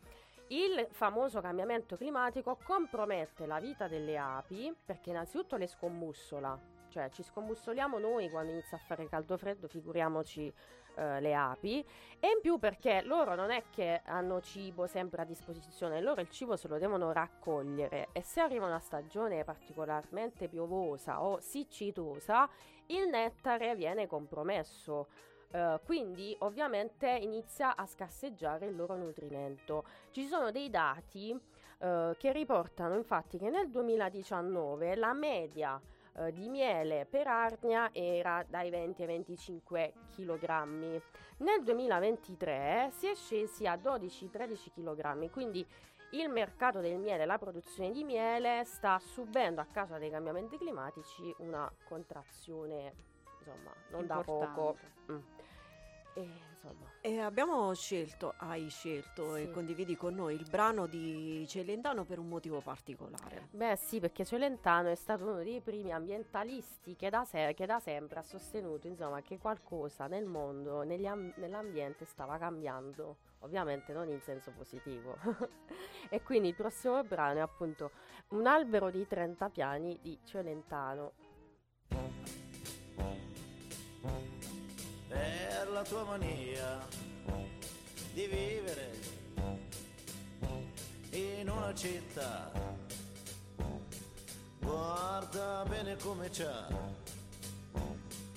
il 0.48 0.88
famoso 0.90 1.40
cambiamento 1.40 1.96
climatico 1.96 2.58
compromette 2.62 3.46
la 3.46 3.60
vita 3.60 3.88
delle 3.88 4.18
api 4.18 4.74
perché 4.84 5.10
innanzitutto 5.10 5.56
le 5.56 5.66
scombussola, 5.66 6.58
cioè 6.94 7.10
ci 7.10 7.24
scombussoliamo 7.24 7.98
noi 7.98 8.30
quando 8.30 8.52
inizia 8.52 8.76
a 8.76 8.80
fare 8.80 9.08
caldo 9.08 9.36
freddo, 9.36 9.66
figuriamoci 9.66 10.52
eh, 10.94 11.20
le 11.20 11.34
api 11.34 11.84
e 12.20 12.28
in 12.28 12.40
più 12.40 12.60
perché 12.60 13.02
loro 13.02 13.34
non 13.34 13.50
è 13.50 13.64
che 13.68 14.00
hanno 14.04 14.40
cibo 14.40 14.86
sempre 14.86 15.22
a 15.22 15.24
disposizione, 15.24 16.00
loro 16.00 16.20
il 16.20 16.30
cibo 16.30 16.54
se 16.54 16.68
lo 16.68 16.78
devono 16.78 17.10
raccogliere 17.10 18.10
e 18.12 18.22
se 18.22 18.40
arriva 18.40 18.66
una 18.66 18.78
stagione 18.78 19.42
particolarmente 19.42 20.46
piovosa 20.46 21.20
o 21.20 21.40
siccitosa, 21.40 22.48
il 22.86 23.08
nettare 23.08 23.74
viene 23.74 24.06
compromesso. 24.06 25.08
eh, 25.50 25.80
quindi 25.84 26.34
ovviamente 26.40 27.08
inizia 27.08 27.74
a 27.74 27.86
scarseggiare 27.86 28.66
il 28.66 28.76
loro 28.76 28.96
nutrimento. 28.96 29.84
Ci 30.10 30.26
sono 30.26 30.50
dei 30.52 30.70
dati 30.70 31.36
eh, 31.78 32.14
che 32.18 32.32
riportano 32.32 32.94
infatti 32.96 33.38
che 33.38 33.50
nel 33.50 33.68
2019 33.70 34.96
la 34.96 35.12
media 35.12 35.80
eh, 36.16 36.32
di 36.32 36.48
miele 36.48 37.06
per 37.06 37.26
arnia 37.26 37.90
era 37.92 38.44
dai 38.48 38.70
20 38.70 39.02
ai 39.02 39.08
25 39.08 39.92
kg. 40.14 41.00
Nel 41.38 41.62
2023 41.62 42.90
si 42.92 43.08
è 43.08 43.14
scesi 43.14 43.66
a 43.66 43.74
12-13 43.74 44.72
kg, 44.72 45.30
quindi 45.30 45.66
il 46.10 46.28
mercato 46.28 46.80
del 46.80 46.98
miele, 46.98 47.26
la 47.26 47.38
produzione 47.38 47.90
di 47.90 48.04
miele 48.04 48.64
sta 48.64 48.98
subendo 49.00 49.60
a 49.60 49.66
causa 49.70 49.98
dei 49.98 50.10
cambiamenti 50.10 50.56
climatici 50.56 51.34
una 51.38 51.70
contrazione, 51.84 52.92
insomma, 53.38 53.72
non 53.90 54.06
da 54.06 54.20
poco. 54.20 54.76
Importante. 54.78 55.12
Mm. 55.12 55.18
E, 56.14 56.53
insomma, 56.64 56.90
E 57.02 57.20
abbiamo 57.20 57.72
scelto, 57.74 58.32
hai 58.38 58.68
scelto 58.70 59.36
e 59.36 59.46
Sì. 59.46 59.50
condividi 59.50 59.96
con 59.96 60.14
noi 60.14 60.34
il 60.34 60.46
brano 60.48 60.86
di 60.86 61.44
Celentano 61.46 62.04
per 62.04 62.18
un 62.18 62.28
motivo 62.28 62.60
particolare. 62.60 63.48
Beh 63.50 63.76
sì, 63.76 64.00
perché 64.00 64.24
Celentano 64.24 64.88
è 64.88 64.94
stato 64.94 65.24
uno 65.24 65.42
dei 65.42 65.60
primi 65.60 65.92
ambientalisti 65.92 66.96
che 66.96 67.10
da, 67.10 67.24
se- 67.24 67.52
che 67.54 67.66
da 67.66 67.78
sempre 67.78 68.20
ha 68.20 68.22
sostenuto 68.22 68.86
insomma, 68.86 69.20
che 69.20 69.38
qualcosa 69.38 70.06
nel 70.06 70.24
mondo, 70.24 70.80
am- 70.80 71.32
nell'ambiente 71.36 72.06
stava 72.06 72.38
cambiando, 72.38 73.16
ovviamente 73.40 73.92
non 73.92 74.08
in 74.08 74.20
senso 74.20 74.50
positivo. 74.56 75.16
e 76.08 76.22
quindi 76.22 76.48
il 76.48 76.54
prossimo 76.54 77.02
brano 77.04 77.38
è 77.38 77.42
appunto 77.42 77.90
Un 78.28 78.46
albero 78.46 78.90
di 78.90 79.06
30 79.06 79.50
piani 79.50 79.98
di 80.00 80.18
Celentano. 80.24 81.12
La 85.74 85.82
tua 85.82 86.04
mania 86.04 86.86
di 88.12 88.26
vivere 88.26 88.92
in 91.10 91.48
una 91.50 91.74
città. 91.74 92.52
Guarda 94.60 95.64
bene 95.68 95.96
come 95.96 96.30
c'ha 96.30 96.68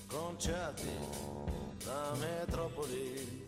conciati 0.08 0.90
la 1.84 2.12
metropoli. 2.18 3.46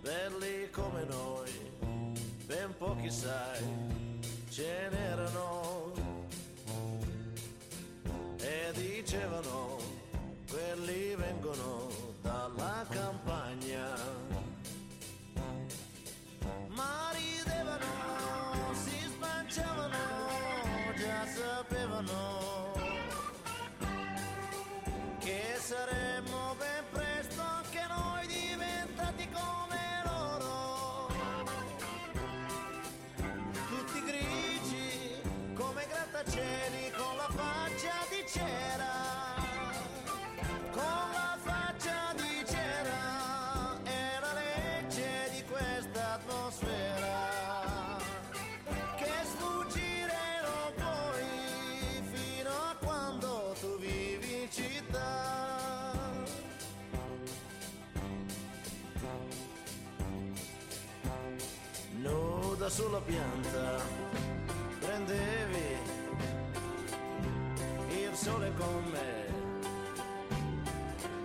Belli 0.00 0.68
come 0.70 1.04
noi, 1.04 1.50
ben 2.44 2.74
pochi 2.76 3.08
sai, 3.08 4.18
ce 4.50 4.88
n'erano 4.90 5.92
e 8.38 8.72
dicevano 8.74 9.95
quelli 10.56 11.14
vengono 11.16 11.88
dalla 12.22 12.86
campagna. 12.88 13.94
Ma 16.68 17.10
ridevano 17.12 18.72
si 18.72 18.98
spanciavano 19.06 19.96
già 20.96 21.26
sapevano 21.26 22.72
che 25.18 25.56
saremmo 25.58 26.54
ben 26.56 26.84
presto 26.90 27.42
anche 27.42 27.82
noi 27.88 28.26
diventati 28.26 29.28
come 29.28 30.02
loro. 30.04 31.08
Tutti 33.68 34.02
grigi 34.04 35.20
come 35.54 35.86
grattacieli 35.86 36.92
con 36.96 37.15
sulla 62.76 63.00
pianta, 63.00 63.80
prendevi 64.80 65.78
il 67.88 68.14
sole 68.14 68.52
con 68.52 68.84
me 68.92 69.24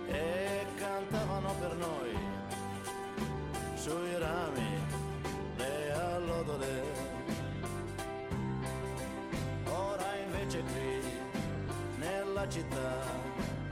e 0.06 0.66
cantavano 0.76 1.54
per 1.60 1.74
noi 1.76 2.16
sui 3.74 4.18
rami 4.18 4.80
le 5.56 5.92
allodole. 5.92 6.82
Ora 9.66 10.16
invece 10.24 10.62
qui 10.62 11.02
nella 11.98 12.48
città 12.48 13.02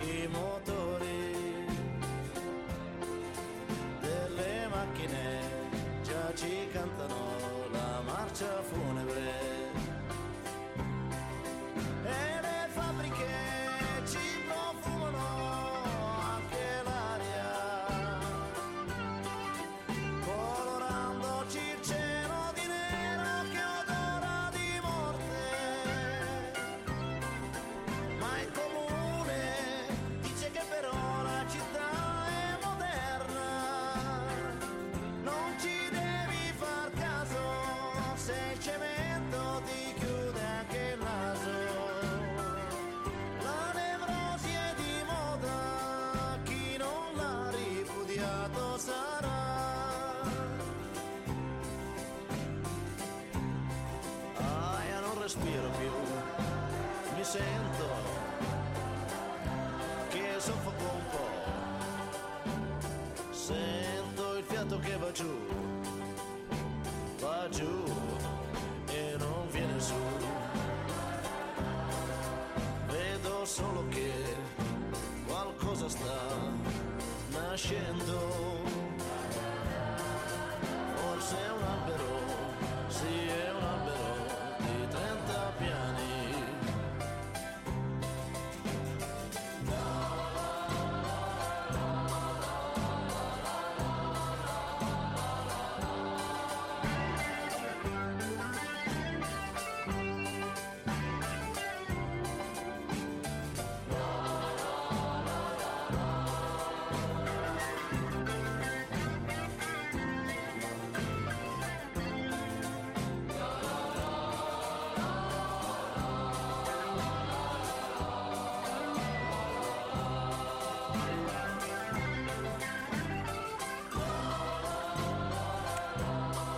i 0.01 0.29
motori 0.31 1.65
delle 4.01 4.69
macchine 4.69 5.41
già 6.03 6.31
ci 6.35 6.69
cantano 6.73 7.60
marcia 8.41 8.63
funebre. 8.63 9.21
E 12.07 12.40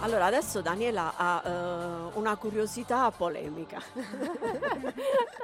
Allora, 0.02 0.24
adesso 0.26 0.60
Daniela 0.60 1.12
ha 1.16 1.42
eh, 1.44 2.16
una 2.18 2.36
curiosità 2.36 3.08
polemica. 3.12 3.80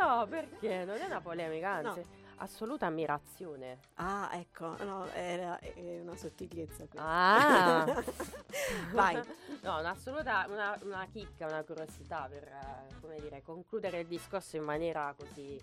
no, 0.00 0.26
perché? 0.28 0.84
Non 0.84 0.96
è 0.96 1.04
una 1.04 1.20
polemica, 1.20 1.70
anzi, 1.74 2.00
No. 2.00 2.06
assoluta 2.38 2.86
ammirazione. 2.86 3.78
Ah, 3.94 4.30
ecco, 4.32 4.74
no, 4.82 5.06
era 5.12 5.60
è 5.60 6.00
una 6.00 6.16
sottigliezza 6.16 6.86
questa. 6.88 7.06
Ah! 7.06 8.02
Vai. 8.92 9.14
No, 9.62 9.78
un'assoluta, 9.78 10.46
una, 10.48 10.76
una 10.82 11.06
chicca, 11.12 11.46
una 11.46 11.62
curiosità 11.62 12.26
per, 12.28 12.42
eh, 12.42 12.94
come 13.00 13.20
dire, 13.20 13.42
concludere 13.42 14.00
il 14.00 14.08
discorso 14.08 14.56
in 14.56 14.64
maniera 14.64 15.14
così 15.16 15.56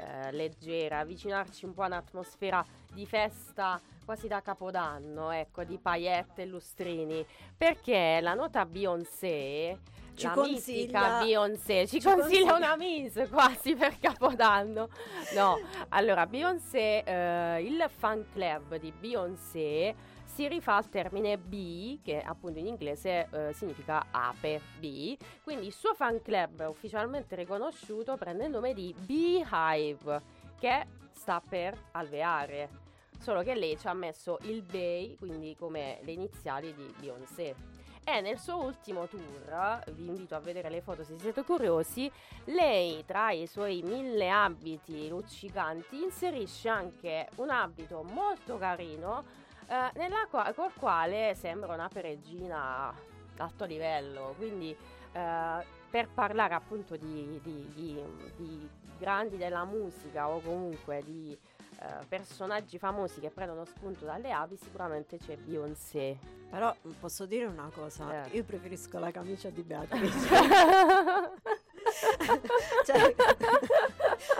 eh, 0.00 0.32
leggera, 0.32 0.98
avvicinarci 1.00 1.64
un 1.64 1.74
po' 1.74 1.82
a 1.82 1.86
un'atmosfera 1.86 2.64
di 2.92 3.06
festa 3.06 3.80
quasi 4.04 4.26
da 4.26 4.40
capodanno, 4.42 5.30
ecco, 5.30 5.62
di 5.64 5.78
paillette 5.78 6.42
e 6.42 6.46
lustrini, 6.46 7.24
perché 7.56 8.18
la 8.20 8.34
nota 8.34 8.64
Beyoncé 8.66 9.78
Ci 10.14 10.26
la 10.26 10.32
consiglia- 10.32 11.20
Beyoncé 11.22 11.86
ci, 11.86 12.00
ci 12.00 12.06
consiglia 12.06 12.50
consiglia- 12.52 12.56
una 12.56 12.76
miss 12.76 13.28
quasi 13.30 13.74
per 13.76 13.98
Capodanno. 14.00 14.88
No, 15.34 15.58
allora 15.90 16.26
Beyoncé, 16.26 17.04
eh, 17.04 17.62
il 17.62 17.88
fan 17.88 18.26
club 18.32 18.76
di 18.76 18.92
Beyoncé 18.92 19.94
si 20.32 20.48
rifà 20.48 20.76
al 20.76 20.88
termine 20.88 21.36
B, 21.38 22.00
che 22.02 22.20
appunto 22.20 22.58
in 22.58 22.66
inglese 22.66 23.28
eh, 23.30 23.52
significa 23.52 24.06
ape, 24.10 24.60
B. 24.78 25.16
Quindi 25.42 25.66
il 25.66 25.72
suo 25.72 25.94
fan 25.94 26.22
club 26.22 26.66
ufficialmente 26.68 27.34
riconosciuto 27.34 28.16
prende 28.16 28.44
il 28.44 28.50
nome 28.50 28.72
di 28.72 28.94
Beehive, 28.96 30.22
che 30.58 30.86
sta 31.12 31.42
per 31.46 31.76
alveare. 31.92 32.88
Solo 33.18 33.42
che 33.42 33.54
lei 33.54 33.78
ci 33.78 33.86
ha 33.86 33.92
messo 33.92 34.38
il 34.42 34.62
Bay, 34.62 35.16
quindi 35.16 35.54
come 35.56 35.98
le 36.02 36.12
iniziali 36.12 36.74
di 36.74 36.94
Beyoncé. 36.98 37.54
E 38.02 38.20
nel 38.22 38.38
suo 38.38 38.64
ultimo 38.64 39.06
tour, 39.06 39.82
vi 39.92 40.06
invito 40.06 40.34
a 40.34 40.40
vedere 40.40 40.70
le 40.70 40.80
foto 40.80 41.04
se 41.04 41.18
siete 41.18 41.44
curiosi, 41.44 42.10
lei 42.46 43.04
tra 43.04 43.30
i 43.30 43.46
suoi 43.46 43.82
mille 43.82 44.30
abiti 44.30 45.06
luccicanti 45.08 46.02
inserisce 46.02 46.68
anche 46.70 47.28
un 47.36 47.50
abito 47.50 48.02
molto 48.02 48.56
carino 48.56 49.48
eh, 49.70 49.90
nella 49.94 50.26
qua- 50.28 50.52
col 50.54 50.72
quale 50.74 51.34
sembra 51.34 51.72
una 51.74 51.88
peregrina 51.88 52.92
d'alto 53.36 53.64
livello. 53.64 54.34
Quindi 54.36 54.76
eh, 55.12 55.64
per 55.90 56.08
parlare 56.08 56.54
appunto 56.54 56.96
di, 56.96 57.40
di- 57.42 57.70
di- 57.74 58.04
di 58.36 58.68
grandi 58.98 59.36
della 59.36 59.64
musica 59.64 60.28
o 60.28 60.40
comunque 60.40 61.02
di 61.04 61.36
eh, 61.82 62.04
personaggi 62.06 62.78
famosi 62.78 63.18
che 63.20 63.30
prendono 63.30 63.64
spunto 63.64 64.04
dalle 64.04 64.30
api, 64.30 64.56
sicuramente 64.56 65.16
c'è 65.18 65.36
Beyoncé. 65.36 66.18
Però 66.50 66.74
mm, 66.86 66.90
posso 67.00 67.24
dire 67.26 67.46
una 67.46 67.70
cosa, 67.72 68.24
Eh. 68.26 68.36
io 68.36 68.44
preferisco 68.44 68.98
la 68.98 69.10
camicia 69.10 69.48
di 69.50 69.62
Beatrice. 69.62 70.28
Cioè, 72.84 73.14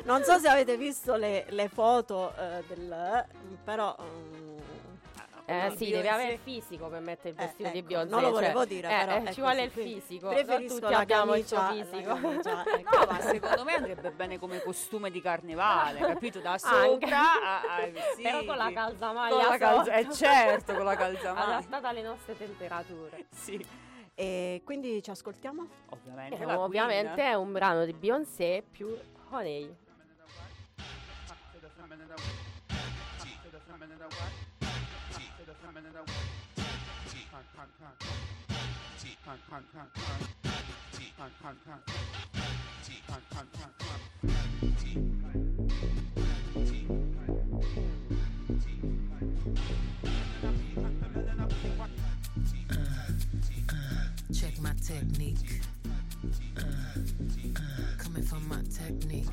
non 0.04 0.22
so 0.22 0.38
se 0.38 0.46
avete 0.48 0.76
visto 0.76 1.14
le, 1.16 1.46
le 1.48 1.68
foto 1.68 2.34
eh, 2.36 2.62
del... 2.68 3.24
però... 3.64 3.96
mm, 4.00 4.39
Eh 5.50 5.68
di 5.70 5.76
sì, 5.76 5.84
Beyoncé- 5.86 5.96
deve 6.02 6.08
avere 6.08 6.32
il 6.32 6.38
fisico 6.38 6.88
per 6.88 7.00
mettere 7.00 7.28
il 7.30 7.34
Eh, 7.40 7.44
vestito 7.44 7.68
di 7.70 7.78
ecco, 7.78 7.86
Beyoncé. 7.88 8.10
non 8.10 8.20
lo 8.20 8.26
cioè, 8.26 8.34
volevo 8.40 8.64
dire, 8.64 8.86
eh, 8.88 9.04
però 9.04 9.12
eh, 9.16 9.22
è 9.24 9.32
ci 9.32 9.40
vuole 9.40 9.62
il 9.62 9.70
fisico. 9.70 10.26
Non 10.26 10.34
preferisco 10.34 10.74
tutti 10.78 10.92
la 10.92 10.98
abbiamo 10.98 11.34
il 11.34 11.46
camicia- 11.46 11.56
suo 11.56 11.76
la 11.78 11.84
fisico. 11.84 12.14
camicia, 12.14 12.64
ecco. 12.78 12.96
No, 12.98 13.06
ma 13.10 13.20
secondo 13.20 13.64
me 13.64 13.72
andrebbe 13.74 14.10
bene 14.12 14.38
come 14.38 14.62
costume 14.62 15.10
di 15.10 15.20
carnevale, 15.20 15.98
capito? 16.14 16.38
Da 16.40 16.50
Anche. 16.52 16.66
sopra 16.66 17.18
a- 17.18 17.74
ai 17.76 17.90
vestiti. 17.90 18.22
Però 18.30 18.44
con 18.44 18.56
la 18.56 18.72
calzamaglia 18.72 19.34
Con 19.36 19.44
la 19.46 19.58
calza- 19.58 19.84
sotto. 19.84 20.10
eh, 20.10 20.14
certo, 20.14 20.74
con 20.74 20.84
la 20.84 20.96
calzamaglia. 20.96 21.56
Adattata 21.56 21.88
alle 21.88 22.02
nostre 22.02 22.36
temperature. 22.36 23.26
Sì, 23.30 23.66
E 24.14 24.60
quindi 24.64 25.02
ci 25.02 25.10
ascoltiamo? 25.10 25.66
ovviamente. 25.90 26.42
Eh, 26.42 26.54
ovviamente 26.54 27.22
è 27.22 27.34
un 27.34 27.52
brano 27.52 27.84
di 27.84 27.92
Beyoncé 27.92 28.62
più 28.70 28.94
Honey. 29.30 29.74
Check 33.18 34.39
technique. 54.90 55.60
Uh, 56.56 56.60
uh, 56.60 57.62
coming 57.98 58.22
from 58.22 58.48
my 58.48 58.60
technique. 58.70 59.26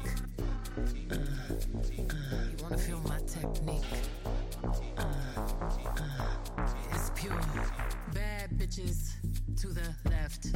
Uh, 0.78 1.15
uh, 1.15 1.26
you 1.95 2.63
wanna 2.63 2.78
feel 2.78 2.99
my 2.99 3.20
technique? 3.22 4.26
Bitches 8.68 9.13
to 9.55 9.68
the 9.68 9.95
left. 10.09 10.47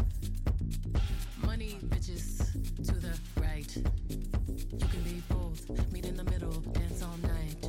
Money 1.46 1.78
bitches 1.88 2.40
to 2.86 2.94
the 2.94 3.18
right. 3.40 3.74
You 3.78 4.88
can 4.88 5.02
be 5.04 5.24
both, 5.30 5.92
meet 5.92 6.06
in 6.06 6.16
the 6.18 6.24
middle, 6.26 6.52
dance 6.52 7.02
all 7.04 7.18
night. 7.24 7.62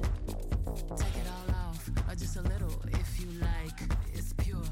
Take 0.97 1.17
it 1.17 1.29
all 1.31 1.55
off, 1.55 1.89
or 2.09 2.15
just 2.15 2.37
a 2.37 2.43
little 2.43 2.75
if 2.89 3.21
you 3.21 3.29
like. 3.41 3.81
It's 4.13 4.33
pure. 4.33 4.63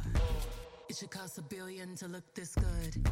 It 0.88 0.96
should 0.96 1.10
cost 1.10 1.38
a 1.38 1.42
billion 1.42 1.94
to 1.96 2.08
look 2.08 2.24
this 2.34 2.54
good. 2.54 3.08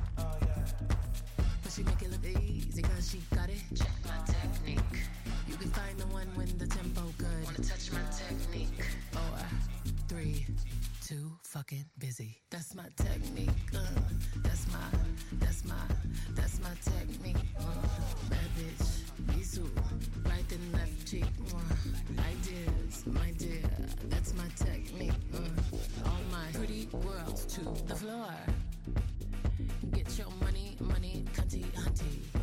Fucking 11.68 11.84
busy. 11.98 12.38
That's 12.50 12.74
my 12.74 12.84
technique. 12.96 13.48
Uh, 13.74 13.80
that's 14.42 14.66
my, 14.72 14.98
that's 15.32 15.64
my, 15.64 15.74
that's 16.34 16.60
my 16.60 16.70
technique. 16.82 17.36
Uh, 17.58 17.64
bad 18.30 18.38
bitch, 18.56 19.02
Bisu, 19.26 19.68
right 20.24 20.52
and 20.52 20.72
left 20.72 21.06
cheek. 21.06 21.24
Uh, 21.54 22.22
ideas, 22.22 23.06
my 23.06 23.32
dear, 23.32 23.62
that's 24.08 24.34
my 24.34 24.48
technique. 24.56 25.12
Uh, 25.34 26.08
all 26.08 26.20
my 26.30 26.46
pretty 26.54 26.88
worlds 26.92 27.44
to 27.46 27.60
the 27.86 27.94
floor. 27.94 28.32
Get 29.92 30.18
your 30.18 30.30
money, 30.40 30.76
money, 30.80 31.24
cunty, 31.34 31.64
hunty. 31.72 32.37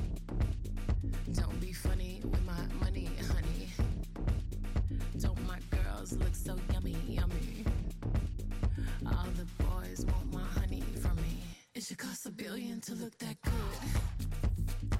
To 12.55 12.95
look 12.95 13.17
that 13.17 13.35
good. 13.41 14.99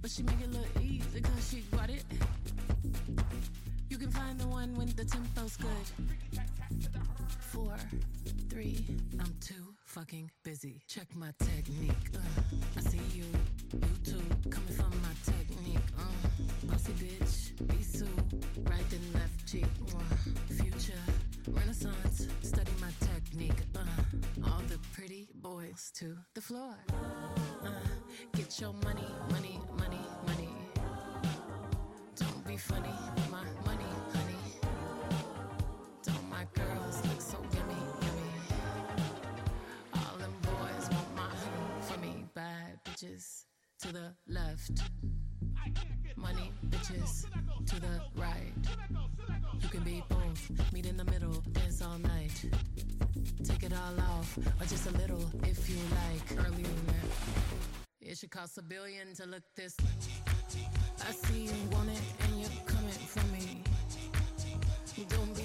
But 0.00 0.10
she 0.10 0.22
make 0.22 0.40
it 0.40 0.52
look 0.52 0.68
easy 0.80 1.20
cause 1.20 1.50
she 1.50 1.64
got 1.76 1.90
it. 1.90 2.04
You 3.88 3.98
can 3.98 4.12
find 4.12 4.38
the 4.38 4.46
one 4.46 4.72
when 4.76 4.86
the 4.94 5.04
tempo's 5.04 5.56
good. 5.56 5.70
Four, 7.40 7.76
three, 8.48 8.84
I'm 9.18 9.34
too 9.40 9.74
fucking 9.84 10.30
busy. 10.44 10.82
Check 10.86 11.08
my 11.16 11.32
technique. 11.40 12.10
Uh, 12.14 12.18
I 12.76 12.80
see 12.82 13.00
you, 13.12 13.24
you 13.72 13.96
too, 14.04 14.22
coming 14.48 14.74
from 14.74 14.92
my 15.02 15.14
technique. 15.24 15.78
Uh, 15.98 16.70
bossy 16.70 16.92
bitch, 16.92 17.66
be 17.66 17.82
Sue, 17.82 18.06
right 18.70 18.92
and 18.92 19.14
left 19.14 19.46
cheek. 19.50 19.66
Uh, 19.88 20.54
future, 20.62 21.02
renaissance, 21.48 22.28
study 22.42 22.70
my 22.80 22.90
technique. 23.34 23.62
Uh, 23.74 24.48
all 24.50 24.62
the 24.68 24.78
pretty 24.92 25.28
boys 25.34 25.90
to 25.94 26.16
the 26.34 26.40
floor. 26.40 26.74
Uh, 27.64 27.68
get 28.36 28.60
your 28.60 28.72
money, 28.84 29.06
money, 29.30 29.60
money, 29.78 30.00
money. 30.26 30.48
Don't 32.16 32.46
be 32.46 32.56
funny 32.56 32.94
my 33.30 33.44
money, 33.64 33.92
honey. 34.12 34.70
Don't 36.02 36.28
my 36.30 36.44
girls 36.54 37.02
look 37.06 37.20
so 37.20 37.38
yummy, 37.54 37.80
yummy? 38.02 38.30
All 39.94 40.16
them 40.18 40.34
boys 40.42 40.88
want 40.90 41.16
my 41.16 41.22
honey 41.22 41.82
for 41.82 41.98
me. 41.98 42.24
Bad 42.34 42.80
bitches 42.84 43.44
to 43.80 43.92
the 43.92 44.14
left. 44.28 44.80
Money 46.16 46.52
bitches 46.68 47.26
to 47.66 47.80
the 47.80 48.00
right. 48.16 48.52
You 49.60 49.68
can 49.68 49.82
be 49.82 50.02
both, 50.08 50.72
meet 50.72 50.86
in 50.86 50.96
the 50.96 51.04
middle, 51.04 51.42
dance 51.52 51.82
all 51.82 51.98
night. 51.98 52.44
Take 53.44 53.62
it 53.64 53.72
all 53.72 54.00
off, 54.00 54.38
or 54.38 54.66
just 54.66 54.86
a 54.86 54.92
little 54.98 55.24
if 55.44 55.68
you 55.68 55.76
like. 55.90 56.46
Earlier. 56.46 56.66
It 58.00 58.18
should 58.18 58.30
cost 58.30 58.58
a 58.58 58.62
billion 58.62 59.14
to 59.14 59.26
look 59.26 59.42
this. 59.56 59.76
I 61.00 61.12
see 61.12 61.44
you 61.44 61.68
want 61.72 61.90
it 61.90 62.00
and 62.22 62.40
you're 62.40 62.50
coming 62.66 62.90
for 62.90 63.24
me. 63.32 63.62
Don't 65.08 65.34
be 65.34 65.42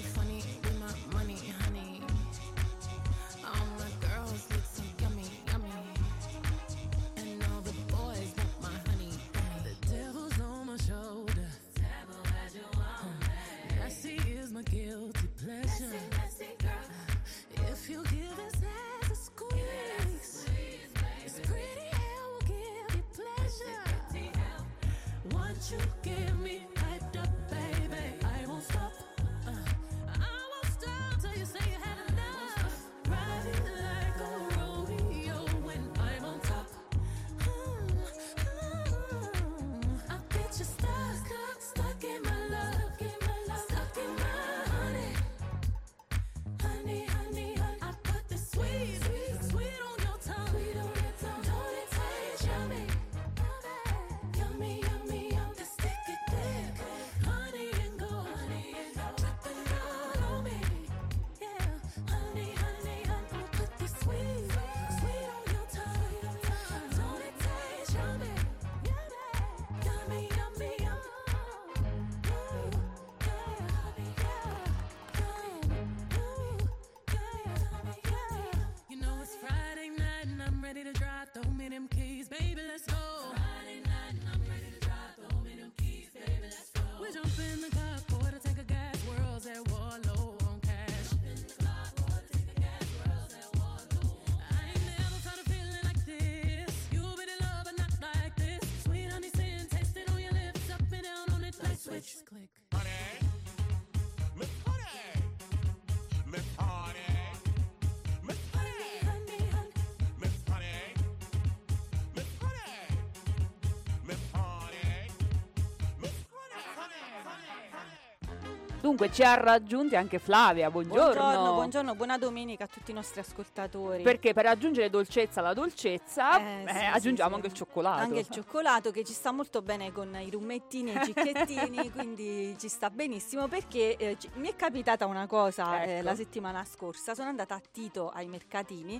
Dunque 118.80 119.12
ci 119.12 119.22
ha 119.22 119.34
raggiunti 119.34 119.94
anche 119.94 120.18
Flavia, 120.18 120.70
buongiorno. 120.70 121.12
Buongiorno, 121.12 121.52
buongiorno, 121.52 121.94
buona 121.94 122.16
domenica 122.16 122.64
a 122.64 122.66
tutti 122.66 122.92
i 122.92 122.94
nostri 122.94 123.20
ascoltatori. 123.20 124.02
Perché 124.02 124.32
per 124.32 124.46
aggiungere 124.46 124.88
dolcezza 124.88 125.40
alla 125.40 125.52
dolcezza 125.52 126.40
Eh, 126.40 126.62
eh, 126.64 126.68
sì, 126.72 126.84
aggiungiamo 126.86 127.28
sì, 127.28 127.34
anche 127.34 127.48
sì. 127.48 127.52
il 127.52 127.58
cioccolato. 127.58 128.00
Anche 128.02 128.18
il 128.20 128.28
cioccolato 128.30 128.90
che 128.90 129.04
ci 129.04 129.12
sta 129.12 129.32
molto 129.32 129.60
bene 129.60 129.92
con 129.92 130.16
i 130.18 130.30
rumettini 130.30 130.92
e 130.92 130.94
i 130.94 131.04
cicchettini, 131.12 131.90
quindi 131.90 132.56
ci 132.58 132.68
sta 132.68 132.88
benissimo 132.88 133.48
perché 133.48 133.96
eh, 133.98 134.16
ci- 134.18 134.30
mi 134.36 134.48
è 134.48 134.56
capitata 134.56 135.04
una 135.04 135.26
cosa 135.26 135.82
eh, 135.82 135.90
Ecco. 135.96 136.04
la 136.04 136.14
settimana 136.14 136.64
scorsa, 136.64 137.14
sono 137.14 137.28
andata 137.28 137.54
a 137.56 137.60
Tito 137.70 138.08
ai 138.08 138.28
mercatini 138.28 138.98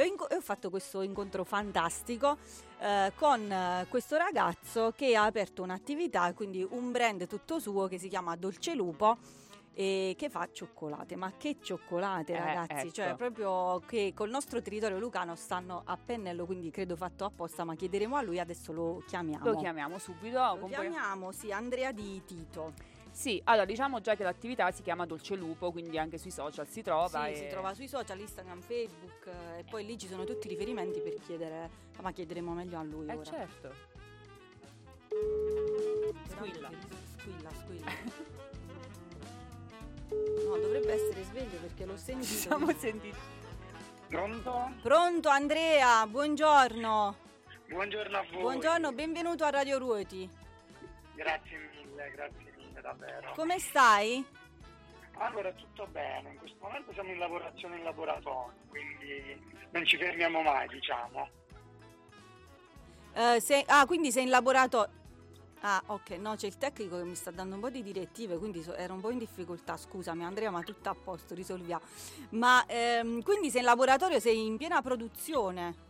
e 0.00 0.02
ho, 0.02 0.06
inco- 0.06 0.28
e 0.30 0.36
ho 0.36 0.40
fatto 0.40 0.70
questo 0.70 1.02
incontro 1.02 1.44
fantastico 1.44 2.38
eh, 2.78 3.12
con 3.16 3.50
eh, 3.52 3.86
questo 3.88 4.16
ragazzo 4.16 4.92
che 4.96 5.14
ha 5.14 5.24
aperto 5.24 5.62
un'attività, 5.62 6.32
quindi 6.32 6.66
un 6.68 6.90
brand 6.90 7.26
tutto 7.26 7.58
suo 7.58 7.86
che 7.86 7.98
si 7.98 8.08
chiama 8.08 8.34
Dolce 8.36 8.74
Lupo 8.74 9.18
e 9.74 10.14
che 10.16 10.28
fa 10.30 10.48
cioccolate. 10.50 11.16
Ma 11.16 11.32
che 11.36 11.58
cioccolate, 11.60 12.32
Eh, 12.32 12.38
ragazzi! 12.38 12.92
Cioè, 12.92 13.08
ecco. 13.08 13.16
proprio 13.16 13.82
che 13.86 14.12
col 14.14 14.30
nostro 14.30 14.60
territorio 14.62 14.98
lucano 14.98 15.36
stanno 15.36 15.82
a 15.84 15.96
pennello, 15.96 16.44
quindi 16.46 16.70
credo 16.70 16.96
fatto 16.96 17.24
apposta, 17.24 17.64
ma 17.64 17.74
chiederemo 17.74 18.16
a 18.16 18.22
lui, 18.22 18.38
adesso 18.40 18.72
lo 18.72 19.02
chiamiamo. 19.06 19.44
Lo 19.44 19.56
chiamiamo 19.56 19.98
subito. 19.98 20.38
Lo 20.38 20.58
compagno- 20.58 20.90
chiamiamo, 20.90 21.32
sì, 21.32 21.52
Andrea 21.52 21.92
di 21.92 22.22
Tito. 22.24 22.72
Sì, 23.20 23.38
allora 23.44 23.66
diciamo 23.66 24.00
già 24.00 24.14
che 24.14 24.22
l'attività 24.22 24.70
si 24.70 24.80
chiama 24.80 25.04
Dolce 25.04 25.34
Lupo, 25.36 25.70
quindi 25.72 25.98
anche 25.98 26.16
sui 26.16 26.30
social 26.30 26.66
si 26.66 26.80
trova. 26.80 27.26
Sì, 27.26 27.32
e- 27.32 27.34
si 27.36 27.46
trova 27.48 27.74
sui 27.74 27.86
social, 27.86 28.18
Instagram, 28.18 28.62
Facebook 28.62 29.26
e 29.58 29.64
poi 29.68 29.84
lì 29.84 29.98
ci 29.98 30.06
sono 30.06 30.24
tutti 30.24 30.46
i 30.46 30.48
riferimenti 30.48 31.00
per 31.00 31.16
chiedere, 31.26 31.68
ma 32.00 32.12
chiederemo 32.12 32.54
meglio 32.54 32.78
a 32.78 32.82
lui 32.82 33.06
Eh 33.10 33.12
ora. 33.12 33.22
certo. 33.22 33.74
Squilla. 36.30 36.70
Squilla, 37.18 37.50
squilla. 37.50 37.90
No, 40.46 40.56
dovrebbe 40.56 40.92
essere 40.94 41.22
sveglio 41.24 41.58
perché 41.60 41.84
l'ho 41.84 41.98
sentito. 41.98 42.26
Ci 42.26 42.38
siamo 42.38 42.72
sentiti. 42.72 43.18
Pronto? 44.08 44.72
Pronto 44.80 45.28
Andrea, 45.28 46.06
buongiorno. 46.06 47.16
Buongiorno 47.68 48.16
a 48.16 48.24
voi. 48.32 48.40
Buongiorno, 48.40 48.92
benvenuto 48.92 49.44
a 49.44 49.50
Radio 49.50 49.76
Ruoti. 49.76 50.26
Grazie 51.16 51.58
mille, 51.58 52.10
grazie 52.12 52.38
mille 52.38 52.49
davvero. 52.92 53.32
Come 53.34 53.58
stai? 53.58 54.24
Allora, 55.14 55.52
tutto 55.52 55.86
bene. 55.90 56.30
In 56.32 56.38
questo 56.38 56.56
momento 56.60 56.92
siamo 56.92 57.10
in 57.10 57.18
lavorazione 57.18 57.76
in 57.76 57.82
laboratorio, 57.84 58.54
quindi 58.68 59.38
non 59.70 59.84
ci 59.84 59.96
fermiamo 59.96 60.40
mai, 60.42 60.68
diciamo. 60.68 61.28
Eh, 63.12 63.40
sei- 63.40 63.64
ah, 63.66 63.84
quindi 63.86 64.10
sei 64.12 64.24
in 64.24 64.30
laboratorio. 64.30 64.98
Ah, 65.62 65.82
ok, 65.84 66.10
no, 66.12 66.36
c'è 66.36 66.46
il 66.46 66.56
tecnico 66.56 66.96
che 66.96 67.04
mi 67.04 67.14
sta 67.14 67.30
dando 67.30 67.56
un 67.56 67.60
po' 67.60 67.68
di 67.68 67.82
direttive, 67.82 68.38
quindi 68.38 68.62
so- 68.62 68.74
ero 68.74 68.94
un 68.94 69.00
po' 69.00 69.10
in 69.10 69.18
difficoltà. 69.18 69.76
Scusami 69.76 70.24
Andrea, 70.24 70.50
ma 70.50 70.62
tutto 70.62 70.88
a 70.88 70.94
posto, 70.94 71.34
risolviamo. 71.34 71.82
Ma 72.30 72.64
ehm, 72.66 73.22
quindi 73.22 73.50
sei 73.50 73.60
in 73.60 73.66
laboratorio, 73.66 74.20
sei 74.20 74.46
in 74.46 74.56
piena 74.56 74.80
produzione. 74.80 75.88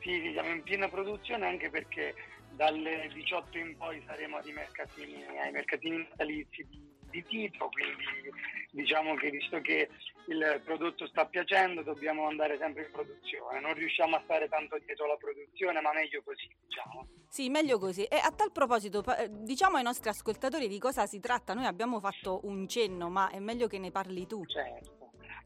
Sì, 0.00 0.20
sì, 0.22 0.32
siamo 0.32 0.50
in 0.50 0.62
piena 0.62 0.88
produzione 0.88 1.46
anche 1.46 1.70
perché 1.70 2.14
dalle 2.58 3.08
18 3.14 3.56
in 3.56 3.76
poi 3.76 4.02
saremo 4.04 4.38
ai 4.38 4.52
mercatini, 4.52 5.24
ai 5.38 5.52
mercatini 5.52 5.98
natalizi 5.98 6.66
di, 6.68 6.82
di 7.08 7.24
Tito, 7.24 7.68
quindi 7.68 8.30
diciamo 8.72 9.14
che 9.14 9.30
visto 9.30 9.60
che 9.60 9.88
il 10.26 10.60
prodotto 10.64 11.06
sta 11.06 11.24
piacendo 11.26 11.82
dobbiamo 11.82 12.26
andare 12.26 12.58
sempre 12.58 12.86
in 12.86 12.90
produzione. 12.90 13.60
Non 13.60 13.74
riusciamo 13.74 14.16
a 14.16 14.20
stare 14.24 14.48
tanto 14.48 14.76
dietro 14.84 15.06
la 15.06 15.16
produzione, 15.16 15.80
ma 15.80 15.92
meglio 15.92 16.20
così, 16.24 16.50
diciamo. 16.66 17.06
Sì, 17.28 17.48
meglio 17.48 17.78
così. 17.78 18.02
E 18.02 18.16
a 18.16 18.32
tal 18.32 18.50
proposito, 18.50 19.04
diciamo 19.28 19.76
ai 19.76 19.84
nostri 19.84 20.08
ascoltatori 20.08 20.66
di 20.66 20.80
cosa 20.80 21.06
si 21.06 21.20
tratta. 21.20 21.54
Noi 21.54 21.66
abbiamo 21.66 22.00
fatto 22.00 22.40
un 22.42 22.66
cenno, 22.66 23.08
ma 23.08 23.30
è 23.30 23.38
meglio 23.38 23.68
che 23.68 23.78
ne 23.78 23.92
parli 23.92 24.26
tu. 24.26 24.44
Certo. 24.44 24.97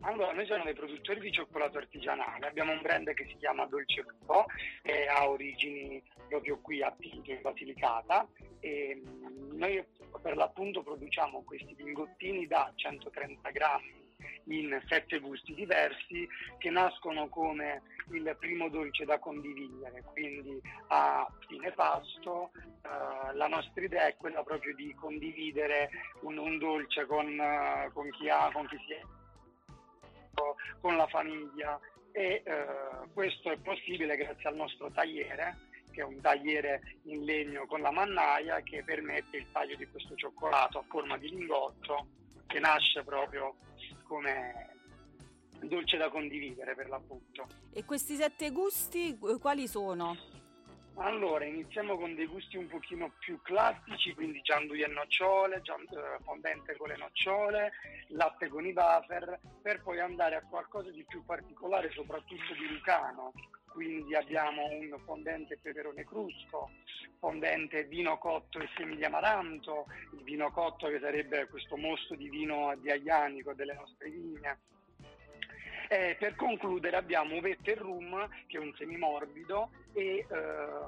Allora, 0.04 0.32
noi 0.32 0.46
siamo 0.46 0.64
dei 0.64 0.74
produttori 0.74 1.20
di 1.20 1.30
cioccolato 1.30 1.78
artigianale, 1.78 2.48
abbiamo 2.48 2.72
un 2.72 2.82
brand 2.82 3.12
che 3.14 3.24
si 3.28 3.36
chiama 3.36 3.66
Dolce 3.66 4.02
Lupo, 4.02 4.46
e 4.82 5.06
ha 5.06 5.28
origini 5.28 6.02
proprio 6.28 6.58
qui 6.60 6.82
a 6.82 6.90
Pinto, 6.90 7.30
in 7.30 7.40
Basilicata, 7.40 8.26
e 8.58 8.96
mm, 8.96 9.56
noi 9.56 9.84
per 10.20 10.36
l'appunto 10.36 10.82
produciamo 10.82 11.42
questi 11.44 11.76
lingottini 11.76 12.48
da 12.48 12.72
130 12.74 13.50
grammi 13.50 14.00
in 14.46 14.82
sette 14.88 15.20
gusti 15.20 15.54
diversi 15.54 16.28
che 16.58 16.70
nascono 16.70 17.28
come 17.28 17.82
il 18.10 18.36
primo 18.40 18.68
dolce 18.68 19.04
da 19.04 19.20
condividere, 19.20 20.02
quindi 20.02 20.60
a 20.88 21.24
fine 21.46 21.70
pasto 21.70 22.50
eh, 22.54 23.34
la 23.34 23.46
nostra 23.46 23.84
idea 23.84 24.06
è 24.08 24.16
quella 24.16 24.42
proprio 24.42 24.74
di 24.74 24.92
condividere 24.94 25.90
un, 26.22 26.38
un 26.38 26.58
dolce 26.58 27.06
con, 27.06 27.28
eh, 27.38 27.90
con 27.92 28.10
chi 28.10 28.28
ha, 28.28 28.50
con 28.52 28.66
chi 28.66 28.76
si 28.84 28.94
è 28.94 29.00
con 30.80 30.96
la 30.96 31.06
famiglia 31.06 31.78
e 32.12 32.42
eh, 32.44 32.66
questo 33.12 33.50
è 33.50 33.56
possibile 33.58 34.16
grazie 34.16 34.48
al 34.48 34.56
nostro 34.56 34.90
tagliere 34.90 35.70
che 35.92 36.00
è 36.00 36.04
un 36.04 36.20
tagliere 36.20 36.96
in 37.04 37.24
legno 37.24 37.66
con 37.66 37.80
la 37.80 37.90
mannaia 37.90 38.60
che 38.62 38.82
permette 38.82 39.36
il 39.36 39.46
taglio 39.52 39.76
di 39.76 39.86
questo 39.86 40.14
cioccolato 40.16 40.78
a 40.78 40.84
forma 40.88 41.18
di 41.18 41.28
lingotto 41.28 42.06
che 42.46 42.58
nasce 42.58 43.04
proprio 43.04 43.56
come 44.04 44.70
dolce 45.60 45.96
da 45.96 46.08
condividere 46.08 46.74
per 46.74 46.88
l'appunto. 46.88 47.46
E 47.72 47.84
questi 47.84 48.16
sette 48.16 48.50
gusti 48.50 49.18
quali 49.40 49.68
sono? 49.68 50.16
Allora, 50.96 51.44
iniziamo 51.46 51.96
con 51.96 52.14
dei 52.14 52.26
gusti 52.26 52.56
un 52.56 52.68
pochino 52.68 53.12
più 53.18 53.40
classici, 53.42 54.14
quindi 54.14 54.42
gianduia 54.42 54.86
e 54.86 54.90
nocciole, 54.90 55.56
eh, 55.56 56.22
fondente 56.22 56.76
con 56.76 56.88
le 56.88 56.96
nocciole, 56.96 57.72
latte 58.08 58.48
con 58.48 58.66
i 58.66 58.72
wafer, 58.72 59.40
per 59.62 59.82
poi 59.82 60.00
andare 60.00 60.36
a 60.36 60.42
qualcosa 60.42 60.90
di 60.90 61.04
più 61.04 61.24
particolare, 61.24 61.90
soprattutto 61.90 62.52
di 62.54 62.68
Lucano. 62.68 63.32
Quindi 63.72 64.14
abbiamo 64.14 64.66
un 64.66 64.94
fondente 65.06 65.58
peperone 65.58 66.04
crusco, 66.04 66.70
fondente 67.18 67.84
vino 67.84 68.18
cotto 68.18 68.60
e 68.60 68.68
semi 68.76 68.96
di 68.96 69.04
amaranto, 69.04 69.86
il 70.12 70.22
vino 70.22 70.50
cotto 70.50 70.88
che 70.88 71.00
sarebbe 71.00 71.48
questo 71.48 71.78
mosto 71.78 72.14
di 72.14 72.28
vino 72.28 72.76
di 72.76 72.90
aglianico 72.90 73.54
delle 73.54 73.72
nostre 73.72 74.10
vigne. 74.10 74.58
E 75.92 76.16
per 76.18 76.36
concludere 76.36 76.96
abbiamo 76.96 77.36
uvette 77.36 77.72
e 77.72 77.74
rum, 77.74 78.26
che 78.46 78.56
è 78.56 78.60
un 78.60 78.72
semimorbido, 78.78 79.72
e 79.92 80.26
eh, 80.26 80.26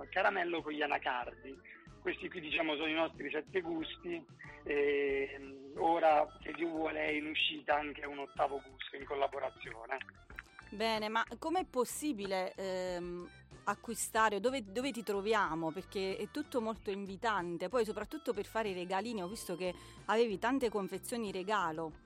caramello 0.09 0.63
con 0.63 0.73
gli 0.73 0.81
anacardi. 0.81 1.55
Questi 2.01 2.31
qui 2.31 2.41
diciamo 2.41 2.75
sono 2.77 2.89
i 2.89 2.95
nostri 2.95 3.29
sette 3.31 3.61
gusti. 3.61 4.25
E, 4.63 5.73
ora, 5.77 6.27
se 6.43 6.53
Dio 6.53 6.69
vuole, 6.69 7.01
è 7.01 7.11
in 7.11 7.27
uscita 7.27 7.75
anche 7.75 8.07
un 8.07 8.21
ottavo 8.21 8.63
gusto 8.67 8.97
in 8.97 9.05
collaborazione. 9.05 9.99
Bene, 10.71 11.11
ma 11.11 11.23
com'è 11.39 11.67
possibile 11.67 12.55
ehm, 12.55 13.29
acquistare? 13.65 14.41
Dove, 14.41 14.65
dove 14.65 14.91
ti 14.91 15.03
troviamo? 15.03 15.71
Perché 15.71 16.17
è 16.17 16.31
tutto 16.31 16.63
molto 16.63 16.91
invitante. 16.91 17.69
Poi, 17.69 17.85
soprattutto 17.85 18.33
per 18.33 18.47
fare 18.47 18.71
i 18.71 18.75
regalini, 18.75 19.23
ho 19.23 19.29
visto 19.29 19.55
che 19.55 19.75
avevi 20.07 20.39
tante 20.39 20.71
confezioni 20.71 21.31
regalo. 21.31 22.04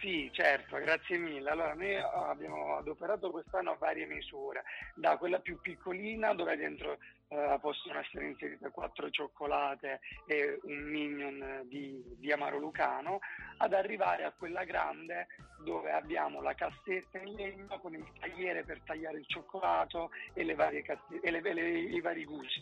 Sì, 0.00 0.28
certo, 0.32 0.76
grazie 0.78 1.16
mille. 1.16 1.50
Allora, 1.50 1.74
noi 1.74 1.96
abbiamo 1.96 2.76
adoperato 2.76 3.30
quest'anno 3.30 3.76
varie 3.78 4.06
misure, 4.06 4.64
da 4.94 5.16
quella 5.16 5.38
più 5.38 5.60
piccolina 5.60 6.34
dove 6.34 6.56
dentro 6.56 6.98
eh, 7.28 7.58
possono 7.60 7.98
essere 7.98 8.26
inserite 8.26 8.70
quattro 8.70 9.10
cioccolate 9.10 10.00
e 10.26 10.58
un 10.64 10.82
minion 10.82 11.62
di, 11.64 12.02
di 12.18 12.32
Amaro 12.32 12.58
Lucano, 12.58 13.20
ad 13.58 13.72
arrivare 13.72 14.24
a 14.24 14.32
quella 14.32 14.64
grande 14.64 15.28
dove 15.62 15.90
abbiamo 15.92 16.40
la 16.40 16.54
cassetta 16.54 17.18
in 17.18 17.34
legno 17.34 17.78
con 17.80 17.94
il 17.94 18.06
tagliere 18.18 18.64
per 18.64 18.80
tagliare 18.84 19.18
il 19.18 19.26
cioccolato 19.26 20.10
e, 20.34 20.44
le 20.44 20.54
varie 20.54 20.82
casse- 20.82 21.20
e 21.20 21.30
le- 21.30 21.40
le- 21.40 21.78
i 21.78 22.00
vari 22.00 22.24
gusti. 22.24 22.60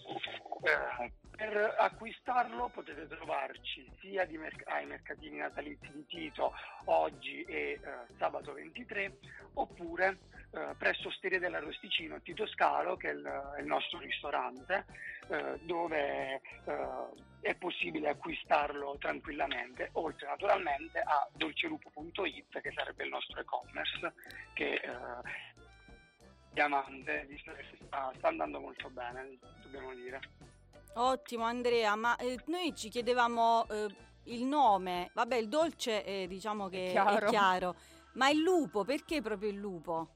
Eh, 0.63 1.13
per 1.31 1.75
acquistarlo 1.79 2.69
potete 2.69 3.07
trovarci 3.07 3.91
sia 4.01 4.27
merc- 4.31 4.67
ai 4.69 4.87
mercatini 4.87 5.39
natalizi 5.39 5.91
di 5.93 6.05
Tito 6.07 6.53
oggi 6.87 7.43
e 7.45 7.57
eh, 7.57 7.81
sabato 8.19 8.53
23 8.53 9.19
oppure 9.55 10.19
eh, 10.53 10.75
presso 10.77 11.09
Osteria 11.09 11.39
dell'Arrosticino 11.39 12.21
Tito 12.21 12.47
Scalo 12.47 12.97
che 12.97 13.11
è 13.11 13.13
il, 13.13 13.25
è 13.57 13.61
il 13.61 13.67
nostro 13.67 13.99
ristorante 14.01 14.85
eh, 15.29 15.59
dove 15.63 16.41
eh, 16.65 17.29
è 17.41 17.55
possibile 17.55 18.11
acquistarlo 18.11 18.97
tranquillamente 18.99 19.91
oltre 19.93 20.27
naturalmente 20.27 21.01
a 21.01 21.29
dolcelupo.it 21.33 22.61
che 22.61 22.73
sarebbe 22.75 23.05
il 23.05 23.11
nostro 23.11 23.41
e-commerce 23.41 24.13
che 24.53 24.75
eh, 24.75 24.91
diamante 26.53 27.25
visto 27.29 27.53
che 27.53 27.65
sta, 27.87 28.13
sta 28.17 28.29
andando 28.29 28.61
molto 28.61 28.91
bene 28.91 29.39
dobbiamo 29.63 29.95
dire 29.95 30.21
Ottimo, 30.95 31.45
Andrea, 31.45 31.95
ma 31.95 32.17
eh, 32.17 32.37
noi 32.47 32.75
ci 32.75 32.89
chiedevamo 32.89 33.65
eh, 33.69 33.87
il 34.25 34.45
nome. 34.45 35.11
Vabbè, 35.15 35.37
il 35.37 35.49
dolce 35.49 36.05
eh, 36.05 36.27
diciamo 36.27 36.69
che 36.69 36.89
è 36.89 36.91
chiaro. 36.91 37.29
chiaro. 37.29 37.75
Ma 38.15 38.29
il 38.29 38.41
lupo, 38.41 38.85
perché 38.85 39.23
proprio 39.23 39.51
il 39.51 39.57
lupo? 39.57 40.09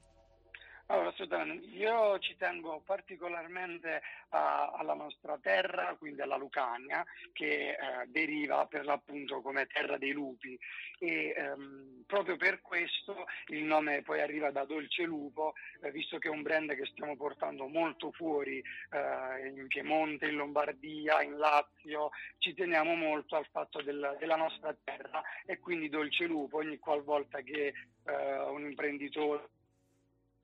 Allora, 0.87 1.09
assolutamente. 1.09 1.65
Io 1.75 2.19
ci 2.19 2.35
tengo 2.37 2.79
particolarmente 2.85 4.03
a- 4.29 4.69
alla 4.69 4.93
nostra 4.93 5.35
terra, 5.41 5.95
quindi 5.97 6.21
alla 6.21 6.35
Lucania, 6.37 7.03
che 7.33 7.71
eh, 7.71 7.77
deriva 8.07 8.67
per 8.67 8.85
l'appunto 8.85 9.41
come 9.41 9.65
terra 9.65 9.97
dei 9.97 10.11
lupi 10.11 10.57
e 10.99 11.33
ehm, 11.35 12.03
proprio 12.05 12.37
per 12.37 12.61
questo 12.61 13.25
il 13.47 13.63
nome 13.63 14.03
poi 14.03 14.21
arriva 14.21 14.51
da 14.51 14.63
Dolce 14.65 15.03
Lupo, 15.05 15.53
eh, 15.81 15.89
visto 15.91 16.19
che 16.19 16.27
è 16.27 16.31
un 16.31 16.43
brand 16.43 16.75
che 16.75 16.85
stiamo 16.85 17.15
portando 17.15 17.65
molto 17.67 18.11
fuori 18.11 18.59
eh, 18.91 19.47
in 19.47 19.65
Piemonte, 19.67 20.27
in 20.27 20.35
Lombardia, 20.35 21.23
in 21.23 21.35
Lazio, 21.37 22.11
ci 22.37 22.53
teniamo 22.53 22.93
molto 22.93 23.35
al 23.37 23.47
fatto 23.51 23.81
del- 23.81 24.17
della 24.19 24.35
nostra 24.35 24.75
terra 24.83 25.23
e 25.47 25.57
quindi 25.57 25.89
Dolce 25.89 26.27
Lupo 26.27 26.57
ogni 26.57 26.77
qualvolta 26.77 27.41
che 27.41 27.73
un 28.05 28.65
imprenditore 28.65 29.49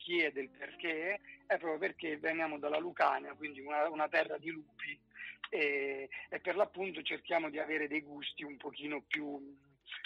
chiede 0.01 0.41
il 0.41 0.49
perché 0.49 1.19
è 1.45 1.57
proprio 1.57 1.77
perché 1.77 2.17
veniamo 2.17 2.57
dalla 2.57 2.79
Lucania, 2.79 3.33
quindi 3.33 3.61
una, 3.61 3.87
una 3.89 4.07
terra 4.07 4.37
di 4.37 4.49
lupi 4.49 4.99
e, 5.49 6.09
e 6.29 6.39
per 6.39 6.55
l'appunto 6.55 7.01
cerchiamo 7.01 7.49
di 7.49 7.59
avere 7.59 7.87
dei 7.87 8.01
gusti 8.01 8.43
un 8.43 8.57
pochino 8.57 9.03
più, 9.07 9.57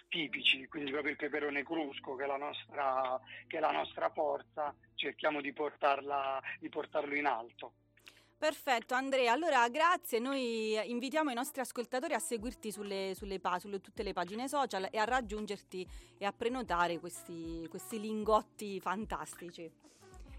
tipici, 0.10 0.68
quindi 0.68 0.92
proprio 0.92 1.12
il 1.12 1.18
peperone 1.18 1.64
crusco 1.64 2.16
che 2.16 2.24
è 2.24 2.28
la 2.28 2.38
nostra, 2.38 3.20
è 3.48 3.60
la 3.60 3.72
nostra 3.72 4.10
forza, 4.10 4.74
cerchiamo 4.96 5.42
di, 5.42 5.54
portarla, 5.54 6.42
di 6.60 6.70
portarlo 6.70 7.16
in 7.16 7.26
alto. 7.26 7.74
Perfetto 8.46 8.94
Andrea, 8.94 9.34
allora 9.34 9.68
grazie, 9.70 10.20
noi 10.20 10.80
invitiamo 10.92 11.32
i 11.32 11.34
nostri 11.34 11.62
ascoltatori 11.62 12.14
a 12.14 12.20
seguirti 12.20 12.72
sulle, 12.72 13.14
sulle 13.16 13.40
pa- 13.40 13.58
sulle 13.58 13.82
tutte 13.82 14.04
le 14.04 14.14
pagine 14.14 14.48
social 14.48 14.88
e 14.92 15.00
a 15.00 15.04
raggiungerti 15.04 15.88
e 16.16 16.26
a 16.26 16.32
prenotare 16.32 17.00
questi, 17.00 17.66
questi 17.72 18.00
lingotti 18.00 18.80
fantastici. 18.80 19.68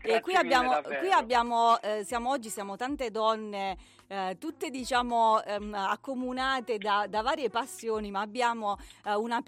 E 0.01 0.21
qui 0.21 0.37
abbiamo, 0.37 0.81
qui 0.83 1.11
abbiamo 1.11 1.81
eh, 1.81 2.05
siamo 2.05 2.31
oggi 2.31 2.49
siamo 2.49 2.77
tante 2.77 3.11
donne, 3.11 3.77
eh, 4.07 4.37
tutte 4.39 4.71
diciamo 4.71 5.43
ehm, 5.43 5.75
accomunate 5.75 6.79
da, 6.79 7.09
da 7.09 7.23
varie 7.23 7.51
passioni, 7.51 8.13
ma 8.13 8.21
abbiamo 8.21 8.79
eh, 9.05 9.15
una 9.15 9.43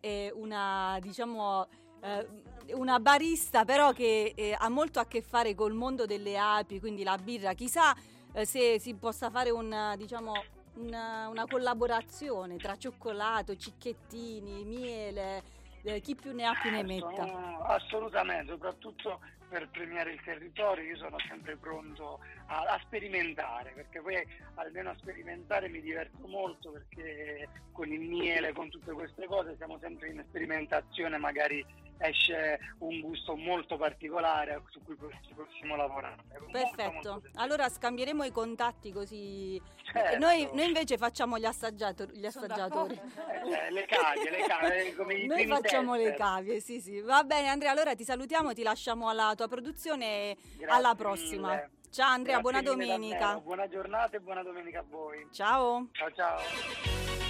e 0.00 0.32
una 0.34 0.96
diciamo 1.02 1.68
eh, 2.00 2.26
una 2.72 2.98
barista 3.00 3.64
però 3.64 3.92
che 3.92 4.32
eh, 4.34 4.56
ha 4.58 4.68
molto 4.68 5.00
a 5.00 5.06
che 5.06 5.22
fare 5.22 5.54
col 5.54 5.74
mondo 5.74 6.06
delle 6.06 6.38
api, 6.38 6.80
quindi 6.80 7.02
la 7.02 7.16
birra. 7.16 7.52
Chissà 7.54 7.94
eh, 8.32 8.44
se 8.44 8.78
si 8.78 8.94
possa 8.94 9.30
fare 9.30 9.50
un, 9.50 9.94
diciamo, 9.96 10.32
una, 10.74 11.28
una 11.28 11.46
collaborazione 11.46 12.56
tra 12.56 12.76
cioccolato, 12.76 13.56
cicchettini, 13.56 14.64
miele, 14.64 15.42
eh, 15.82 16.00
chi 16.00 16.14
più 16.14 16.32
ne 16.32 16.44
ha 16.44 16.54
più 16.60 16.70
ne 16.70 16.82
metta. 16.82 17.58
assolutamente, 17.64 18.52
soprattutto 18.52 19.20
per 19.48 19.68
premiare 19.68 20.12
il 20.12 20.22
territorio 20.24 20.82
io 20.82 20.96
sono 20.96 21.18
sempre 21.28 21.56
pronto 21.56 22.20
a, 22.41 22.41
a 22.46 22.80
sperimentare, 22.84 23.72
perché 23.74 24.00
poi 24.00 24.16
almeno 24.54 24.90
a 24.90 24.96
sperimentare 24.98 25.68
mi 25.68 25.80
diverto 25.80 26.26
molto 26.26 26.70
perché 26.70 27.48
con 27.72 27.90
il 27.90 28.00
miele, 28.00 28.52
con 28.52 28.68
tutte 28.70 28.92
queste 28.92 29.26
cose 29.26 29.56
siamo 29.56 29.78
sempre 29.80 30.08
in 30.08 30.24
sperimentazione, 30.28 31.18
magari 31.18 31.64
esce 31.98 32.58
un 32.78 33.00
gusto 33.00 33.36
molto 33.36 33.76
particolare 33.76 34.60
su 34.70 34.82
cui 34.82 34.96
possiamo 34.96 35.76
lavorare. 35.76 36.22
Molto, 36.30 36.50
Perfetto, 36.50 37.10
molto 37.10 37.22
allora 37.34 37.68
scambieremo 37.68 38.24
i 38.24 38.32
contatti 38.32 38.92
così. 38.92 39.60
Certo. 39.84 40.18
Noi, 40.18 40.48
noi 40.52 40.66
invece 40.66 40.96
facciamo 40.96 41.38
gli, 41.38 41.44
assaggiatori. 41.44 42.16
Gli 42.16 42.26
assaggiatori. 42.26 42.94
Eh, 42.94 43.70
le 43.70 43.84
cavie, 43.86 44.30
le 44.30 44.44
cavie, 44.46 44.94
come 44.94 45.14
i 45.14 45.26
Noi 45.26 45.46
facciamo 45.46 45.94
le 45.94 46.10
tester. 46.10 46.18
cavie, 46.18 46.60
sì, 46.60 46.80
sì. 46.80 47.00
Va 47.00 47.22
bene, 47.24 47.48
Andrea. 47.48 47.70
Allora 47.70 47.94
ti 47.94 48.04
salutiamo, 48.04 48.52
ti 48.52 48.62
lasciamo 48.62 49.08
alla 49.08 49.34
tua 49.36 49.48
produzione 49.48 50.30
e 50.30 50.36
alla 50.66 50.94
prossima. 50.94 51.50
mille. 51.50 51.70
Ciao 51.92 52.08
Andrea, 52.08 52.40
Grazie 52.40 52.62
buona 52.62 52.62
domenica. 52.62 53.38
Buona 53.40 53.68
giornata 53.68 54.16
e 54.16 54.20
buona 54.20 54.42
domenica 54.42 54.78
a 54.78 54.84
voi. 54.88 55.28
Ciao. 55.30 55.88
Ciao 55.92 56.10
ciao. 56.12 57.21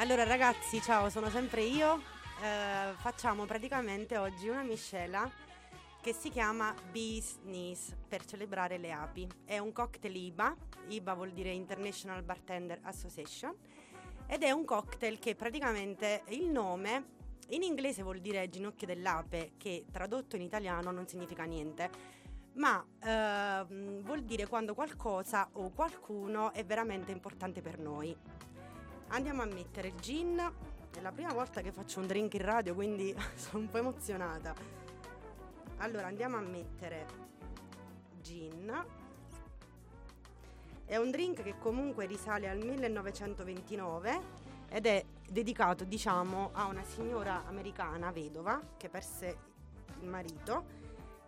Allora 0.00 0.24
ragazzi, 0.24 0.80
ciao, 0.80 1.10
sono 1.10 1.28
sempre 1.28 1.60
io. 1.62 2.00
Eh, 2.42 2.94
facciamo 2.96 3.44
praticamente 3.44 4.16
oggi 4.16 4.48
una 4.48 4.62
miscela 4.62 5.30
che 6.00 6.14
si 6.14 6.30
chiama 6.30 6.74
Bees 6.90 7.38
Knees 7.42 7.94
per 8.08 8.24
celebrare 8.24 8.78
le 8.78 8.92
api. 8.92 9.28
È 9.44 9.58
un 9.58 9.72
cocktail 9.72 10.16
IBA, 10.16 10.56
IBA 10.88 11.12
vuol 11.12 11.32
dire 11.32 11.50
International 11.50 12.22
Bartender 12.22 12.78
Association, 12.84 13.54
ed 14.26 14.42
è 14.42 14.50
un 14.52 14.64
cocktail 14.64 15.18
che 15.18 15.34
praticamente 15.34 16.22
il 16.28 16.48
nome 16.48 17.18
in 17.48 17.62
inglese 17.62 18.02
vuol 18.02 18.20
dire 18.20 18.48
ginocchio 18.48 18.86
dell'ape, 18.86 19.52
che 19.58 19.84
tradotto 19.92 20.34
in 20.34 20.40
italiano 20.40 20.90
non 20.90 21.08
significa 21.08 21.44
niente, 21.44 21.90
ma 22.54 22.82
ehm, 23.04 24.00
vuol 24.00 24.22
dire 24.22 24.46
quando 24.46 24.72
qualcosa 24.72 25.50
o 25.52 25.70
qualcuno 25.72 26.54
è 26.54 26.64
veramente 26.64 27.12
importante 27.12 27.60
per 27.60 27.78
noi. 27.78 28.16
Andiamo 29.12 29.42
a 29.42 29.46
mettere 29.46 29.88
il 29.88 29.94
gin, 29.96 30.38
è 30.38 31.00
la 31.00 31.10
prima 31.10 31.32
volta 31.32 31.62
che 31.62 31.72
faccio 31.72 31.98
un 31.98 32.06
drink 32.06 32.34
in 32.34 32.42
radio, 32.42 32.74
quindi 32.74 33.12
sono 33.34 33.64
un 33.64 33.68
po' 33.68 33.78
emozionata. 33.78 34.54
Allora 35.78 36.06
andiamo 36.06 36.36
a 36.36 36.40
mettere 36.40 37.06
gin. 38.20 38.72
È 40.84 40.96
un 40.96 41.10
drink 41.10 41.42
che 41.42 41.58
comunque 41.58 42.06
risale 42.06 42.48
al 42.48 42.58
1929 42.58 44.20
ed 44.68 44.86
è 44.86 45.04
dedicato, 45.28 45.82
diciamo, 45.82 46.50
a 46.52 46.66
una 46.66 46.84
signora 46.84 47.44
americana 47.46 48.12
vedova 48.12 48.60
che 48.76 48.88
perse 48.88 49.38
il 50.00 50.06
marito 50.08 50.78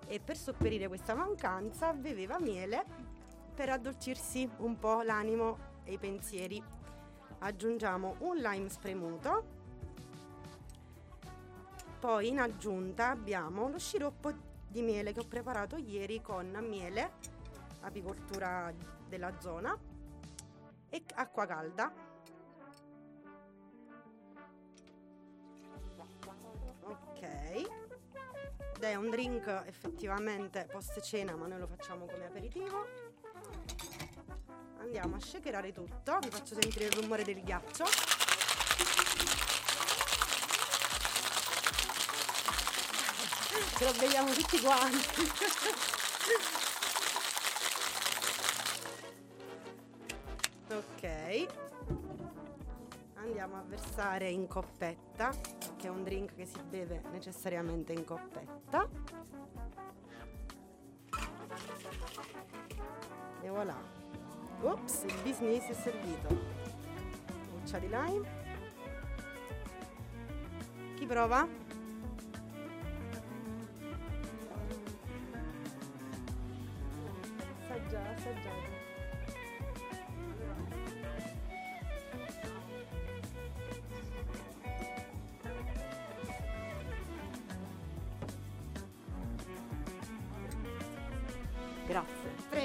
e 0.07 0.21
per 0.21 0.37
sopperire 0.37 0.87
questa 0.87 1.15
mancanza 1.15 1.93
beveva 1.93 2.39
miele 2.39 2.85
per 3.53 3.71
addolcirsi 3.71 4.49
un 4.59 4.79
po' 4.79 5.03
l'animo 5.03 5.71
e 5.83 5.95
i 5.95 5.99
pensieri. 5.99 6.82
Aggiungiamo 7.45 8.17
un 8.21 8.37
lime 8.37 8.69
spremuto. 8.69 9.61
Poi 11.99 12.29
in 12.29 12.39
aggiunta 12.39 13.11
abbiamo 13.11 13.69
lo 13.69 13.81
sciroppo 13.81 14.33
di 14.69 14.81
miele 14.81 15.13
che 15.13 15.21
ho 15.21 15.27
preparato 15.27 15.77
ieri 15.77 16.21
con 16.21 16.57
miele, 16.69 17.15
apicoltura 17.81 18.73
della 19.09 19.41
zona 19.41 19.77
e 20.89 21.03
acqua 21.15 21.45
calda. 21.47 21.93
Ok. 26.85 27.23
Ed 28.77 28.83
è 28.83 28.95
un 28.95 29.11
drink 29.11 29.49
effettivamente 29.67 30.69
post 30.71 31.01
cena, 31.01 31.35
ma 31.35 31.49
noi 31.49 31.59
lo 31.59 31.67
facciamo 31.67 32.07
come 32.07 32.25
aperitivo. 32.25 33.12
Andiamo 34.83 35.15
a 35.15 35.21
shakerare 35.21 35.73
tutto, 35.73 36.19
vi 36.23 36.29
faccio 36.29 36.61
sentire 36.61 36.87
il 36.87 36.93
rumore 36.93 37.23
del 37.23 37.41
ghiaccio. 37.41 37.85
Ce 43.77 43.85
lo 43.85 43.93
beviamo 43.93 44.33
tutti 44.33 44.61
quanti. 44.61 45.31
ok. 50.69 51.47
Andiamo 53.15 53.57
a 53.57 53.63
versare 53.65 54.31
in 54.31 54.49
coppetta, 54.49 55.31
che 55.77 55.87
è 55.87 55.91
un 55.91 56.03
drink 56.03 56.35
che 56.35 56.45
si 56.45 56.61
beve 56.69 57.03
necessariamente 57.13 57.93
in 57.93 58.05
coppetta. 58.05 58.89
E 63.43 63.49
voilà. 63.49 64.02
Ops, 64.65 65.03
il 65.03 65.15
business 65.25 65.67
è 65.67 65.73
servito. 65.73 66.29
Buccia 67.51 67.79
di 67.79 67.89
lime. 67.89 68.41
Chi 70.95 71.05
prova? 71.05 71.49
Assaggia, 77.61 78.09
assaggiate. 78.15 78.82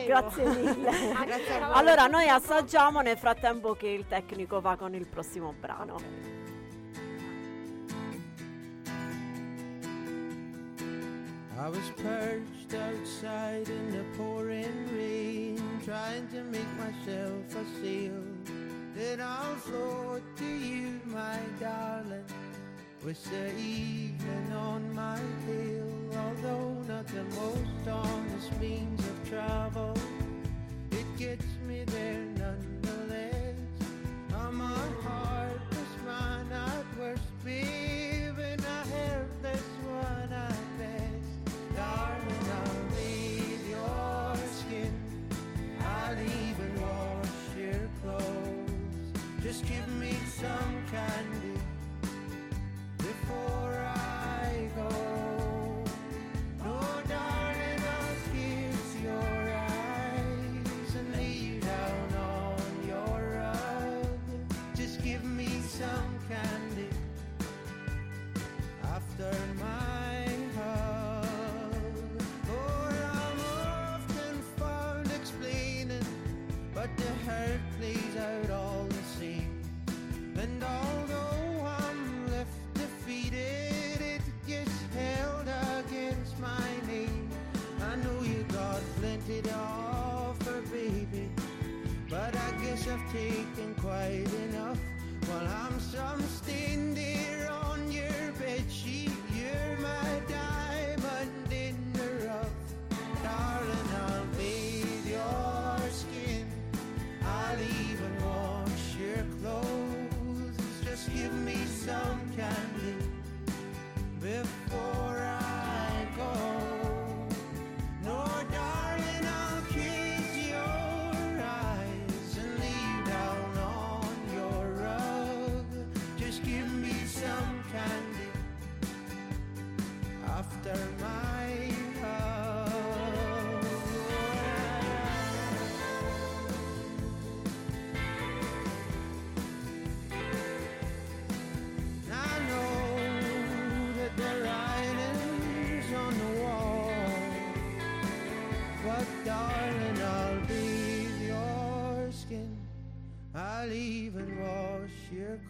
Grazie. 0.08 0.44
Prego. 0.44 0.64
Grazie 0.64 0.76
mille. 0.76 1.26
Grazie 1.26 1.62
allora 1.62 2.08
noi 2.08 2.28
assaggiamo 2.28 3.02
nel 3.02 3.18
frattempo 3.18 3.74
che 3.74 3.88
il 3.88 4.06
tecnico 4.08 4.62
va 4.62 4.76
con 4.76 4.94
il 4.96 5.08
prossimo 5.08 5.54
brano. 5.60 6.36
I 11.60 11.70
was 11.70 11.92
perched 11.98 12.76
outside 12.76 13.68
in 13.68 13.90
the 13.90 14.04
pouring 14.16 14.88
rain, 14.96 15.60
trying 15.84 16.28
to 16.30 16.44
make 16.44 16.68
myself 16.78 17.56
a 17.56 17.66
sail. 17.82 18.24
Then 18.94 19.20
I'll 19.22 19.56
float 19.56 20.22
to 20.38 20.46
you, 20.46 21.02
my 21.06 21.40
darling, 21.60 22.26
with 23.04 23.22
the 23.32 23.50
evening 23.58 24.54
on 24.54 24.94
my 24.94 25.20
tail. 25.46 25.87
Although 26.16 26.74
not 26.88 27.08
the 27.08 27.24
most 27.36 27.88
honest 27.90 28.60
means 28.60 29.00
of 29.00 29.30
travel, 29.30 29.94
it 30.92 31.06
gets 31.18 31.47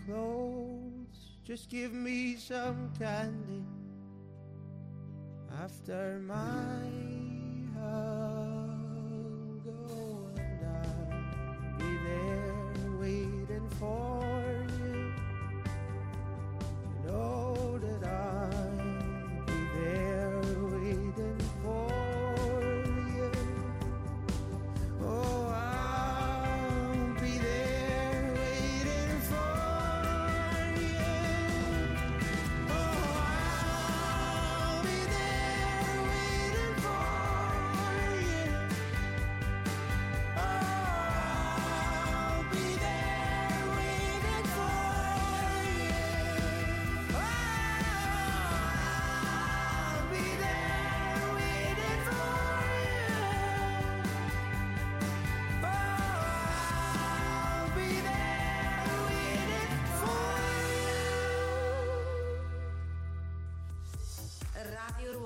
clothes. 0.06 1.38
Just 1.44 1.70
give 1.70 1.94
me 1.94 2.36
some 2.36 2.92
candy 3.00 3.64
after 5.64 6.20
my 6.26 6.90
hug. 7.80 9.68
And 10.38 10.66
I'll 10.66 11.78
be 11.80 11.98
there 12.04 12.66
waiting 13.00 13.70
for. 13.80 14.27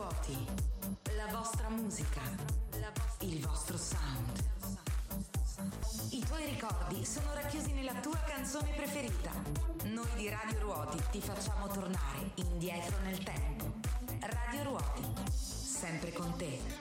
vuoti, 0.02 0.36
la 1.16 1.28
vostra 1.32 1.70
musica, 1.70 2.22
il 3.20 3.46
vostro 3.46 3.78
sound. 3.78 4.50
I 6.10 6.26
tuoi 6.26 6.46
ricordi 6.46 7.06
sono 7.06 7.32
racchiusi 7.36 7.72
nella 7.74 7.94
tua 8.02 8.18
canzone 8.26 8.72
preferita. 8.72 9.32
Noi 9.84 10.10
di 10.16 10.28
Radio 10.28 10.60
Ruoti 10.62 10.98
ti 11.12 11.22
facciamo 11.22 11.68
tornare 11.68 12.32
indietro 12.34 12.98
nel 13.04 13.22
tempo. 13.24 13.74
Radio 14.22 14.64
Ruoti, 14.64 15.06
sempre 15.30 16.12
con 16.12 16.36
te. 16.36 16.81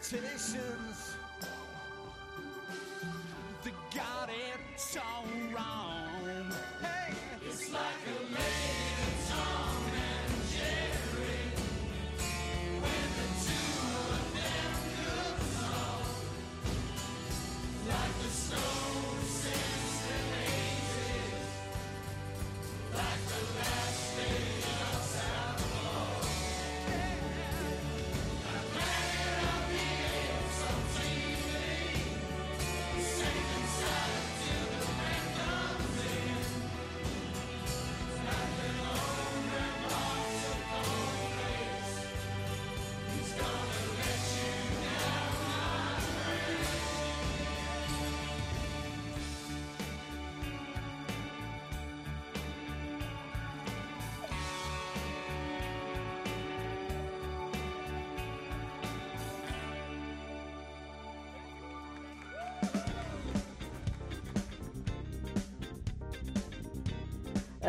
expectations. 0.00 1.16
The 3.62 3.70
God. 3.94 4.30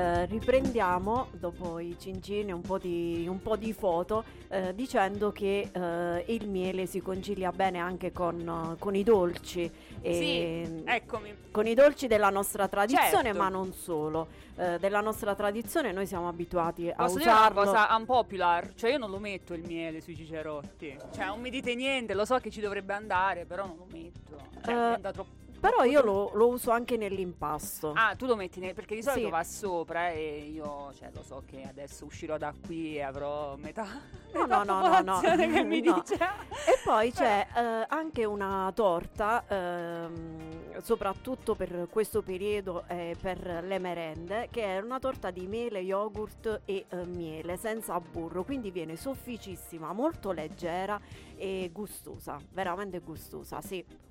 Eh, 0.01 0.25
riprendiamo 0.25 1.27
dopo 1.33 1.77
i 1.79 1.95
cincini 1.99 2.51
un 2.51 2.61
po' 2.61 2.77
di, 2.79 3.25
un 3.29 3.39
po' 3.41 3.55
di 3.55 3.71
foto 3.73 4.23
eh, 4.49 4.73
dicendo 4.73 5.31
che 5.31 5.69
eh, 5.71 6.23
il 6.27 6.47
miele 6.49 6.85
si 6.87 7.01
concilia 7.01 7.51
bene 7.51 7.77
anche 7.79 8.11
con, 8.11 8.75
con 8.79 8.95
i 8.95 9.03
dolci. 9.03 9.71
Sì, 10.01 10.81
eccomi. 10.85 11.35
con 11.51 11.67
i 11.67 11.75
dolci 11.75 12.07
della 12.07 12.29
nostra 12.31 12.67
tradizione, 12.67 13.25
Certo. 13.25 13.37
ma 13.37 13.49
non 13.49 13.71
solo. 13.73 14.27
Eh, 14.57 14.79
della 14.79 14.99
nostra 15.01 15.35
tradizione 15.35 15.91
noi 15.91 16.05
siamo 16.07 16.27
abituati 16.27 16.89
a 16.89 16.95
Posso 16.95 17.17
dire 17.17 17.29
una 17.29 17.39
usarlo. 17.39 17.63
cosa 17.63 17.95
unpopular? 17.95 18.73
Cioè 18.73 18.91
io 18.91 18.97
non 18.97 19.11
lo 19.11 19.19
metto 19.19 19.53
il 19.53 19.63
miele 19.65 20.01
sui 20.01 20.15
cicerotti. 20.15 20.97
Cioè 21.13 21.25
non 21.25 21.39
mi 21.39 21.49
dite 21.51 21.75
niente, 21.75 22.13
lo 22.15 22.25
so 22.25 22.37
che 22.39 22.49
ci 22.49 22.59
dovrebbe 22.61 22.93
andare, 22.93 23.45
però 23.45 23.65
non 23.67 23.77
lo 23.77 23.85
metto. 23.91 24.37
Cioè, 24.63 24.73
Eh, 24.73 24.77
diventa 24.77 25.11
troppo... 25.11 25.29
Però 25.61 25.83
io 25.83 26.01
lo, 26.01 26.31
lo 26.33 26.47
uso 26.47 26.71
anche 26.71 26.97
nell'impasto. 26.97 27.93
Ah, 27.95 28.15
tu 28.15 28.25
lo 28.25 28.35
metti 28.35 28.59
nel... 28.59 28.73
perché 28.73 28.95
di 28.95 29.03
solito 29.03 29.25
Sì. 29.27 29.31
va 29.31 29.43
sopra 29.43 30.09
e 30.09 30.49
io 30.51 30.91
cioè, 30.95 31.11
lo 31.13 31.21
so 31.21 31.43
che 31.45 31.61
adesso 31.67 32.05
uscirò 32.05 32.37
da 32.37 32.51
qui 32.65 32.95
e 32.97 33.01
avrò 33.03 33.55
metà, 33.57 33.85
No, 34.33 34.41
metà 34.41 34.63
no, 34.63 34.79
no, 34.81 35.01
no, 35.01 35.21
no. 35.21 35.35
che 35.35 35.63
mi 35.63 35.79
No. 35.85 35.93
dice 36.01 36.15
E 36.15 36.79
poi 36.83 37.11
c'è 37.13 37.47
eh, 37.55 37.85
anche 37.89 38.25
una 38.25 38.71
torta, 38.73 39.43
ehm, 39.47 40.81
soprattutto 40.81 41.53
per 41.53 41.87
questo 41.91 42.23
periodo 42.23 42.83
e 42.87 43.15
per 43.21 43.63
le 43.63 43.77
merende, 43.77 44.47
che 44.49 44.63
è 44.63 44.79
una 44.79 44.97
torta 44.97 45.29
di 45.29 45.45
mele, 45.45 45.79
yogurt 45.79 46.61
e 46.65 46.85
eh, 46.89 47.05
miele 47.05 47.55
senza 47.57 47.99
burro, 47.99 48.43
quindi 48.43 48.71
viene 48.71 48.95
sofficissima, 48.95 49.93
molto 49.93 50.31
leggera 50.31 50.99
e 51.35 51.69
gustosa, 51.71 52.39
veramente 52.51 52.97
gustosa, 52.99 53.61
sì. 53.61 54.09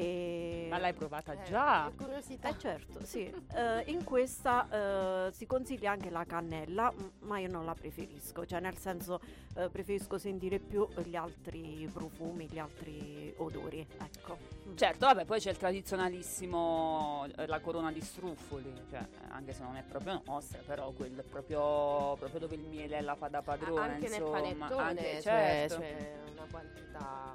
E- 0.00 0.68
Ma 0.70 0.78
l'hai 0.78 0.92
provata 0.94 1.42
già? 1.42 1.90
Che 1.90 2.04
curiosità. 2.04 2.48
Eh 2.50 2.58
certo, 2.58 3.04
sì. 3.04 3.34
Eh, 3.58 3.82
in 3.90 4.04
questa 4.04 5.26
eh, 5.26 5.32
si 5.32 5.46
consiglia 5.46 5.90
anche 5.90 6.10
la 6.10 6.24
cannella, 6.24 6.92
m- 6.92 7.10
ma 7.26 7.38
io 7.40 7.48
non 7.48 7.64
la 7.64 7.74
preferisco, 7.74 8.46
cioè 8.46 8.60
nel 8.60 8.76
senso 8.76 9.20
eh, 9.56 9.68
preferisco 9.68 10.16
sentire 10.18 10.60
più 10.60 10.86
gli 11.02 11.16
altri 11.16 11.90
profumi, 11.92 12.46
gli 12.46 12.58
altri 12.58 13.32
odori, 13.38 13.84
ecco. 13.98 14.38
Certo, 14.76 15.06
vabbè, 15.06 15.24
poi 15.24 15.40
c'è 15.40 15.50
il 15.50 15.56
tradizionalissimo, 15.56 17.26
eh, 17.36 17.46
la 17.46 17.58
corona 17.58 17.90
di 17.90 18.00
struffoli, 18.00 18.72
cioè, 18.90 19.04
anche 19.30 19.52
se 19.52 19.62
non 19.62 19.76
è 19.76 19.82
proprio 19.82 20.22
nostra, 20.26 20.60
però 20.64 20.92
quel 20.92 21.24
proprio, 21.28 22.14
proprio 22.16 22.38
dove 22.40 22.54
il 22.54 22.60
miele 22.68 23.00
la 23.00 23.16
fa 23.16 23.26
da 23.28 23.42
padrone, 23.42 23.80
anche 23.94 24.08
nel 24.08 24.20
insomma. 24.20 24.40
panettone 24.40 24.82
anche- 24.82 25.20
certo. 25.22 25.78
c'è 25.78 26.18
una 26.32 26.46
quantità 26.50 27.34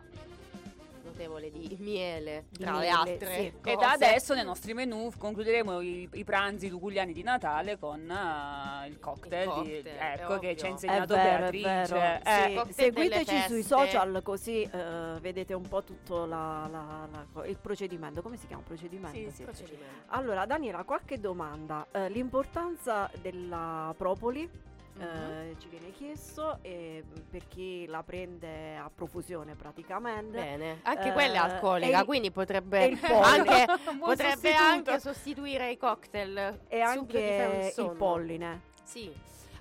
notevole 1.14 1.52
di 1.52 1.78
miele, 1.80 2.46
Di 2.50 2.64
tra 2.64 2.74
le 2.74 2.80
miele, 2.80 2.90
altre 2.96 3.36
sì. 3.36 3.54
E 3.70 3.76
da 3.76 3.92
adesso 3.92 4.34
nei 4.34 4.44
nostri 4.44 4.74
menù 4.74 5.12
concluderemo 5.18 5.80
i, 5.82 6.10
i 6.14 6.24
pranzi 6.24 6.70
luguliani 6.70 7.14
di 7.14 7.22
Natale 7.24 7.78
con 7.78 8.10
eh, 8.10 8.88
il 8.88 9.00
cocktail, 9.00 9.48
Il 9.48 9.64
di- 9.64 9.72
cocktail, 9.84 9.98
è 9.98 10.14
ecco, 10.20 10.40
che 10.40 10.58
ci 10.58 10.66
ha 10.66 10.70
insegnato 10.70 11.14
vero, 11.14 11.50
Beatrice. 11.50 12.22
Eh, 12.24 12.64
Sì, 12.68 12.74
seguiteci 12.74 13.42
sui 13.48 13.64
social 13.64 14.22
così 14.24 14.64
eh, 14.64 15.18
vedete 15.22 15.54
un 15.54 15.68
po' 15.68 15.84
tutto 15.84 16.26
la- 16.26 16.68
la- 16.70 17.08
la 17.34 17.46
il 17.46 17.58
procedimento. 17.58 18.22
Come 18.22 18.38
si 18.38 18.48
chiama 18.48 18.64
procedimento? 18.66 19.18
Sì, 19.18 19.30
sì. 19.32 19.44
procedimento. 19.44 20.04
Allora, 20.08 20.46
Daniela, 20.46 20.84
qualche 20.84 21.20
domanda. 21.20 21.86
Eh, 21.92 22.10
l'importanza 22.10 23.10
della 23.22 23.94
propoli 23.98 24.50
Mhm. 24.96 25.04
eh, 25.04 25.56
ci 25.60 25.68
viene 25.70 25.92
chiesto 25.92 26.60
e 26.62 27.04
per 27.30 27.48
chi 27.48 27.86
la 27.88 28.04
prende 28.04 28.76
a 28.78 28.90
profusione 28.94 29.56
praticamente. 29.56 30.38
Bene, 30.40 30.80
anche 30.84 31.10
Eh, 31.10 31.14
quella 31.14 31.34
è 31.34 31.50
e 31.50 31.54
alcolica, 31.54 32.00
il- 32.00 32.06
quindi 32.06 32.32
potrebbe 32.32 32.84
anche, 32.84 33.66
potrebbe 34.00 34.36
sostituto. 34.36 34.62
anche 34.64 35.00
sostituire 35.00 35.72
i 35.72 35.78
cocktail 35.78 36.60
e 36.68 36.80
anche 36.82 37.74
il 37.76 37.96
polline. 37.98 38.62
Sì. 38.84 39.12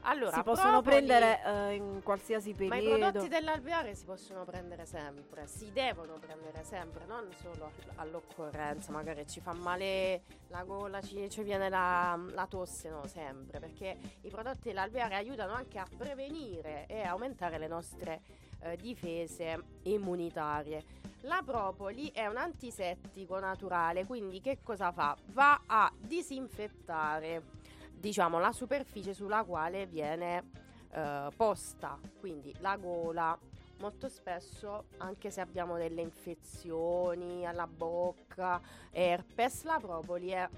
Allora, 0.04 0.36
si 0.36 0.42
possono 0.42 0.80
propoli- 0.82 1.04
prendere 1.06 1.42
eh, 1.44 1.74
in 1.74 2.00
qualsiasi 2.02 2.54
Ma 2.58 2.64
i 2.64 2.80
periodo. 2.80 2.98
prodotti 2.98 3.28
dell'alveare 3.28 3.94
si 3.94 4.04
possono 4.04 4.44
prendere 4.44 4.84
sempre, 4.84 5.46
si 5.46 5.70
devono 5.72 6.14
prendere 6.18 6.64
sempre, 6.64 7.04
non 7.06 7.28
solo 7.40 7.66
all- 7.66 7.92
all'occorrenza, 8.08 8.90
magari 8.90 9.26
ci 9.28 9.40
fa 9.40 9.52
male 9.52 10.22
la 10.48 10.64
gola, 10.64 11.00
ci, 11.00 11.30
ci 11.30 11.42
viene 11.42 11.68
la, 11.68 12.18
la 12.32 12.46
tosse, 12.46 12.88
no, 12.88 13.06
sempre, 13.06 13.60
perché 13.60 13.96
i 14.22 14.28
prodotti 14.28 14.68
dell'alveare 14.68 15.14
aiutano 15.14 15.52
anche 15.52 15.78
a 15.78 15.86
prevenire 15.96 16.86
e 16.88 17.02
aumentare 17.02 17.58
le 17.58 17.68
nostre 17.68 18.20
eh, 18.60 18.76
difese 18.76 19.62
immunitarie. 19.82 21.00
La 21.22 21.40
propoli 21.44 22.10
è 22.10 22.26
un 22.26 22.36
antisettico 22.36 23.38
naturale, 23.38 24.04
quindi 24.04 24.40
che 24.40 24.58
cosa 24.64 24.90
fa? 24.90 25.16
Va 25.26 25.62
a 25.66 25.92
disinfettare 25.96 27.60
diciamo 28.02 28.40
la 28.40 28.50
superficie 28.50 29.14
sulla 29.14 29.44
quale 29.44 29.86
viene 29.86 30.50
eh, 30.90 31.28
posta, 31.36 31.96
quindi 32.18 32.52
la 32.58 32.76
gola. 32.76 33.38
Molto 33.78 34.08
spesso, 34.08 34.86
anche 34.98 35.30
se 35.30 35.40
abbiamo 35.40 35.76
delle 35.76 36.02
infezioni 36.02 37.46
alla 37.46 37.66
bocca, 37.66 38.60
herpes, 38.90 39.62
la 39.64 39.78
propoli 39.80 40.30
è 40.30 40.48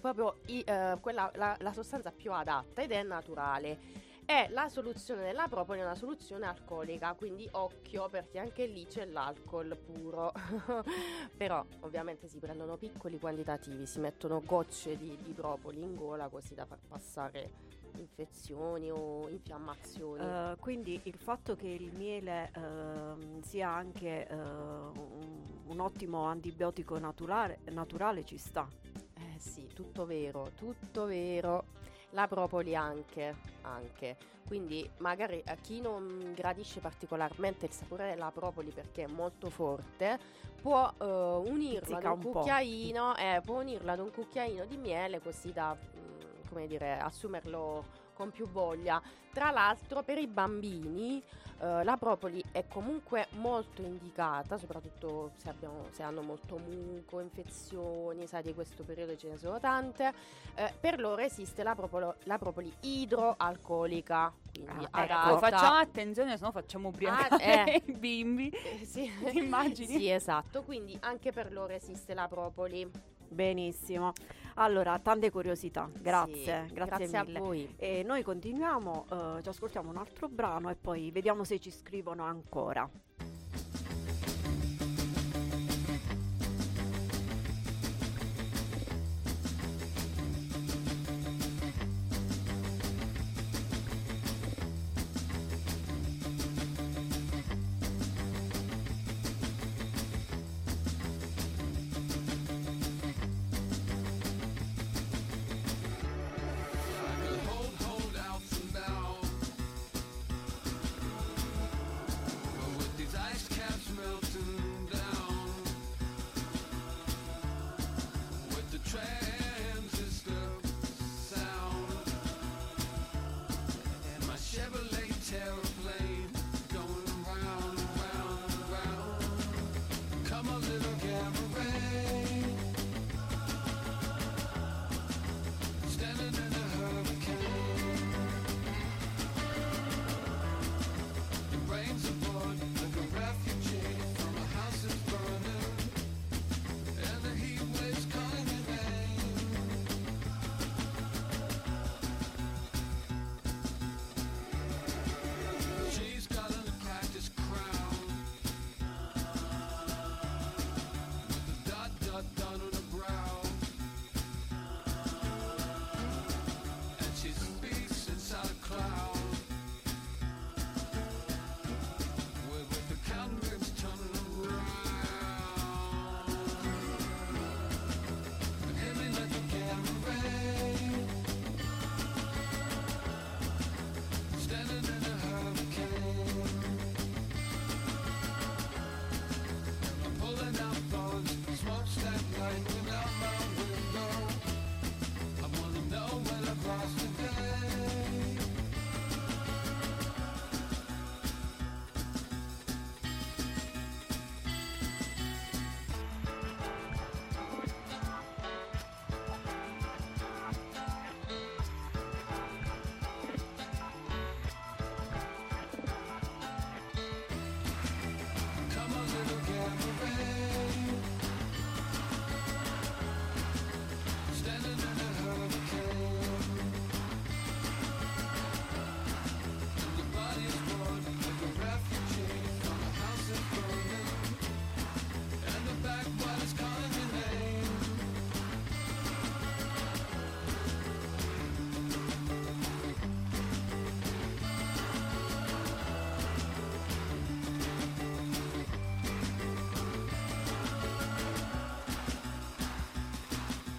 proprio 0.00 0.38
i- 0.46 0.62
eh, 0.66 0.98
quella, 1.00 1.30
la, 1.34 1.56
la 1.60 1.72
sostanza 1.72 2.10
più 2.10 2.32
adatta 2.32 2.82
ed 2.82 2.90
è 2.90 3.02
naturale. 3.04 3.78
E 4.26 4.48
la 4.50 4.68
soluzione 4.68 5.22
della 5.22 5.48
propoli 5.48 5.80
è 5.80 5.82
una 5.82 5.94
soluzione 5.94 6.46
alcolica, 6.46 7.12
quindi 7.12 7.46
occhio 7.52 8.08
perché 8.08 8.38
anche 8.38 8.64
lì 8.66 8.86
c'è 8.86 9.04
l'alcol 9.04 9.76
puro. 9.76 10.32
Però 11.36 11.64
ovviamente 11.80 12.26
si 12.26 12.38
prendono 12.38 12.76
piccoli 12.78 13.18
quantitativi, 13.18 13.84
si 13.86 14.00
mettono 14.00 14.40
gocce 14.40 14.96
di, 14.96 15.18
di 15.22 15.32
propoli 15.32 15.82
in 15.82 15.94
gola 15.94 16.28
così 16.28 16.54
da 16.54 16.64
far 16.64 16.78
passare 16.88 17.50
infezioni 17.96 18.90
o 18.90 19.28
infiammazioni. 19.28 20.24
Eh, 20.24 20.56
quindi 20.58 20.98
il 21.04 21.16
fatto 21.16 21.54
che 21.54 21.68
il 21.68 21.92
miele 21.94 22.50
ehm, 22.54 23.42
sia 23.42 23.68
anche 23.68 24.26
eh, 24.26 24.34
un, 24.34 25.42
un 25.66 25.80
ottimo 25.80 26.24
antibiotico 26.24 26.98
naturale, 26.98 27.58
naturale 27.70 28.24
ci 28.24 28.38
sta. 28.38 28.66
Eh 29.14 29.38
sì, 29.38 29.68
tutto 29.72 30.06
vero, 30.06 30.50
tutto 30.56 31.04
vero. 31.04 31.82
La 32.14 32.26
propoli 32.26 32.74
anche, 32.74 33.36
anche. 33.62 34.16
Quindi 34.46 34.88
magari 34.98 35.42
a 35.46 35.54
chi 35.56 35.80
non 35.80 36.32
gradisce 36.34 36.80
particolarmente 36.80 37.66
il 37.66 37.72
sapore 37.72 38.10
della 38.10 38.30
propoli 38.32 38.70
perché 38.70 39.04
è 39.04 39.06
molto 39.06 39.50
forte, 39.50 40.18
può 40.60 40.92
eh, 40.98 41.04
unirlo 41.04 41.96
ad 41.96 42.04
un, 42.04 42.10
un 42.10 42.32
cucchiaino, 42.32 43.16
eh, 43.16 43.40
può 43.44 43.60
unirlo 43.60 43.90
ad 43.90 43.98
un 43.98 44.10
cucchiaino 44.10 44.64
di 44.66 44.76
miele 44.76 45.20
così 45.20 45.52
da, 45.52 45.74
mm, 45.74 46.48
come 46.48 46.66
dire, 46.66 46.98
assumerlo 46.98 48.02
con 48.14 48.30
più 48.30 48.48
voglia. 48.48 49.00
Tra 49.32 49.50
l'altro 49.50 50.02
per 50.04 50.16
i 50.18 50.26
bambini 50.28 51.20
eh, 51.60 51.82
la 51.84 51.96
propoli 51.96 52.42
è 52.52 52.64
comunque 52.68 53.26
molto 53.32 53.82
indicata, 53.82 54.56
soprattutto 54.58 55.32
se, 55.38 55.48
abbiamo- 55.48 55.86
se 55.90 56.02
hanno 56.04 56.22
molto 56.22 56.56
muco, 56.56 57.18
infezioni, 57.20 58.26
sai 58.28 58.42
di 58.44 58.54
questo 58.54 58.84
periodo 58.84 59.16
ce 59.16 59.28
ne 59.28 59.36
sono 59.36 59.58
tante. 59.58 60.12
Eh, 60.54 60.72
per 60.78 61.00
loro 61.00 61.20
esiste 61.22 61.62
la, 61.64 61.74
propolo- 61.74 62.14
la 62.24 62.38
propoli 62.38 62.72
idroalcolica, 62.80 64.32
quindi 64.52 64.86
Ah, 64.92 65.02
ecco. 65.04 65.38
facciamo 65.38 65.76
attenzione, 65.78 66.36
se 66.36 66.44
no 66.44 66.52
facciamo 66.52 66.88
ubriacare 66.88 67.44
Ah, 67.44 67.70
eh. 67.70 67.82
i 67.86 67.92
bimbi. 67.92 68.48
Eh, 68.50 68.84
sì. 68.84 69.10
Immagini? 69.32 69.98
Sì, 69.98 70.08
esatto, 70.10 70.62
quindi 70.62 70.96
anche 71.00 71.32
per 71.32 71.52
loro 71.52 71.72
esiste 71.72 72.14
la 72.14 72.28
propoli. 72.28 72.88
Benissimo. 73.34 74.12
Allora, 74.54 74.98
tante 75.00 75.30
curiosità. 75.30 75.90
Grazie, 75.92 76.34
Sì, 76.68 76.74
grazie, 76.74 76.74
grazie 76.74 77.16
a 77.18 77.24
mille. 77.24 77.38
voi. 77.40 77.74
E 77.76 78.02
noi 78.04 78.22
continuiamo, 78.22 79.06
eh, 79.10 79.42
ci 79.42 79.48
ascoltiamo 79.48 79.90
un 79.90 79.96
altro 79.96 80.28
brano 80.28 80.70
e 80.70 80.76
poi 80.76 81.10
vediamo 81.10 81.42
se 81.42 81.58
ci 81.58 81.72
scrivono 81.72 82.22
ancora. 82.24 82.88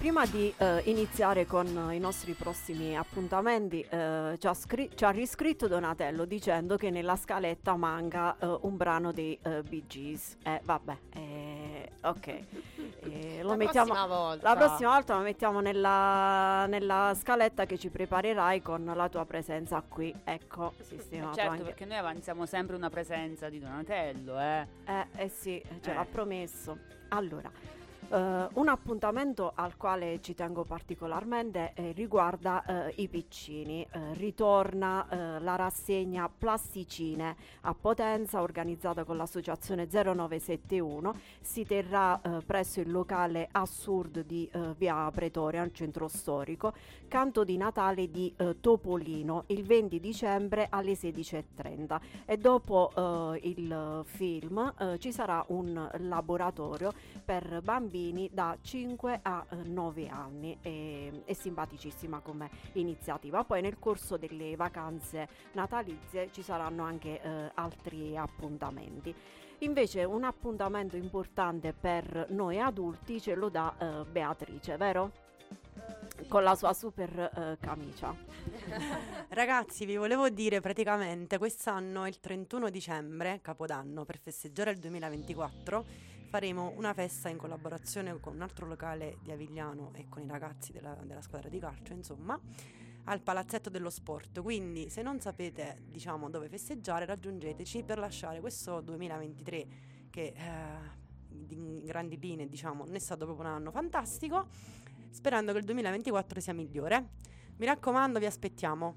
Prima 0.05 0.23
di 0.27 0.53
eh, 0.57 0.83
iniziare 0.85 1.47
con 1.47 1.89
eh, 1.89 1.95
i 1.95 1.99
nostri 1.99 2.33
prossimi 2.33 2.95
appuntamenti, 2.95 3.81
eh, 3.81 4.35
ci, 4.37 4.45
ha 4.45 4.53
scri- 4.53 4.91
ci 4.93 5.03
ha 5.03 5.09
riscritto 5.09 5.67
Donatello 5.67 6.25
dicendo 6.25 6.77
che 6.77 6.91
nella 6.91 7.15
scaletta 7.15 7.75
manca 7.75 8.37
eh, 8.37 8.45
un 8.61 8.77
brano 8.77 9.11
dei 9.11 9.35
eh, 9.41 9.63
Bee 9.63 9.87
Gees. 9.87 10.37
Eh, 10.43 10.61
vabbè, 10.63 10.97
eh, 11.09 11.91
ok. 12.03 12.39
La 13.41 13.55
mettiamo, 13.55 13.93
prossima 13.93 14.05
volta. 14.05 14.53
La 14.53 14.55
prossima 14.55 14.89
volta 14.91 15.17
lo 15.17 15.23
mettiamo 15.23 15.59
nella, 15.59 16.67
nella 16.67 17.15
scaletta 17.15 17.65
che 17.65 17.79
ci 17.79 17.89
preparerai 17.89 18.61
con 18.61 18.85
la 18.85 19.09
tua 19.09 19.25
presenza 19.25 19.81
qui. 19.81 20.13
Ecco, 20.23 20.73
sistemato 20.81 21.33
certo, 21.33 21.51
anche. 21.51 21.63
perché 21.63 21.85
noi 21.85 21.97
avanziamo 21.97 22.45
sempre 22.45 22.75
una 22.75 22.91
presenza 22.91 23.49
di 23.49 23.57
Donatello, 23.59 24.39
eh. 24.39 24.67
Eh, 25.15 25.29
sì, 25.29 25.59
ce 25.81 25.93
l'ha 25.95 26.05
promesso. 26.05 26.77
Allora, 27.09 27.51
eh, 28.09 28.47
un 28.53 28.67
appuntamento 28.67 29.51
al 29.55 29.75
quale 29.77 30.19
ci 30.21 30.35
tengo 30.35 30.63
particolarmente 30.63 31.71
eh, 31.73 31.91
riguarda 31.93 32.63
eh, 32.87 32.93
i 32.97 33.07
piccini. 33.07 33.85
Eh, 33.89 34.13
ritorna 34.13 35.07
eh, 35.07 35.39
la 35.39 35.55
rassegna 35.55 36.29
Plasticine 36.29 37.35
a 37.61 37.73
Potenza 37.73 38.41
organizzata 38.41 39.03
con 39.03 39.17
l'associazione 39.17 39.87
0971. 39.89 41.15
Si 41.41 41.65
terrà 41.65 42.21
eh, 42.21 42.41
presso 42.45 42.79
il 42.79 42.91
locale 42.91 43.47
Assurd 43.51 44.23
di 44.25 44.49
via 44.77 45.09
Pretoria, 45.11 45.61
al 45.61 45.73
centro 45.73 46.07
storico. 46.07 46.73
Canto 47.07 47.43
di 47.43 47.57
Natale 47.57 48.09
di 48.09 48.33
Topolino 48.59 49.43
il 49.47 49.63
20 49.63 49.99
dicembre 49.99 50.67
alle 50.69 50.93
16.30 50.93 51.99
e 52.25 52.37
dopo 52.37 52.91
il 53.41 54.01
film 54.05 54.97
ci 54.97 55.11
sarà 55.11 55.43
un 55.49 55.89
laboratorio 55.99 56.93
per 57.23 57.61
bambini 57.63 57.94
da 58.31 58.57
5 58.61 59.19
a 59.21 59.45
eh, 59.49 59.55
9 59.55 60.07
anni 60.09 60.57
e, 60.61 61.21
è 61.25 61.33
simpaticissima 61.33 62.19
come 62.19 62.49
iniziativa. 62.73 63.43
Poi 63.43 63.61
nel 63.61 63.79
corso 63.79 64.17
delle 64.17 64.55
vacanze 64.55 65.27
natalizie 65.53 66.29
ci 66.31 66.41
saranno 66.41 66.83
anche 66.83 67.21
eh, 67.21 67.51
altri 67.53 68.17
appuntamenti. 68.17 69.15
Invece 69.59 70.03
un 70.03 70.25
appuntamento 70.25 70.97
importante 70.97 71.73
per 71.73 72.27
noi 72.29 72.59
adulti 72.59 73.21
ce 73.21 73.35
lo 73.35 73.49
dà 73.49 73.73
eh, 73.77 74.05
Beatrice 74.05 74.75
vero? 74.77 75.23
con 76.27 76.43
la 76.43 76.55
sua 76.55 76.73
super 76.73 77.11
eh, 77.19 77.57
camicia. 77.59 78.15
Ragazzi, 79.29 79.85
vi 79.85 79.95
volevo 79.95 80.29
dire 80.29 80.59
praticamente 80.59 81.37
quest'anno, 81.37 82.07
il 82.07 82.19
31 82.19 82.69
dicembre, 82.69 83.39
Capodanno, 83.41 84.05
per 84.05 84.17
festeggiare 84.17 84.71
il 84.71 84.79
2024, 84.79 85.85
faremo 86.25 86.73
una 86.75 86.93
festa 86.93 87.29
in 87.29 87.37
collaborazione 87.37 88.19
con 88.19 88.33
un 88.33 88.41
altro 88.41 88.65
locale 88.65 89.17
di 89.21 89.31
Avigliano 89.31 89.91
e 89.93 90.07
con 90.09 90.21
i 90.21 90.27
ragazzi 90.27 90.71
della, 90.71 90.95
della 91.03 91.21
squadra 91.21 91.49
di 91.49 91.59
calcio, 91.59 91.93
insomma, 91.93 92.39
al 93.05 93.21
Palazzetto 93.21 93.69
dello 93.69 93.89
Sport. 93.89 94.41
Quindi, 94.41 94.89
se 94.89 95.01
non 95.01 95.19
sapete, 95.19 95.81
diciamo, 95.87 96.29
dove 96.29 96.49
festeggiare, 96.49 97.05
raggiungeteci 97.05 97.83
per 97.83 97.99
lasciare 97.99 98.39
questo 98.39 98.81
2023 98.81 99.67
che 100.09 100.33
eh, 100.35 101.53
in 101.53 101.83
grandi 101.83 102.17
linee, 102.19 102.47
diciamo, 102.47 102.85
non 102.85 102.95
è 102.95 102.99
stato 102.99 103.25
proprio 103.25 103.47
un 103.47 103.53
anno 103.53 103.71
fantastico, 103.71 104.47
sperando 105.09 105.51
che 105.51 105.59
il 105.59 105.65
2024 105.65 106.39
sia 106.39 106.53
migliore. 106.53 107.09
Mi 107.57 107.65
raccomando, 107.65 108.19
vi 108.19 108.25
aspettiamo. 108.25 108.95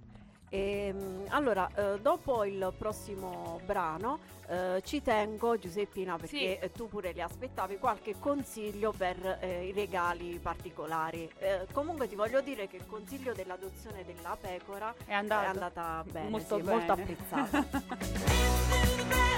Ehm, 0.51 1.25
allora, 1.29 1.69
eh, 1.75 2.01
dopo 2.01 2.45
il 2.45 2.73
prossimo 2.77 3.61
brano 3.65 4.19
eh, 4.49 4.81
ci 4.85 5.03
tengo, 5.03 5.59
Giuseppina, 5.59 6.16
perché 6.16 6.59
eh, 6.59 6.73
tu 6.73 6.89
pure 6.89 7.12
li 7.12 7.20
aspettavi, 7.20 7.77
qualche 7.79 8.15
consiglio 8.19 8.93
per 8.97 9.39
eh, 9.41 9.66
i 9.66 9.73
regali 9.73 10.39
particolari. 10.41 11.31
Eh, 11.39 11.66
comunque 11.73 12.09
ti 12.09 12.15
voglio 12.15 12.41
dire 12.41 12.66
che 12.66 12.77
il 12.77 12.87
consiglio 12.87 13.35
dell'adozione 13.35 14.05
della 14.05 14.37
pecora 14.41 14.95
È 15.05 15.11
è 15.11 15.12
andata 15.12 16.03
bene, 16.11 16.31
Molto 16.31 16.57
sì, 16.57 16.62
molto 16.62 16.95
bene. 16.95 17.12
apprezzata. 17.12 17.66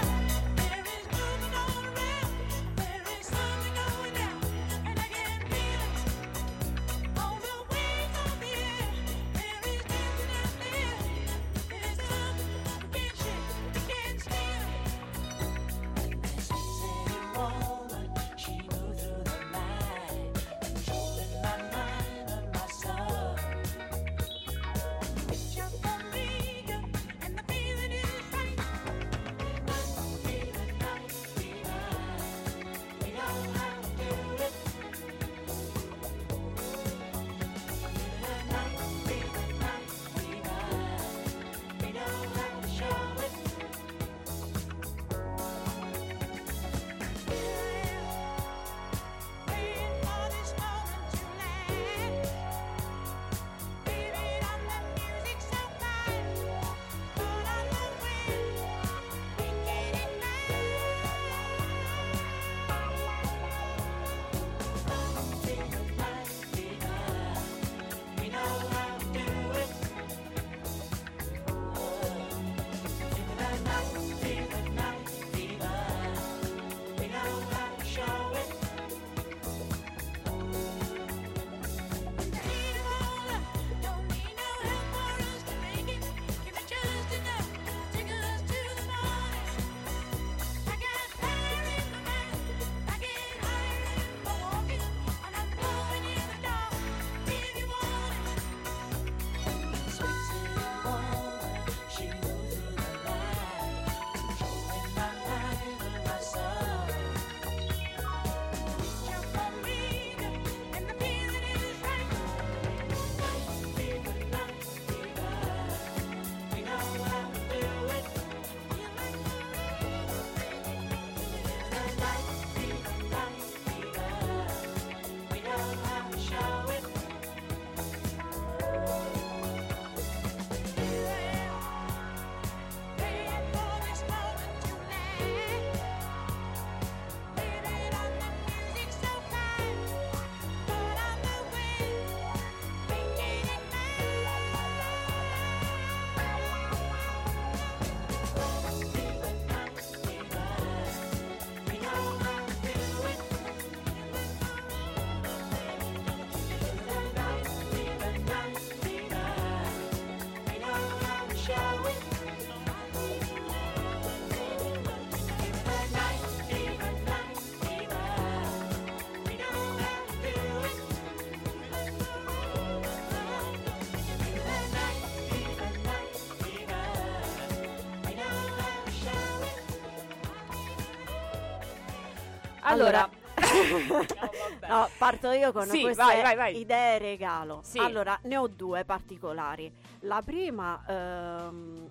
Allora, 182.71 183.09
no, 184.67 184.89
parto 184.97 185.31
io 185.31 185.51
con 185.51 185.67
Sì, 185.67 185.81
queste 185.81 186.03
vai, 186.03 186.21
vai, 186.21 186.35
vai. 186.35 186.57
idee 186.59 186.97
regalo. 186.99 187.61
Sì. 187.63 187.79
Allora, 187.79 188.17
ne 188.23 188.37
ho 188.37 188.47
due 188.47 188.85
particolari. 188.85 189.71
La 190.01 190.21
prima... 190.21 190.81
ehm, 190.87 191.89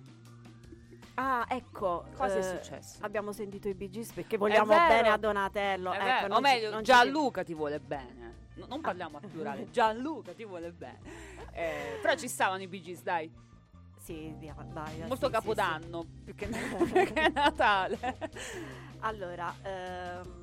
Ah, 1.15 1.45
ecco. 1.49 2.05
Cosa 2.15 2.35
è 2.35 2.37
eh, 2.39 2.57
successo? 2.57 2.97
Abbiamo 3.01 3.31
sentito 3.31 3.67
i 3.67 3.73
Bee 3.75 3.89
Gees 3.89 4.11
perché 4.11 4.37
vogliamo 4.37 4.73
bene 4.73 5.09
a 5.09 5.17
Donatello. 5.17 5.91
È 5.91 5.97
ecco, 5.97 6.27
non 6.27 6.37
o 6.37 6.39
meglio, 6.39 6.71
non 6.71 6.83
Gianluca 6.83 7.43
ti 7.43 7.53
vuole 7.53 7.79
bene. 7.79 8.47
No, 8.55 8.65
non 8.67 8.81
parliamo 8.81 9.19
al 9.21 9.29
plurale, 9.29 9.69
Gianluca 9.71 10.33
ti 10.33 10.45
vuole 10.45 10.71
bene. 10.71 10.99
Eh, 11.51 11.99
però 12.01 12.15
ci 12.15 12.27
stavano 12.27 12.61
i 12.63 12.67
Bee 12.67 12.81
Gees, 12.81 13.03
dai. 13.03 13.31
Sì, 13.99 14.33
dia- 14.39 14.55
dai. 14.73 14.99
Molto 14.99 15.15
sì, 15.15 15.25
sì, 15.25 15.29
capodanno, 15.31 16.05
più 16.23 16.33
che, 16.33 16.47
che 16.49 17.29
Natale. 17.33 17.97
sì. 18.31 18.59
Allora, 19.01 19.53
ehm, 19.61 20.40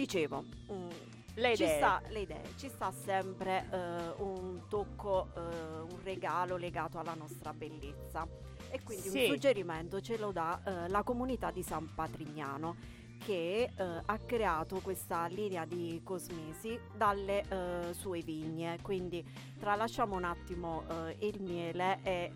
dicevo, 0.00 0.44
mm, 0.70 0.88
Le 1.36 1.56
ci 1.56 1.62
idee. 1.64 1.76
sta, 1.76 2.02
le 2.08 2.20
idee, 2.20 2.42
ci 2.56 2.68
sta 2.68 2.92
sempre 2.92 3.66
eh, 3.70 4.22
un 4.22 4.62
tocco, 4.68 5.28
eh, 5.34 5.40
un 5.40 5.98
regalo 6.02 6.56
legato 6.58 6.98
alla 6.98 7.14
nostra 7.14 7.52
bellezza. 7.54 8.28
E 8.68 8.82
quindi 8.82 9.08
Sì. 9.08 9.20
un 9.20 9.26
suggerimento 9.32 10.00
ce 10.02 10.18
lo 10.18 10.32
dà 10.32 10.60
eh, 10.64 10.88
la 10.88 11.02
comunità 11.02 11.50
di 11.50 11.62
San 11.62 11.94
Patrignano 11.94 12.76
che 13.24 13.62
eh, 13.74 14.02
ha 14.04 14.18
creato 14.18 14.80
questa 14.80 15.26
linea 15.28 15.64
di 15.64 16.00
cosmesi 16.04 16.78
dalle 16.94 17.42
eh, 17.48 17.94
sue 17.94 18.20
vigne. 18.20 18.78
Quindi 18.82 19.24
tralasciamo 19.58 20.14
un 20.14 20.24
attimo 20.24 20.84
eh, 20.88 21.16
il 21.26 21.40
miele 21.40 21.98
e 22.02 22.32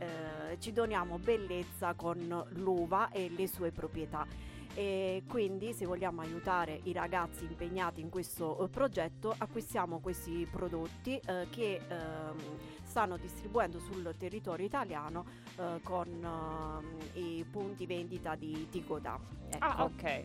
ci 0.61 0.73
doniamo 0.73 1.19
bellezza 1.19 1.93
con 1.95 2.45
l'uva 2.55 3.11
e 3.11 3.29
le 3.29 3.47
sue 3.47 3.71
proprietà. 3.71 4.27
E 4.75 5.25
quindi 5.27 5.73
se 5.73 5.85
vogliamo 5.85 6.21
aiutare 6.21 6.81
i 6.85 6.93
ragazzi 6.93 7.45
impegnati 7.45 8.01
in 8.01 8.09
questo 8.09 8.65
eh, 8.65 8.69
progetto 8.69 9.35
acquistiamo 9.37 9.99
questi 9.99 10.47
prodotti 10.51 11.17
eh, 11.27 11.49
che 11.51 11.81
ehm, 11.89 12.37
stanno 12.85 13.17
distribuendo 13.17 13.81
sul 13.81 14.15
territorio 14.17 14.65
italiano 14.65 15.25
eh, 15.59 15.81
con 15.83 16.09
ehm, 16.09 16.99
i 17.23 17.45
punti 17.51 17.85
vendita 17.87 18.37
di 18.37 18.69
Ticoda. 18.71 19.19
Ecco. 19.49 19.65
Ah, 19.65 19.85
ok. 19.85 20.25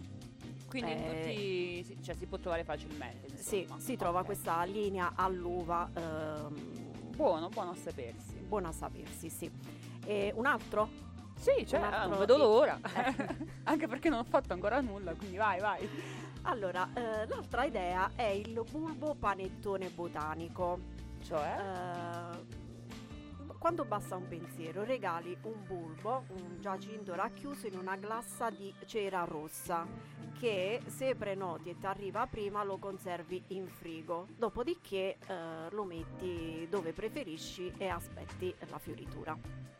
Quindi 0.68 0.92
in 0.92 0.98
Eh, 1.00 1.22
tutti, 1.32 1.84
sì, 1.84 1.98
cioè, 2.04 2.16
si 2.16 2.26
può 2.28 2.38
trovare 2.38 2.64
facilmente. 2.64 3.36
Sì, 3.38 3.62
insomma. 3.62 3.80
si 3.80 3.96
trova 3.96 4.24
questa 4.24 4.64
linea 4.64 5.14
all'uva. 5.16 5.90
ehm, 5.94 6.84
Buono, 7.16 7.48
buono 7.50 7.72
a 7.72 7.76
sapersi. 7.76 8.36
buona 8.48 8.68
a 8.68 8.72
sapersi, 8.74 9.30
sì. 9.30 9.50
E 10.06 10.34
un 10.36 10.46
altro? 10.46 10.90
Sì, 11.38 11.66
cioè, 11.68 11.82
altro- 11.82 12.10
non 12.10 12.20
vedo 12.20 12.38
l'ora. 12.38 12.80
Eh. 12.82 13.36
Anche 13.64 13.88
perché 13.88 14.10
non 14.10 14.20
ho 14.20 14.24
fatto 14.24 14.54
ancora 14.54 14.80
nulla, 14.82 15.14
quindi 15.14 15.38
vai, 15.38 15.60
vai. 15.60 15.88
Allora, 16.44 16.88
eh, 16.94 17.28
l'altra 17.28 17.64
idea 17.64 18.12
è 18.16 18.24
il 18.28 18.64
bulbo 18.70 19.16
panettone 19.16 19.90
botanico. 19.90 20.80
Cioè? 21.24 21.56
Eh, 21.60 22.64
quando 23.66 23.84
basta 23.84 24.16
un 24.16 24.28
pensiero, 24.28 24.84
regali 24.84 25.36
un 25.42 25.66
bulbo, 25.66 26.26
un 26.38 26.58
giacinto 26.62 27.16
racchiuso 27.16 27.66
in 27.66 27.76
una 27.80 27.96
glassa 27.96 28.52
di 28.52 28.72
cera 28.86 29.24
rossa 29.24 29.88
che 30.38 30.82
se 30.86 31.16
prenoti 31.16 31.70
e 31.72 31.80
ti 31.80 31.86
arriva 31.88 32.28
prima 32.28 32.64
lo 32.64 32.78
conservi 32.78 33.42
in 33.48 33.68
frigo. 33.68 34.28
Dopodiché 34.38 35.18
eh, 35.26 35.70
lo 35.72 35.84
metti 35.84 36.68
dove 36.70 36.94
preferisci 36.94 37.74
e 37.80 37.88
aspetti 37.88 38.54
la 38.70 38.78
fioritura. 38.78 39.36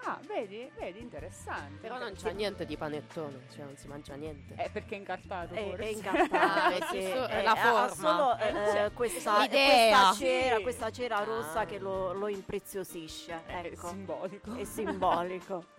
Ah, 0.08 0.20
vedi, 0.28 0.70
vedi, 0.78 1.00
interessante. 1.02 1.80
Però 1.82 1.98
non 1.98 2.14
c'è 2.14 2.32
niente 2.32 2.66
di 2.66 2.78
panettone, 2.78 3.48
cioè 3.54 3.66
non 3.66 3.76
si 3.76 3.88
mangia 3.88 4.14
niente. 4.14 4.54
È 4.54 4.70
perché 4.70 4.96
è 4.96 4.98
incartato, 5.00 5.56
È, 5.56 5.64
forse. 5.68 5.84
è 5.84 5.88
incartato, 5.88 6.76
Ah, 6.86 6.88
sì, 6.92 6.98
è 6.98 7.26
è- 7.26 7.44
la 7.44 7.52
ha 7.52 7.56
forma. 7.56 7.96
solo 7.96 8.38
eh, 8.38 8.52
Cioè, 8.72 8.92
questa, 8.94 9.48
questa 9.48 10.14
cera, 10.14 10.60
questa 10.60 10.92
cera 10.92 11.24
rossa 11.24 11.62
Ah. 11.62 11.66
che 11.66 11.80
lo, 11.80 12.14
lo 12.14 12.28
impreziosisce. 12.28 13.42
Ecco. 13.48 13.75
Simbolico. 13.76 14.56
È 14.56 14.64
simbolico. 14.66 15.66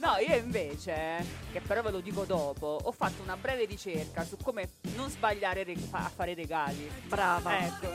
No, 0.00 0.16
io 0.16 0.34
invece, 0.34 1.22
che 1.52 1.60
però 1.60 1.82
ve 1.82 1.90
lo 1.90 2.00
dico 2.00 2.24
dopo, 2.24 2.78
ho 2.82 2.90
fatto 2.90 3.20
una 3.20 3.36
breve 3.36 3.66
ricerca 3.66 4.24
su 4.24 4.38
come 4.42 4.70
non 4.96 5.10
sbagliare 5.10 5.62
reg- 5.62 5.88
a 5.90 6.08
fare 6.08 6.32
regali. 6.32 6.90
Brava. 7.06 7.66
Ecco. 7.66 7.88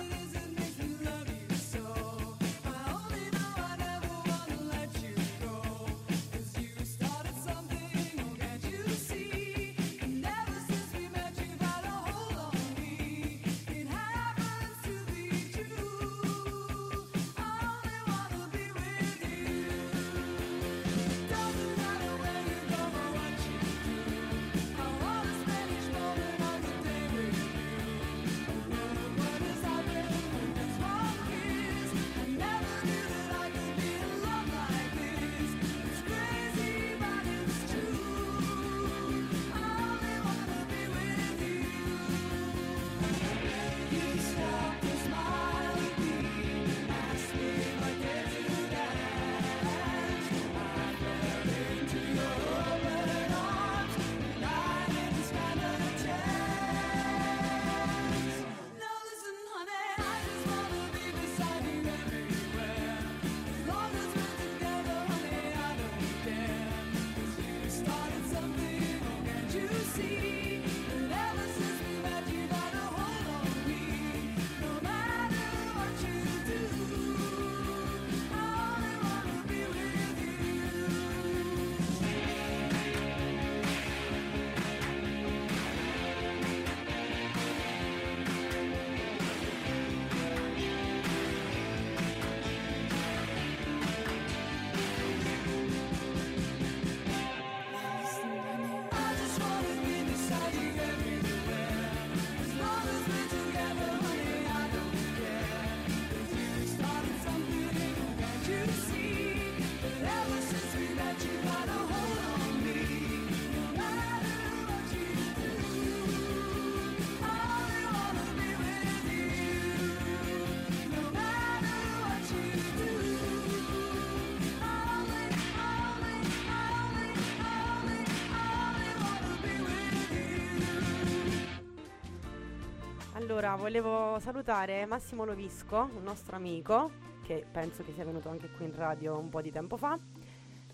Volevo 133.57 134.19
salutare 134.19 134.85
Massimo 134.85 135.25
Lovisco, 135.25 135.89
un 135.95 136.03
nostro 136.03 136.35
amico, 136.35 136.91
che 137.23 137.45
penso 137.49 137.83
che 137.83 137.93
sia 137.93 138.05
venuto 138.05 138.29
anche 138.29 138.49
qui 138.51 138.65
in 138.65 138.75
radio 138.75 139.17
un 139.17 139.29
po' 139.29 139.41
di 139.41 139.51
tempo 139.51 139.75
fa. 139.77 139.97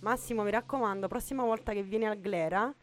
Massimo, 0.01 0.43
mi 0.43 0.51
raccomando, 0.51 1.07
prossima 1.07 1.43
volta 1.43 1.73
che 1.73 1.83
vieni 1.83 2.05
al 2.05 2.19
Glera, 2.19 2.73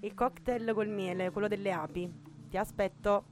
il 0.00 0.14
cocktail 0.14 0.72
col 0.72 0.88
miele, 0.88 1.30
quello 1.30 1.48
delle 1.48 1.72
api. 1.72 2.10
Ti 2.48 2.56
aspetto. 2.56 3.24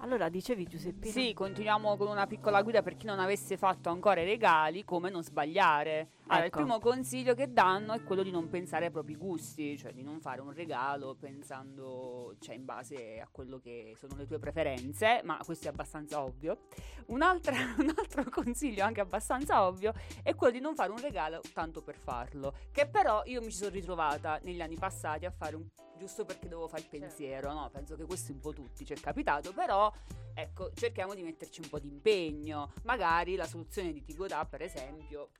Allora 0.00 0.28
dicevi 0.28 0.64
Giuseppina? 0.64 1.12
Sì, 1.12 1.34
continuiamo 1.34 1.96
con 1.96 2.06
una 2.06 2.26
piccola 2.26 2.62
guida 2.62 2.82
per 2.82 2.96
chi 2.96 3.06
non 3.06 3.18
avesse 3.18 3.56
fatto 3.56 3.88
ancora 3.88 4.20
i 4.20 4.24
regali, 4.24 4.84
come 4.84 5.10
non 5.10 5.24
sbagliare. 5.24 6.10
Allora, 6.28 6.46
Ecco. 6.46 6.58
il 6.60 6.64
primo 6.64 6.78
consiglio 6.78 7.34
che 7.34 7.52
danno 7.52 7.94
è 7.94 8.04
quello 8.04 8.22
di 8.22 8.30
non 8.30 8.48
pensare 8.48 8.86
ai 8.86 8.90
propri 8.92 9.16
gusti, 9.16 9.76
cioè 9.76 9.92
di 9.92 10.02
non 10.02 10.20
fare 10.20 10.40
un 10.40 10.52
regalo 10.52 11.16
pensando, 11.18 12.36
cioè 12.38 12.54
in 12.54 12.64
base 12.64 13.18
a 13.20 13.28
quello 13.30 13.58
che 13.58 13.94
sono 13.96 14.14
le 14.16 14.26
tue 14.26 14.38
preferenze, 14.38 15.20
ma 15.24 15.40
questo 15.44 15.66
è 15.66 15.70
abbastanza 15.70 16.22
ovvio. 16.22 16.66
Un 17.08 17.22
altro 17.22 18.24
consiglio 18.30 18.84
anche 18.84 19.00
abbastanza 19.00 19.66
ovvio 19.66 19.94
è 20.22 20.34
quello 20.34 20.52
di 20.52 20.60
non 20.60 20.74
fare 20.74 20.90
un 20.90 21.00
regalo 21.00 21.40
tanto 21.54 21.82
per 21.82 21.96
farlo, 21.96 22.54
che 22.70 22.86
però 22.86 23.22
io 23.24 23.40
mi 23.40 23.50
ci 23.50 23.56
sono 23.56 23.70
ritrovata 23.70 24.38
negli 24.42 24.60
anni 24.60 24.76
passati 24.76 25.24
a 25.24 25.30
fare 25.30 25.56
un 25.56 25.66
giusto 25.98 26.24
perché 26.24 26.48
dovevo 26.48 26.68
fare 26.68 26.82
il 26.82 26.88
pensiero, 26.88 27.52
no? 27.52 27.68
Penso 27.70 27.96
che 27.96 28.04
questo 28.04 28.32
un 28.32 28.40
po' 28.40 28.52
tutti 28.52 28.84
ci 28.84 28.94
è 28.94 28.96
capitato, 28.96 29.52
però 29.52 29.92
ecco, 30.34 30.70
cerchiamo 30.72 31.14
di 31.14 31.22
metterci 31.22 31.60
un 31.60 31.68
po' 31.68 31.78
di 31.78 31.88
impegno. 31.88 32.72
Magari 32.84 33.36
la 33.36 33.46
soluzione 33.46 33.92
di 33.92 34.02
Tigodà, 34.02 34.46
per 34.46 34.62
esempio, 34.62 35.30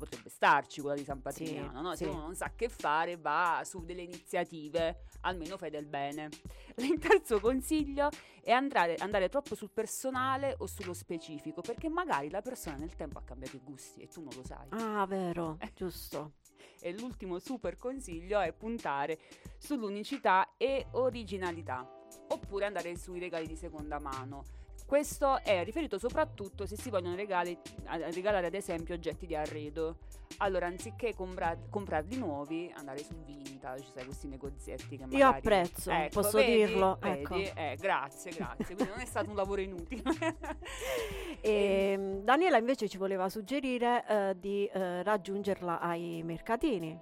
potrebbe 0.00 0.30
starci 0.30 0.80
quella 0.80 0.96
di 0.96 1.04
San 1.04 1.20
Patrignano, 1.20 1.82
no? 1.82 1.90
Se 1.94 2.04
sì. 2.04 2.10
uno 2.10 2.22
non 2.22 2.34
sa 2.34 2.52
che 2.56 2.70
fare, 2.70 3.18
va 3.18 3.60
su 3.64 3.84
delle 3.84 4.02
iniziative, 4.02 5.04
almeno 5.20 5.58
fai 5.58 5.70
del 5.70 5.86
bene. 5.86 6.30
Il 6.80 6.98
terzo 6.98 7.38
consiglio 7.38 8.08
è 8.40 8.50
andare, 8.50 8.96
andare 8.96 9.28
troppo 9.28 9.54
sul 9.54 9.70
personale 9.70 10.54
o 10.58 10.66
sullo 10.66 10.94
specifico, 10.94 11.60
perché 11.60 11.90
magari 11.90 12.30
la 12.30 12.40
persona 12.40 12.76
nel 12.76 12.96
tempo 12.96 13.18
ha 13.18 13.22
cambiato 13.22 13.56
i 13.56 13.60
gusti 13.62 14.00
e 14.00 14.08
tu 14.08 14.22
non 14.22 14.32
lo 14.34 14.42
sai. 14.42 14.68
Ah, 14.70 15.04
vero, 15.06 15.58
giusto. 15.74 16.32
E 16.80 16.92
l'ultimo 16.92 17.38
super 17.38 17.76
consiglio 17.76 18.40
è 18.40 18.52
puntare 18.52 19.18
sull'unicità 19.58 20.54
e 20.56 20.86
originalità, 20.92 21.86
oppure 22.28 22.64
andare 22.64 22.96
sui 22.96 23.18
regali 23.18 23.46
di 23.46 23.56
seconda 23.56 23.98
mano. 23.98 24.59
Questo 24.90 25.40
è 25.44 25.62
riferito 25.62 25.98
soprattutto 25.98 26.66
se 26.66 26.74
si 26.76 26.90
vogliono 26.90 27.14
regali- 27.14 27.56
regalare 28.12 28.48
ad 28.48 28.54
esempio 28.54 28.92
oggetti 28.92 29.24
di 29.24 29.36
arredo. 29.36 29.98
Allora, 30.38 30.66
anziché 30.66 31.14
compra- 31.14 31.56
comprarli 31.70 32.16
nuovi, 32.16 32.72
andare 32.74 32.98
sul 33.04 33.22
vintage, 33.24 33.84
sai, 33.94 34.04
questi 34.04 34.26
negozietti 34.26 34.96
che 34.96 35.04
magari... 35.04 35.16
Io 35.18 35.28
apprezzo, 35.28 35.92
Ecco, 35.92 36.20
posso 36.22 36.38
vedi? 36.38 36.56
dirlo, 36.56 36.98
Vedi? 37.00 37.20
ecco. 37.20 37.34
Eh, 37.36 37.76
grazie, 37.78 38.32
grazie. 38.32 38.64
Quindi 38.64 38.88
non 38.88 38.98
è 38.98 39.04
stato 39.04 39.30
un 39.30 39.36
lavoro 39.36 39.60
inutile. 39.60 40.02
E, 41.42 41.94
mm, 41.96 42.18
Daniela 42.24 42.58
invece 42.58 42.88
ci 42.88 42.98
voleva 42.98 43.28
suggerire 43.28 44.04
eh, 44.06 44.36
di 44.38 44.66
eh, 44.66 45.04
raggiungerla 45.04 45.78
ai 45.80 46.20
mercatini. 46.24 47.00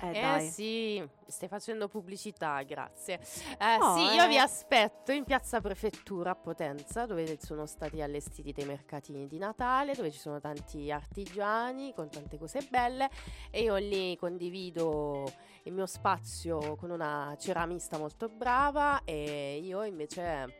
Eh, 0.00 0.36
Eh 0.36 0.40
sì, 0.50 1.08
stai 1.26 1.48
facendo 1.48 1.88
pubblicità, 1.88 2.62
grazie. 2.62 3.20
Eh, 3.58 3.78
No, 3.78 3.96
sì, 3.96 4.14
io 4.14 4.24
eh. 4.24 4.28
vi 4.28 4.38
aspetto 4.38 5.12
in 5.12 5.24
piazza 5.24 5.60
Prefettura 5.60 6.30
a 6.30 6.34
Potenza, 6.34 7.04
dove 7.06 7.38
sono 7.40 7.66
stati 7.66 8.00
allestiti 8.00 8.52
dei 8.52 8.64
mercatini 8.64 9.26
di 9.26 9.38
Natale, 9.38 9.94
dove 9.94 10.10
ci 10.10 10.18
sono 10.18 10.40
tanti 10.40 10.90
artigiani 10.90 11.92
con 11.94 12.08
tante 12.08 12.38
cose 12.38 12.66
belle 12.70 13.08
e 13.50 13.62
io 13.62 13.76
lì 13.76 14.16
condivido 14.16 15.30
il 15.64 15.72
mio 15.72 15.86
spazio 15.86 16.76
con 16.76 16.90
una 16.90 17.34
ceramista 17.38 17.98
molto 17.98 18.28
brava 18.28 19.02
e 19.04 19.60
io 19.62 19.82
invece 19.82 20.56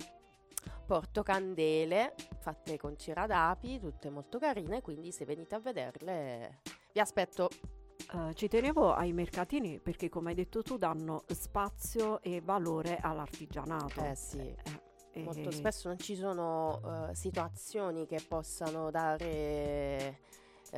porto 0.86 1.22
candele 1.22 2.14
fatte 2.40 2.76
con 2.76 2.96
cera 2.96 3.26
d'api, 3.26 3.78
tutte 3.78 4.10
molto 4.10 4.38
carine, 4.38 4.80
quindi 4.82 5.12
se 5.12 5.24
venite 5.24 5.54
a 5.54 5.60
vederle 5.60 6.60
vi 6.92 7.00
aspetto. 7.00 7.48
Eh, 8.10 8.34
ci 8.34 8.48
tenevo 8.48 8.94
ai 8.94 9.12
mercatini 9.12 9.80
perché, 9.80 10.08
come 10.08 10.30
hai 10.30 10.34
detto 10.34 10.62
tu, 10.62 10.78
danno 10.78 11.24
spazio 11.26 12.22
e 12.22 12.40
valore 12.40 12.98
all'artigianato. 13.00 14.02
Eh 14.02 14.14
sì. 14.14 14.38
Eh, 14.38 15.22
Molto 15.22 15.48
e- 15.48 15.52
spesso 15.52 15.88
non 15.88 15.98
ci 15.98 16.14
sono 16.14 17.08
eh, 17.10 17.14
situazioni 17.14 18.06
che 18.06 18.24
possano 18.26 18.90
dare 18.90 19.26
eh, 19.26 20.18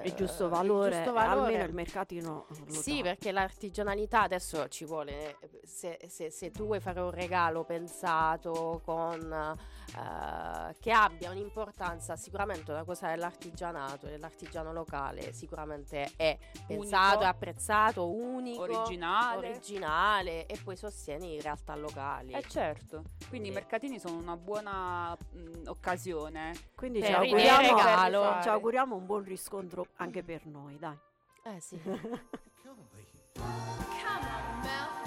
il 0.04 0.14
giusto 0.14 0.44
il 0.44 0.50
valore, 0.50 0.90
giusto 0.92 1.10
eh, 1.10 1.12
valore. 1.12 1.46
almeno 1.46 1.64
il 1.64 1.74
mercatino 1.74 2.46
lo 2.48 2.70
Sì, 2.72 2.96
dà. 2.98 3.02
perché 3.02 3.32
l'artigianalità 3.32 4.22
adesso 4.22 4.68
ci 4.68 4.84
vuole, 4.84 5.36
eh, 5.40 5.60
se, 5.64 5.98
se- 6.08 6.30
se 6.30 6.50
tu 6.50 6.64
vuoi 6.66 6.80
fare 6.80 7.00
un 7.00 7.10
regalo 7.10 7.64
pensato 7.64 8.80
con, 8.84 9.56
eh, 9.96 10.74
che 10.80 10.92
abbia 10.92 11.30
un'importanza, 11.30 12.16
sicuramente 12.16 12.70
una 12.70 12.84
cosa 12.84 13.08
dell'artigianato, 13.08 14.06
dell'artigiano 14.06 14.72
locale, 14.72 15.32
sicuramente 15.32 16.12
è 16.16 16.38
pensato, 16.66 17.06
Unico. 17.16 17.22
è 17.22 17.26
apprezzato, 17.26 18.08
unico, 18.10 18.62
Originale. 18.62 19.48
originale 19.48 20.46
e 20.46 20.56
poi 20.62 20.76
sostieni 20.76 21.40
realtà 21.40 21.74
locali. 21.74 22.32
Eh 22.32 22.42
certo, 22.42 23.02
quindi 23.28 23.48
i 23.48 23.50
Sì. 23.50 23.56
mercatini 23.58 23.98
sono 23.98 24.16
una 24.18 24.36
buona 24.36 25.16
mh, 25.32 25.66
occasione. 25.66 26.52
Quindi 26.74 27.02
ci 27.02 27.12
auguriamo, 27.12 28.40
ci 28.42 28.48
auguriamo 28.48 28.94
un 28.96 29.06
buon 29.06 29.24
riscontro 29.24 29.79
anche 29.96 30.22
per 30.22 30.46
noi, 30.46 30.78
dai. 30.78 30.96
Eh 31.44 31.60
sì. 31.60 31.80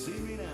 see 0.00 0.12
me 0.12 0.34
now, 0.34 0.49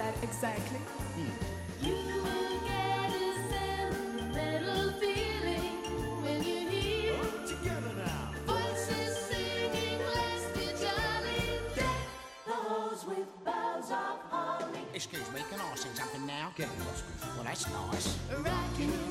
How 0.00 0.06
long 0.06 0.14
is 0.14 0.20
that 0.20 0.24
exactly? 0.24 0.78
Hmm. 0.78 1.84
You 1.84 1.94
will 2.24 2.60
get 2.64 3.10
a 3.12 3.34
sentimental 3.52 4.92
feeling 4.98 6.22
when 6.22 6.38
you 6.42 6.68
hear 6.70 7.14
Oh, 7.20 7.46
together 7.46 7.92
now. 7.96 8.32
voices 8.46 9.16
singing, 9.28 10.00
"Let's 10.00 10.80
jolly." 10.80 11.60
Deck 11.74 12.06
the 12.46 12.52
halls 12.52 13.04
with 13.04 13.44
boughs 13.44 13.90
of 13.90 14.18
holly, 14.30 14.80
Excuse 14.94 15.30
me, 15.32 15.40
can 15.50 15.60
I 15.60 15.74
say 15.76 15.88
something 15.94 16.26
now? 16.26 16.52
Get 16.56 16.68
lost. 16.86 17.04
Well, 17.36 17.44
that's 17.44 17.66
nice. 17.68 18.16
rocking 18.38 19.09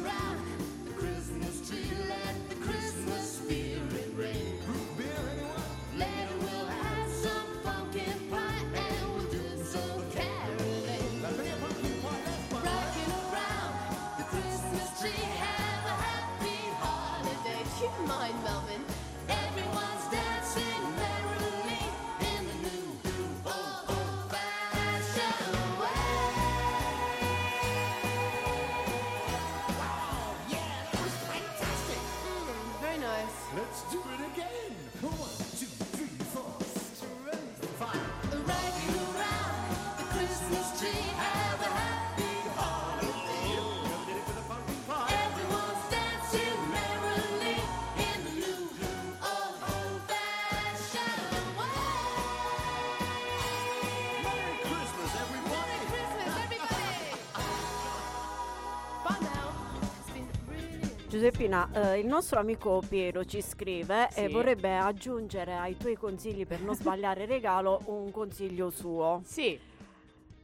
Giuseppina, 61.24 61.70
eh, 61.74 62.00
il 62.00 62.08
nostro 62.08 62.40
amico 62.40 62.82
Piero 62.88 63.26
ci 63.26 63.42
scrive 63.42 64.08
e 64.14 64.28
Sì. 64.28 64.32
vorrebbe 64.32 64.78
aggiungere 64.78 65.54
ai 65.54 65.76
tuoi 65.76 65.98
consigli 65.98 66.48
per 66.48 66.62
non 66.62 66.76
sbagliare 66.80 67.26
regalo 67.26 67.82
un 67.88 68.10
consiglio 68.10 68.70
suo. 68.70 69.22
Sì. 69.26 69.60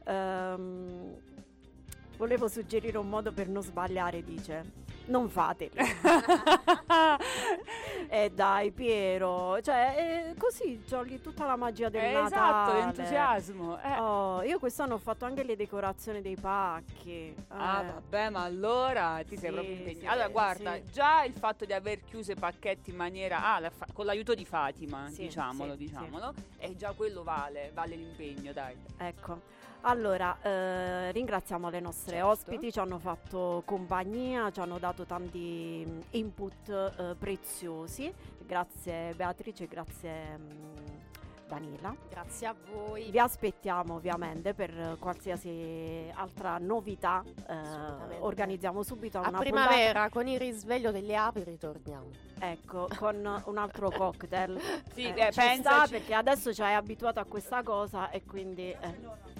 Ehm, 0.04 1.14
volevo 2.18 2.46
suggerire 2.48 2.98
un 2.98 3.08
modo 3.08 3.32
per 3.32 3.48
non 3.48 3.62
sbagliare, 3.62 4.22
dice. 4.22 4.70
Non 5.06 5.30
fateli. 5.30 5.72
e 8.24 8.30
dai 8.30 8.70
Piero, 8.72 9.60
cioè 9.60 9.94
eh, 10.30 10.34
così 10.38 10.82
giochi 10.86 11.20
tutta 11.20 11.44
la 11.44 11.56
magia 11.56 11.90
del 11.90 12.02
Eh, 12.04 12.12
Natale. 12.12 12.26
esatto, 12.26 12.72
l'entusiasmo. 12.72 13.82
eh. 13.82 13.98
Oh, 13.98 14.42
io 14.42 14.58
quest'anno 14.58 14.94
ho 14.94 14.98
fatto 14.98 15.26
anche 15.26 15.42
le 15.42 15.54
decorazioni 15.54 16.22
dei 16.22 16.36
pacchi. 16.36 17.34
Ah, 17.48 17.82
eh. 17.82 17.86
vabbè, 17.92 18.30
ma 18.30 18.42
allora 18.44 19.20
ti 19.26 19.36
sei 19.36 19.48
Sì, 19.50 19.54
proprio 19.54 19.74
impegnato. 19.74 20.00
sì, 20.00 20.06
allora, 20.06 20.28
guarda, 20.28 20.74
sì. 20.76 20.82
già 20.92 21.24
il 21.24 21.34
fatto 21.34 21.64
di 21.66 21.72
aver 21.74 22.00
chiuso 22.04 22.32
i 22.32 22.36
pacchetti 22.36 22.88
in 22.90 22.96
maniera. 22.96 23.44
Ah, 23.54 23.60
la 23.60 23.70
fa- 23.70 23.86
con 23.92 24.06
l'aiuto 24.06 24.34
di 24.34 24.46
Fatima, 24.46 25.08
diciamolo, 25.10 25.74
diciamolo. 25.74 26.32
E 26.56 26.74
già 26.74 26.92
quello 26.92 27.22
vale, 27.22 27.70
vale 27.74 27.96
l'impegno, 27.96 28.52
dai. 28.52 28.74
Ecco. 28.96 29.40
Allora, 29.82 30.36
eh, 30.42 31.12
ringraziamo 31.12 31.68
le 31.70 31.78
nostre 31.80 32.14
Certo. 32.16 32.26
ospiti, 32.28 32.72
ci 32.72 32.78
hanno 32.80 32.98
fatto 32.98 33.62
compagnia, 33.64 34.50
ci 34.50 34.58
hanno 34.60 34.78
dato 34.78 35.04
tanti 35.04 35.84
mm, 35.88 36.00
input 36.10 36.68
eh, 36.98 37.14
preziosi. 37.16 38.12
Grazie 38.44 39.14
Beatrice, 39.14 39.66
grazie 39.68 40.38
mm, 40.38 40.76
Daniela. 41.46 41.94
Grazie 42.10 42.46
a 42.48 42.54
voi. 42.72 43.10
Vi 43.12 43.18
aspettiamo 43.20 43.94
ovviamente 43.94 44.54
per 44.54 44.96
qualsiasi 44.98 46.10
altra 46.14 46.58
novità. 46.58 47.22
eh, 47.48 48.16
organizziamo 48.18 48.82
subito 48.82 49.18
A 49.18 49.28
una 49.28 49.38
primavera 49.38 50.08
con 50.08 50.26
il 50.26 50.38
risveglio 50.40 50.90
delle 50.90 51.14
api 51.14 51.44
ritorniamo. 51.44 52.06
puntata- 52.08 52.50
ecco, 52.50 52.88
con 52.98 53.42
un 53.44 53.56
altro 53.56 53.90
cocktail. 53.90 54.58
Sì, 54.94 55.04
Eh, 55.04 55.26
eh, 55.26 55.30
pensaci. 55.32 55.92
perché 55.92 56.14
adesso 56.14 56.52
ci 56.52 56.62
hai 56.62 56.74
abituato 56.74 57.20
a 57.20 57.24
questa 57.24 57.62
cosa 57.62 58.10
e 58.10 58.24
quindi... 58.24 58.70
eh, 58.72 59.34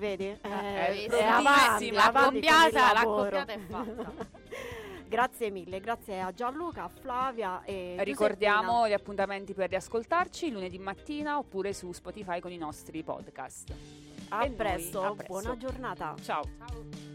Vedi? 0.00 0.24
Eh, 0.24 0.38
eh, 0.42 1.06
è 1.08 1.22
avanti, 1.24 1.90
la 1.90 2.06
avanti 2.06 2.28
con 2.28 2.36
il 2.36 2.48
compiata- 2.48 2.92
la 2.94 3.04
compiata 3.04 3.52
è 3.52 3.58
fatta. 3.58 4.12
grazie 5.06 5.50
mille, 5.50 5.78
grazie 5.80 6.20
a 6.22 6.32
Gianluca, 6.32 6.84
a 6.84 6.88
Flavia 6.88 7.62
e 7.64 7.96
Ricordiamo 7.98 8.60
Giuseppina. 8.60 8.88
gli 8.88 8.92
appuntamenti 8.94 9.52
per 9.52 9.68
riascoltarci 9.68 10.50
lunedì 10.50 10.78
mattina 10.78 11.36
oppure 11.36 11.74
su 11.74 11.92
Spotify 11.92 12.40
con 12.40 12.50
i 12.50 12.56
nostri 12.56 13.02
podcast. 13.02 13.74
A 14.30 14.38
noi, 14.38 14.50
presto, 14.52 15.02
a 15.02 15.14
presto. 15.14 15.32
buona 15.32 15.56
giornata. 15.58 16.14
Ciao. 16.22 16.44
Ciao. 16.56 17.09